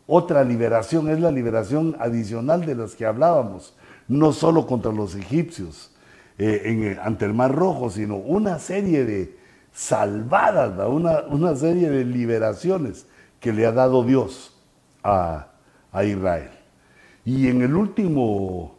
Otra 0.08 0.46
liberación 0.46 1.10
es 1.10 1.20
la 1.20 1.32
liberación 1.32 1.98
adicional 2.00 2.66
de 2.66 2.76
las 2.76 2.96
que 2.96 3.06
hablábamos, 3.06 3.76
no 4.08 4.32
solo 4.32 4.66
contra 4.66 4.94
los 4.94 5.16
egipcios 5.16 5.92
eh, 6.38 6.98
ante 7.04 7.26
el 7.26 7.34
Mar 7.34 7.54
Rojo, 7.54 7.90
sino 7.90 8.16
una 8.16 8.58
serie 8.58 9.04
de 9.04 9.38
salvadas, 9.74 10.72
una, 10.88 11.24
una, 11.28 11.56
serie 11.58 11.90
de 11.90 12.06
liberaciones 12.06 13.06
que 13.42 13.52
le 13.52 13.66
ha 13.66 13.74
dado 13.74 14.04
Dios 14.04 14.56
a, 15.04 15.50
Israel. 16.06 16.52
Y 17.26 17.48
en 17.48 17.64
el 17.64 17.76
último 17.76 18.76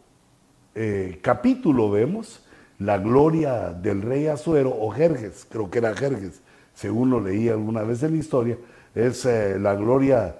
eh, 0.73 1.19
capítulo 1.21 1.91
vemos 1.91 2.45
la 2.79 2.97
gloria 2.97 3.71
del 3.71 4.01
rey 4.01 4.27
Azuero, 4.27 4.73
o 4.79 4.89
Jerjes, 4.89 5.45
creo 5.49 5.69
que 5.69 5.79
era 5.79 5.93
Jerjes, 5.95 6.41
según 6.73 7.09
lo 7.09 7.19
leí 7.19 7.49
alguna 7.49 7.83
vez 7.83 8.01
en 8.03 8.13
la 8.13 8.17
historia, 8.17 8.57
es 8.95 9.25
eh, 9.25 9.59
la 9.59 9.75
gloria 9.75 10.35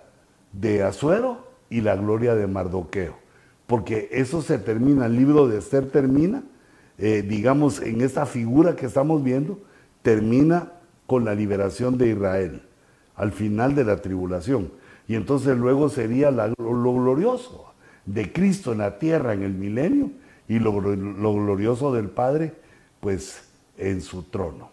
de 0.52 0.84
Azuero 0.84 1.48
y 1.70 1.82
la 1.82 1.96
gloria 1.96 2.36
de 2.36 2.48
Mardoqueo. 2.48 3.16
Porque 3.68 4.10
eso 4.12 4.42
se 4.42 4.58
termina, 4.58 5.06
el 5.06 5.16
libro 5.16 5.48
de 5.48 5.60
Esther 5.60 5.90
termina, 5.90 6.44
eh, 6.98 7.24
digamos, 7.28 7.82
en 7.82 8.02
esta 8.02 8.26
figura 8.26 8.76
que 8.76 8.88
estamos 8.88 9.24
viendo, 9.24 9.60
termina 10.02 10.74
con 11.06 11.26
la 11.26 11.36
liberación 11.36 11.98
de 11.98 12.10
Israel, 12.10 12.64
al 13.16 13.32
final 13.32 13.76
de 13.76 13.84
la 13.84 14.02
tribulación. 14.02 14.72
Y 15.08 15.16
entonces 15.16 15.58
luego 15.58 15.90
sería 15.90 16.32
lo, 16.32 16.54
glorioso 16.94 17.74
de 18.06 18.32
Cristo 18.32 18.72
en 18.72 18.80
la 18.80 18.98
tierra 18.98 19.34
en 19.34 19.44
el 19.44 19.54
milenio 19.54 20.12
y 20.48 20.60
lo, 20.60 20.82
lo 20.82 21.34
glorioso 21.34 21.94
del 21.94 22.10
Padre, 22.10 22.56
pues 23.00 23.50
en 23.78 24.02
su 24.02 24.24
trono. 24.24 24.70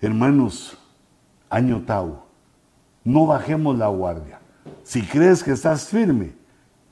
Hermanos, 0.00 0.78
año 1.50 1.82
Tau, 1.84 2.27
no 3.04 3.26
bajemos 3.26 3.76
la 3.78 3.88
guardia. 3.88 4.40
Si 4.82 5.02
crees 5.02 5.42
que 5.42 5.52
estás 5.52 5.88
firme, 5.88 6.32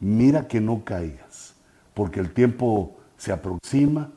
mira 0.00 0.46
que 0.48 0.60
no 0.60 0.84
caigas, 0.84 1.54
porque 1.94 2.20
el 2.20 2.32
tiempo 2.32 2.96
se 3.16 3.32
aproxima, 3.32 4.10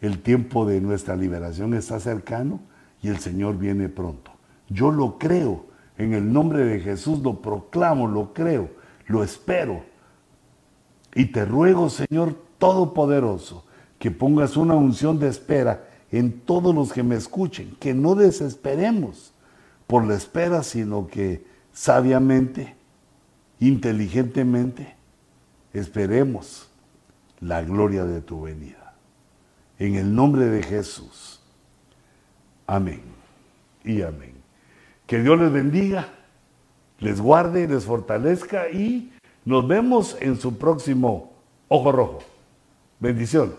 el 0.00 0.20
tiempo 0.20 0.66
de 0.66 0.80
nuestra 0.80 1.16
liberación 1.16 1.74
está 1.74 2.00
cercano 2.00 2.60
y 3.02 3.08
el 3.08 3.18
Señor 3.18 3.58
viene 3.58 3.88
pronto. 3.88 4.32
Yo 4.68 4.90
lo 4.90 5.18
creo, 5.18 5.66
en 5.98 6.14
el 6.14 6.32
nombre 6.32 6.64
de 6.64 6.80
Jesús 6.80 7.20
lo 7.20 7.40
proclamo, 7.40 8.08
lo 8.08 8.32
creo, 8.32 8.70
lo 9.06 9.22
espero. 9.22 9.82
Y 11.14 11.26
te 11.26 11.44
ruego, 11.44 11.90
Señor 11.90 12.36
Todopoderoso, 12.58 13.64
que 13.98 14.10
pongas 14.10 14.56
una 14.56 14.74
unción 14.74 15.18
de 15.18 15.28
espera 15.28 15.88
en 16.10 16.40
todos 16.40 16.74
los 16.74 16.92
que 16.92 17.02
me 17.02 17.16
escuchen, 17.16 17.76
que 17.78 17.94
no 17.94 18.14
desesperemos 18.14 19.31
por 19.92 20.06
la 20.06 20.14
espera, 20.14 20.62
sino 20.62 21.06
que 21.06 21.44
sabiamente, 21.70 22.74
inteligentemente, 23.60 24.94
esperemos 25.74 26.70
la 27.40 27.60
gloria 27.60 28.04
de 28.04 28.22
tu 28.22 28.40
venida. 28.40 28.94
En 29.78 29.96
el 29.96 30.14
nombre 30.14 30.46
de 30.46 30.62
Jesús. 30.62 31.42
Amén 32.66 33.02
y 33.84 34.00
amén. 34.00 34.32
Que 35.06 35.18
Dios 35.18 35.38
les 35.38 35.52
bendiga, 35.52 36.08
les 36.98 37.20
guarde, 37.20 37.68
les 37.68 37.84
fortalezca 37.84 38.70
y 38.70 39.12
nos 39.44 39.68
vemos 39.68 40.16
en 40.20 40.40
su 40.40 40.56
próximo 40.56 41.34
Ojo 41.68 41.92
Rojo. 41.92 42.18
Bendiciones. 42.98 43.56